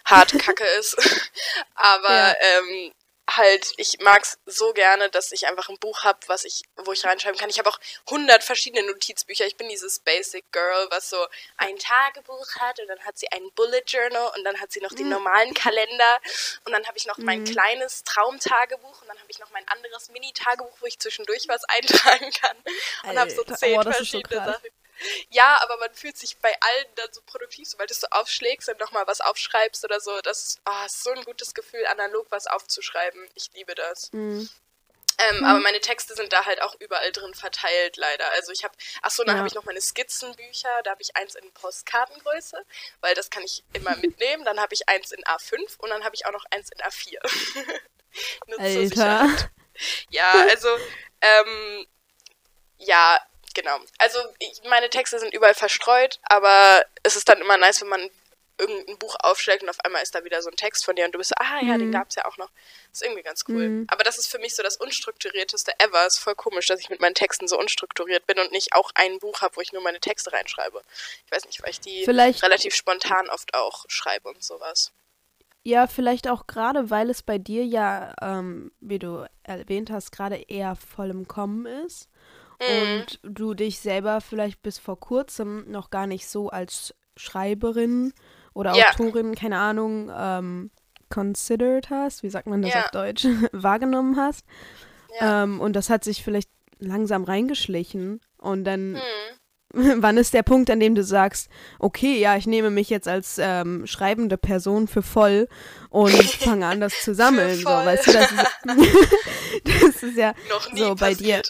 hart 0.05 0.39
kacke 0.39 0.65
ist. 0.79 0.97
Aber 1.75 2.15
Ja. 2.15 2.35
ähm, 2.41 2.93
halt, 3.31 3.73
ich 3.77 3.99
mag's 4.01 4.39
so 4.47 4.73
gerne, 4.73 5.09
dass 5.09 5.33
ich 5.33 5.47
einfach 5.47 5.69
ein 5.69 5.79
Buch 5.79 6.05
habe, 6.05 6.19
was 6.27 6.45
ich, 6.45 6.63
wo 6.77 6.93
ich 6.93 7.05
reinschreiben 7.05 7.39
kann. 7.39 7.49
Ich 7.49 7.59
habe 7.59 7.71
auch 7.71 7.79
hundert 8.11 8.43
verschiedene 8.45 8.87
Notizbücher. 8.87 9.47
Ich 9.47 9.57
bin 9.57 9.69
dieses 9.69 10.01
Basic 10.01 10.45
Girl, 10.53 10.87
was 10.91 11.09
so 11.11 11.27
ein 11.57 11.79
Tagebuch 11.79 12.47
hat 12.57 12.81
und 12.81 12.89
dann 12.89 13.01
hat 13.05 13.19
sie 13.19 13.31
einen 13.33 13.51
Bullet 13.53 13.83
Journal 13.87 14.31
und 14.37 14.45
dann 14.45 14.61
hat 14.61 14.73
sie 14.73 14.81
noch 14.81 14.91
Mhm. 14.91 14.97
den 14.97 15.09
normalen 15.11 15.55
Kalender 15.55 16.21
und 16.65 16.73
dann 16.73 16.87
habe 16.87 16.99
ich 16.99 17.07
noch 17.07 17.19
mein 17.19 17.45
kleines 17.45 18.03
Traumtagebuch 18.05 19.01
und 19.03 19.09
dann 19.09 19.19
habe 19.19 19.31
ich 19.31 19.39
noch 19.39 19.51
mein 19.51 19.67
anderes 19.69 20.09
Mini-Tagebuch, 20.11 20.77
wo 20.81 20.87
ich 20.87 20.99
zwischendurch 20.99 21.45
was 21.49 21.63
eintragen 21.69 22.31
kann 22.33 22.57
und 23.11 23.19
habe 23.19 23.31
so 23.31 23.45
zehn 23.45 23.79
oh, 23.79 23.83
so 23.83 23.93
verschiedene 23.93 24.37
krass. 24.43 24.55
Sachen. 24.57 24.71
Ja, 25.31 25.61
aber 25.63 25.77
man 25.79 25.95
fühlt 25.95 26.17
sich 26.17 26.39
bei 26.39 26.55
allen 26.61 26.87
dann 26.97 27.13
so 27.13 27.23
produktiv, 27.23 27.69
sobald 27.69 27.91
du 27.91 27.95
es 27.95 28.01
so 28.01 28.07
aufschlägst 28.11 28.69
und 28.69 28.79
nochmal 28.79 29.07
was 29.07 29.21
aufschreibst 29.21 29.85
oder 29.85 30.01
so. 30.01 30.21
Das 30.23 30.59
ah, 30.65 30.87
ist 30.87 31.03
so 31.03 31.11
ein 31.11 31.25
gutes 31.25 31.55
Gefühl, 31.55 31.87
analog 31.87 32.27
was 32.31 32.47
aufzuschreiben. 32.47 33.29
Ich 33.35 33.51
liebe 33.55 33.75
das. 33.75 34.13
Mhm. 34.13 34.49
Ähm, 35.19 35.37
Hm. 35.39 35.45
Aber 35.45 35.61
meine 35.61 35.81
Texte 35.81 36.15
sind 36.15 36.33
da 36.33 36.45
halt 36.47 36.63
auch 36.63 36.75
überall 36.81 37.13
drin 37.13 37.35
verteilt, 37.35 37.97
leider. 37.97 38.31
Also 38.33 38.53
ich 38.53 38.65
habe, 38.65 38.75
ach 39.03 39.11
so, 39.11 39.25
dann 39.25 39.35
Ja. 39.35 39.39
habe 39.39 39.49
ich 39.49 39.55
noch 39.55 39.65
meine 39.65 39.81
Skizzenbücher. 39.81 40.69
Da 40.85 40.93
habe 40.93 41.03
ich 41.03 41.17
eins 41.17 41.35
in 41.35 41.51
Postkartengröße, 41.53 42.65
weil 43.01 43.15
das 43.15 43.31
kann 43.31 43.43
ich 43.43 43.63
immer 43.73 43.95
mitnehmen. 44.17 44.45
Dann 44.45 44.61
habe 44.61 44.75
ich 44.75 44.89
eins 44.89 45.13
in 45.13 45.23
A5 45.25 45.79
und 45.79 45.91
dann 45.91 46.05
habe 46.05 46.15
ich 46.15 46.27
auch 46.27 46.33
noch 46.33 46.45
eins 46.51 46.71
in 46.71 46.81
A4. 46.81 47.19
Nur 48.47 48.59
zur 48.59 49.07
Alter. 49.07 49.51
Ja, 50.11 50.33
also, 50.51 50.69
ähm, 51.21 51.87
ja, 52.79 53.19
genau. 53.55 53.79
Also 53.99 54.19
ich, 54.39 54.61
meine 54.69 54.91
Texte 54.91 55.19
sind 55.19 55.33
überall 55.35 55.55
verstreut, 55.55 56.19
aber 56.25 56.85
es 57.03 57.17
ist 57.17 57.29
dann 57.29 57.41
immer 57.41 57.57
nice, 57.57 57.81
wenn 57.83 57.89
man 57.89 58.11
irgendein 58.59 58.99
Buch 58.99 59.17
aufschlägt 59.21 59.63
und 59.63 59.71
auf 59.71 59.81
einmal 59.85 60.03
ist 60.03 60.15
da 60.15 60.23
wieder 60.25 60.41
so 60.43 60.51
ein 60.51 60.57
Text 60.57 60.85
von 60.85 60.95
dir 60.95 61.05
und 61.07 61.13
du 61.13 61.19
bist 61.19 61.31
so, 61.31 61.35
ah 61.45 61.61
ja, 61.65 61.79
den 61.79 61.89
Mhm. 61.89 61.93
gab's 61.93 62.15
ja 62.15 62.25
auch 62.27 62.37
noch. 62.37 62.51
Das 62.91 63.01
ist 63.01 63.03
irgendwie 63.03 63.23
ganz 63.23 63.45
cool. 63.49 63.69
Mhm. 63.69 63.87
Aber 63.89 64.05
das 64.05 64.19
ist 64.19 64.29
für 64.29 64.39
mich 64.39 64.55
so 64.55 64.63
das 64.63 64.77
unstrukturierteste 64.77 65.73
ever. 65.81 66.07
Ist 66.07 66.19
voll 66.19 66.35
komisch, 66.37 66.67
dass 66.67 66.79
ich 66.79 66.89
mit 66.91 67.01
meinen 67.01 67.15
Texten 67.15 67.49
so 67.49 67.59
unstrukturiert 67.59 68.27
bin 68.27 68.39
und 68.39 68.53
nicht 68.53 68.73
auch 68.75 68.91
ein 68.95 69.19
Buch 69.19 69.41
habe, 69.41 69.57
wo 69.57 69.61
ich 69.63 69.73
nur 69.73 69.83
meine 69.83 69.99
Texte 70.01 70.33
reinschreibe. 70.33 70.81
Ich 71.27 71.33
weiß 71.33 71.47
nicht, 71.47 71.61
weil 71.63 71.71
ich 71.71 71.81
die 71.81 72.05
Vielleicht- 72.05 72.43
relativ 72.45 72.75
spontan 72.75 73.29
oft 73.31 73.55
auch 73.55 73.85
schreibe 73.89 74.29
und 74.29 74.45
sowas. 74.45 74.93
Ja, 75.65 75.87
vielleicht 75.87 76.29
auch 76.29 76.47
gerade, 76.47 76.91
weil 76.91 77.09
es 77.09 77.23
bei 77.23 77.39
dir 77.39 77.65
ja, 77.65 78.15
ähm, 78.21 78.71
wie 78.81 78.99
du 78.99 79.29
erwähnt 79.45 79.91
hast, 79.91 80.11
gerade 80.13 80.37
eher 80.49 80.77
voll 80.77 81.11
im 81.11 81.27
Kommen 81.27 81.67
ist. 81.87 82.09
Mhm. 82.69 82.93
Und 83.01 83.21
du 83.23 83.55
dich 83.55 83.79
selber 83.81 84.21
vielleicht 84.21 84.63
bis 84.63 84.79
vor 84.79 84.99
kurzem 85.01 85.71
noch 85.71 85.91
gar 85.91 86.07
nicht 86.07 86.27
so 86.29 86.49
als 86.51 86.95
Schreiberin 87.17 88.13
oder 88.55 88.75
Ja. 88.75 88.91
Autorin, 88.91 89.35
keine 89.35 89.59
Ahnung, 89.59 90.11
ähm, 90.17 90.71
considered 91.11 91.91
hast, 91.91 92.23
wie 92.23 92.31
sagt 92.31 92.47
man 92.47 92.63
das 92.63 92.75
Ja. 92.75 92.85
auf 92.85 92.91
Deutsch, 92.91 93.27
wahrgenommen 93.53 94.17
hast. 94.17 94.47
Ja. 95.21 95.43
Ähm, 95.43 95.61
und 95.61 95.75
das 95.75 95.91
hat 95.91 96.05
sich 96.05 96.23
vielleicht 96.23 96.49
langsam 96.79 97.25
reingeschlichen. 97.25 98.21
Und 98.39 98.65
dann, 98.65 98.93
Mhm. 98.93 98.99
wann 100.03 100.17
ist 100.19 100.35
der 100.35 100.43
Punkt, 100.43 100.71
an 100.71 100.81
dem 100.81 100.95
du 100.95 101.03
sagst, 101.05 101.49
okay, 101.79 102.19
ja, 102.19 102.37
ich 102.37 102.47
nehme 102.47 102.71
mich 102.71 102.91
jetzt 102.91 103.09
als 103.09 103.39
ähm, 103.39 103.87
schreibende 103.87 104.37
Person 104.39 104.87
für 104.89 105.03
voll 105.03 105.49
und 105.91 106.11
fange 106.57 106.67
an, 106.67 106.81
das 106.81 107.03
zu 107.03 107.15
sammeln. 107.15 107.57
So, 107.59 107.65
weißt 107.69 108.07
du, 108.07 108.13
das 108.13 108.31
ist, 108.33 108.47
das 109.65 110.03
ist 110.03 110.17
ja 110.17 110.35
so 110.75 110.95
bei 110.95 111.15
dir. 111.15 111.43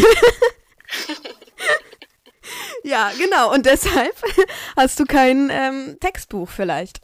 Ja, 2.84 3.10
genau. 3.18 3.52
Und 3.52 3.66
deshalb 3.66 4.14
hast 4.76 5.00
du 5.00 5.04
kein 5.04 5.50
ähm, 5.50 5.98
Textbuch 6.00 6.48
vielleicht. 6.48 7.00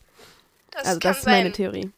Das 0.70 0.84
also 0.86 1.00
das 1.00 1.18
ist 1.18 1.24
meine 1.26 1.44
sein. 1.48 1.52
Theorie. 1.54 1.90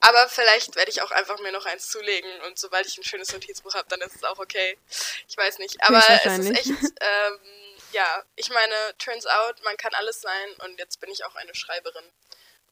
Aber 0.00 0.28
vielleicht 0.28 0.76
werde 0.76 0.90
ich 0.90 1.02
auch 1.02 1.10
einfach 1.10 1.38
mir 1.40 1.52
noch 1.52 1.66
eins 1.66 1.88
zulegen 1.90 2.30
und 2.46 2.58
sobald 2.58 2.86
ich 2.86 2.96
ein 2.96 3.04
schönes 3.04 3.32
Notizbuch 3.32 3.74
habe, 3.74 3.86
dann 3.88 4.00
ist 4.00 4.14
es 4.16 4.24
auch 4.24 4.38
okay. 4.38 4.78
Ich 5.28 5.36
weiß 5.36 5.58
nicht. 5.58 5.82
Aber 5.82 5.98
es 5.98 6.38
ist 6.38 6.50
echt, 6.50 6.68
ähm, 6.68 7.38
ja, 7.92 8.22
ich 8.36 8.48
meine, 8.50 8.74
turns 8.98 9.26
out, 9.26 9.62
man 9.64 9.76
kann 9.76 9.92
alles 9.94 10.20
sein 10.20 10.48
und 10.64 10.78
jetzt 10.78 11.00
bin 11.00 11.10
ich 11.10 11.24
auch 11.24 11.34
eine 11.36 11.54
Schreiberin. 11.54 12.04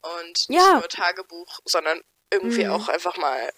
Und 0.00 0.48
nicht 0.48 0.60
Ja. 0.60 0.74
nur 0.78 0.88
Tagebuch, 0.88 1.60
sondern 1.64 2.02
irgendwie 2.30 2.64
Mhm. 2.64 2.70
auch 2.70 2.88
einfach 2.88 3.16
mal 3.16 3.52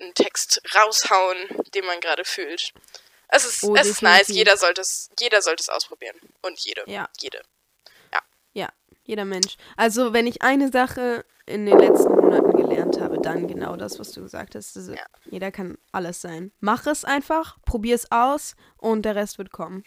einen 0.00 0.14
Text 0.14 0.60
raushauen, 0.74 1.48
den 1.74 1.84
man 1.86 2.00
gerade 2.00 2.24
fühlt. 2.24 2.72
Es 3.34 3.46
ist, 3.46 3.64
Oh, 3.64 3.74
es 3.74 3.86
ist 3.88 4.02
nice, 4.02 4.28
jeder 4.28 4.56
sollte 4.58 4.82
es, 4.82 5.08
jeder 5.18 5.40
sollte 5.40 5.62
es 5.62 5.68
ausprobieren. 5.70 6.16
Und 6.42 6.58
jede. 6.60 6.82
Ja. 6.86 7.08
Jede. 7.20 7.40
Ja, 8.54 8.68
jeder 9.04 9.24
Mensch. 9.24 9.56
Also, 9.78 10.12
wenn 10.12 10.26
ich 10.26 10.42
eine 10.42 10.70
Sache 10.70 11.24
in 11.46 11.64
den 11.64 11.78
letzten 11.78 12.14
Monaten 12.14 12.54
gelernt 12.54 13.00
habe, 13.00 13.18
dann 13.18 13.48
genau 13.48 13.76
das, 13.76 13.98
was 13.98 14.12
du 14.12 14.20
gesagt 14.20 14.54
hast. 14.54 14.76
Also, 14.76 14.92
Ja. 14.92 15.06
Jeder 15.24 15.50
kann 15.50 15.78
alles 15.90 16.20
sein. 16.20 16.52
Mach 16.60 16.86
es 16.86 17.06
einfach, 17.06 17.56
probier 17.64 17.94
es 17.94 18.12
aus 18.12 18.54
und 18.76 19.02
der 19.06 19.16
Rest 19.16 19.38
wird 19.38 19.50
kommen. 19.52 19.84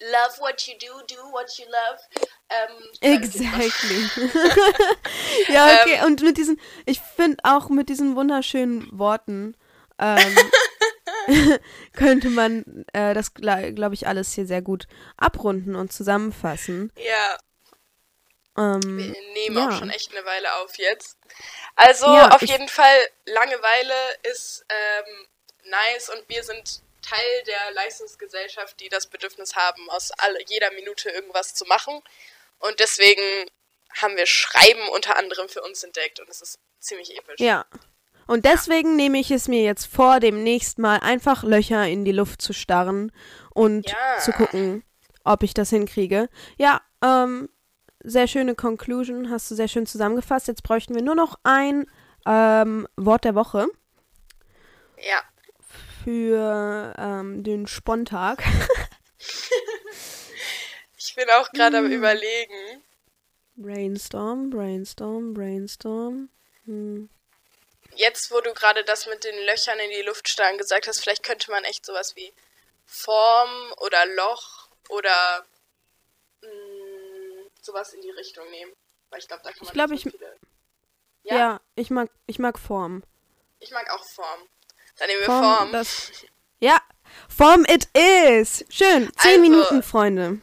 Love 0.00 0.38
what 0.40 0.60
you 0.68 0.74
do, 0.80 0.92
do 1.12 1.20
what 1.32 1.50
you 1.58 1.64
love. 1.66 2.00
Ähm, 2.50 2.88
Exactly. 3.00 4.08
ja, 5.48 5.80
okay. 5.82 6.04
und 6.06 6.22
mit 6.22 6.36
diesen, 6.36 6.60
ich 6.86 7.00
finde 7.00 7.38
auch 7.42 7.68
mit 7.70 7.88
diesen 7.88 8.14
wunderschönen 8.14 8.88
Worten 8.96 9.56
ähm, 9.98 10.36
könnte 11.96 12.30
man 12.30 12.84
äh, 12.92 13.14
das, 13.14 13.34
glaube 13.34 13.94
ich, 13.94 14.06
alles 14.06 14.32
hier 14.34 14.46
sehr 14.46 14.62
gut 14.62 14.86
abrunden 15.16 15.76
und 15.76 15.92
zusammenfassen. 15.92 16.92
Ja, 16.96 17.38
Ähm, 18.56 18.98
Wir 18.98 19.32
nehmen 19.32 19.56
ja. 19.56 19.68
auch 19.68 19.78
schon 19.78 19.90
echt 19.90 20.14
eine 20.14 20.24
Weile 20.24 20.54
auf 20.56 20.76
jetzt. 20.78 21.18
Also 21.74 22.06
Ja, 22.06 22.28
auf 22.30 22.42
jeden 22.42 22.68
Fall, 22.68 23.08
Langeweile 23.26 23.94
ist 24.22 24.64
ähm, 24.68 25.26
nice 25.64 26.08
und 26.10 26.28
wir 26.28 26.42
sind 26.44 26.82
Teil 27.02 27.42
der 27.46 27.72
Leistungsgesellschaft, 27.72 28.80
die 28.80 28.88
das 28.88 29.08
Bedürfnis 29.08 29.56
haben, 29.56 29.90
aus 29.90 30.10
alle, 30.12 30.38
jeder 30.46 30.70
Minute 30.72 31.10
irgendwas 31.10 31.54
zu 31.54 31.64
machen. 31.66 32.00
Und 32.60 32.80
deswegen 32.80 33.50
haben 34.00 34.16
wir 34.16 34.26
Schreiben 34.26 34.88
unter 34.88 35.16
anderem 35.16 35.48
für 35.48 35.62
uns 35.62 35.82
entdeckt 35.82 36.20
und 36.20 36.28
es 36.28 36.40
ist 36.40 36.58
ziemlich 36.80 37.16
episch. 37.16 37.40
Ja. 37.40 37.66
Und 38.26 38.44
deswegen 38.44 38.96
nehme 38.96 39.18
ich 39.18 39.30
es 39.30 39.48
mir 39.48 39.62
jetzt 39.62 39.86
vor, 39.86 40.20
demnächst 40.20 40.78
mal 40.78 40.98
einfach 41.00 41.42
Löcher 41.44 41.86
in 41.88 42.04
die 42.04 42.12
Luft 42.12 42.40
zu 42.42 42.52
starren 42.52 43.12
und 43.50 43.88
Ja. 43.88 44.18
zu 44.20 44.32
gucken, 44.32 44.82
ob 45.24 45.42
ich 45.42 45.54
das 45.54 45.70
hinkriege. 45.70 46.28
Ja, 46.58 46.80
ähm, 47.02 47.48
sehr 48.02 48.26
schöne 48.26 48.54
Conclusion, 48.54 49.30
hast 49.30 49.50
du 49.50 49.54
sehr 49.54 49.68
schön 49.68 49.86
zusammengefasst. 49.86 50.48
Jetzt 50.48 50.62
bräuchten 50.62 50.94
wir 50.94 51.02
nur 51.02 51.14
noch 51.14 51.38
ein 51.42 51.86
ähm, 52.26 52.86
Wort 52.96 53.24
der 53.24 53.34
Woche 53.34 53.66
Ja. 54.98 55.22
für 56.04 56.94
ähm, 56.98 57.42
den 57.42 57.66
Spontag. 57.66 58.42
Ich 60.96 61.14
bin 61.14 61.26
auch 61.38 61.50
gerade 61.52 61.78
Hm. 61.78 61.84
am 61.86 61.92
überlegen. 61.92 62.82
Brainstorm, 63.56 64.50
brainstorm, 64.50 65.34
brainstorm. 65.34 66.28
Hm. 66.64 67.08
Jetzt, 67.96 68.30
wo 68.30 68.40
du 68.40 68.52
gerade 68.54 68.84
das 68.84 69.06
mit 69.06 69.24
den 69.24 69.36
Löchern 69.46 69.78
in 69.78 69.90
die 69.90 70.02
Luft 70.02 70.28
starren 70.28 70.58
gesagt 70.58 70.86
hast, 70.88 71.00
vielleicht 71.00 71.22
könnte 71.22 71.50
man 71.50 71.64
echt 71.64 71.84
sowas 71.86 72.16
wie 72.16 72.32
Form 72.86 73.72
oder 73.78 74.04
Loch 74.06 74.68
oder 74.88 75.44
mh, 76.42 76.48
sowas 77.62 77.92
in 77.94 78.00
die 78.02 78.10
Richtung 78.10 78.48
nehmen. 78.50 78.72
Weil 79.10 79.20
ich 79.20 79.28
glaube, 79.28 79.42
da 79.44 79.50
kann 79.50 79.58
man 79.60 79.68
Ich 79.68 79.72
glaub, 79.72 79.88
so 79.88 79.94
ich- 79.94 80.02
viele. 80.02 80.36
Ja. 81.22 81.36
Ja? 81.36 81.60
ich 81.74 81.90
mag, 81.90 82.10
ich 82.26 82.38
mag 82.38 82.58
Form. 82.58 83.02
Ich 83.60 83.70
mag 83.70 83.90
auch 83.92 84.04
Form. 84.04 84.40
Dann 84.98 85.08
nehmen 85.08 85.20
wir 85.20 85.26
Form, 85.26 85.42
Form. 85.56 85.72
Das, 85.72 86.10
ja, 86.60 86.78
Form 87.34 87.64
it 87.66 87.88
is. 87.96 88.64
Schön. 88.68 89.10
Zehn 89.18 89.30
Also- 89.30 89.40
Minuten, 89.40 89.82
Freunde. 89.82 90.40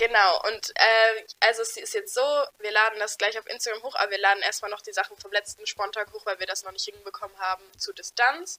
Genau, 0.00 0.40
und 0.48 0.70
äh, 0.76 1.24
also 1.40 1.60
es 1.60 1.76
ist 1.76 1.92
jetzt 1.92 2.14
so, 2.14 2.22
wir 2.58 2.72
laden 2.72 2.98
das 3.00 3.18
gleich 3.18 3.38
auf 3.38 3.46
Instagram 3.46 3.82
hoch, 3.82 3.94
aber 3.96 4.10
wir 4.10 4.18
laden 4.18 4.42
erstmal 4.42 4.70
noch 4.70 4.80
die 4.80 4.94
Sachen 4.94 5.14
vom 5.18 5.30
letzten 5.30 5.66
Spontag 5.66 6.10
hoch, 6.14 6.24
weil 6.24 6.38
wir 6.40 6.46
das 6.46 6.64
noch 6.64 6.72
nicht 6.72 6.86
hinbekommen 6.86 7.38
haben 7.38 7.62
zu 7.76 7.92
Distanz. 7.92 8.58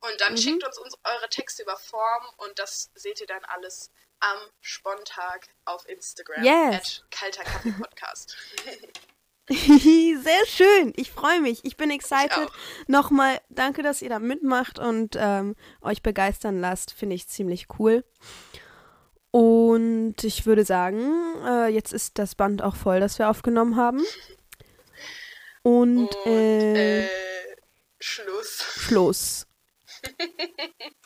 Und 0.00 0.18
dann 0.22 0.32
Mhm. 0.32 0.36
schickt 0.38 0.64
uns, 0.64 0.78
uns 0.78 0.94
eure 1.04 1.28
Texte 1.28 1.62
über 1.62 1.76
Form 1.76 2.24
und 2.38 2.58
das 2.58 2.88
seht 2.94 3.20
ihr 3.20 3.26
dann 3.26 3.44
alles 3.44 3.90
am 4.20 4.38
Spontag 4.62 5.48
auf 5.66 5.86
Instagram. 5.88 6.42
Yes. 6.42 6.74
At 6.74 7.04
Kalter 7.10 7.44
Kaffee 7.44 7.72
Podcast. 7.72 8.34
Sehr 9.50 10.46
schön. 10.46 10.92
Ich 10.96 11.10
freue 11.10 11.40
mich. 11.40 11.64
Ich 11.64 11.76
bin 11.76 11.90
excited. 11.90 12.32
auch. 12.36 12.52
Nochmal 12.86 13.40
danke, 13.48 13.82
dass 13.82 14.02
ihr 14.02 14.10
da 14.10 14.18
mitmacht 14.18 14.78
und 14.78 15.16
ähm, 15.18 15.56
euch 15.80 16.02
begeistern 16.02 16.60
lasst. 16.60 16.92
Finde 16.92 17.14
ich 17.16 17.28
ziemlich 17.28 17.66
cool. 17.78 18.04
Und 19.30 20.24
ich 20.24 20.46
würde 20.46 20.64
sagen, 20.64 21.00
äh, 21.44 21.68
jetzt 21.68 21.92
ist 21.92 22.18
das 22.18 22.34
Band 22.34 22.62
auch 22.62 22.76
voll, 22.76 23.00
das 23.00 23.18
wir 23.18 23.28
aufgenommen 23.28 23.76
haben. 23.76 24.02
Und, 25.62 26.14
Und 26.14 26.26
äh, 26.26 27.04
äh, 27.04 27.08
Schluss. 28.00 28.62
Schluss. 28.78 29.46